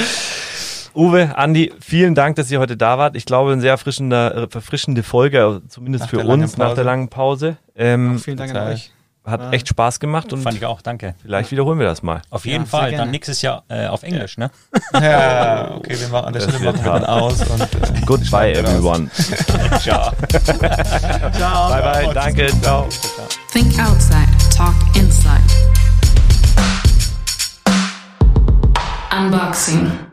Uwe, 0.96 1.38
Andi, 1.38 1.74
vielen 1.82 2.16
Dank, 2.16 2.38
dass 2.38 2.50
ihr 2.50 2.60
heute 2.60 2.78
da 2.78 2.98
wart. 2.98 3.18
Ich 3.18 3.26
glaube, 3.26 3.52
eine 3.52 3.62
sehr 3.62 3.72
erfrischende, 3.72 4.48
verfrischende 4.50 5.04
Folge, 5.04 5.62
zumindest 5.68 6.06
nach 6.06 6.10
für 6.10 6.26
uns 6.26 6.58
nach 6.58 6.74
der 6.74 6.86
langen 6.86 7.10
Pause. 7.10 7.58
Ähm, 7.76 8.18
vielen 8.18 8.38
Dank 8.38 8.56
an 8.56 8.72
euch. 8.72 8.92
Hat 9.26 9.42
ja. 9.42 9.52
echt 9.52 9.68
Spaß 9.68 10.00
gemacht 10.00 10.32
und 10.32 10.44
fand 10.44 10.56
ich 10.56 10.66
auch, 10.66 10.82
danke. 10.82 11.16
Vielleicht 11.22 11.52
wiederholen 11.52 11.80
wir 11.80 11.88
das 11.88 12.04
mal. 12.04 12.22
Auf 12.30 12.46
jeden 12.46 12.66
ja, 12.66 12.70
Fall, 12.70 12.92
dann 12.92 13.10
nächstes 13.10 13.42
Jahr 13.42 13.64
äh, 13.70 13.88
auf 13.88 14.04
Englisch, 14.04 14.38
ne? 14.38 14.52
Ja, 14.94 15.72
okay, 15.76 16.00
wir 16.00 16.08
machen 16.10 16.28
an 16.28 16.34
der 16.34 16.42
Stelle 16.42 16.60
machen 16.60 16.86
wir 16.86 16.92
dann 16.92 17.06
aus 17.06 17.42
und 17.42 17.62
äh, 17.62 18.02
Goodbye 18.06 18.54
everyone. 18.54 19.10
Ciao. 19.80 20.12
Ciao. 21.34 21.70
Bye 21.70 21.82
bye, 21.82 22.14
danke, 22.14 22.48
ciao. 22.62 22.88
Think 23.52 23.78
outside, 23.80 24.28
talk 24.56 24.76
inside. 24.96 25.42
Unboxing. 29.12 30.05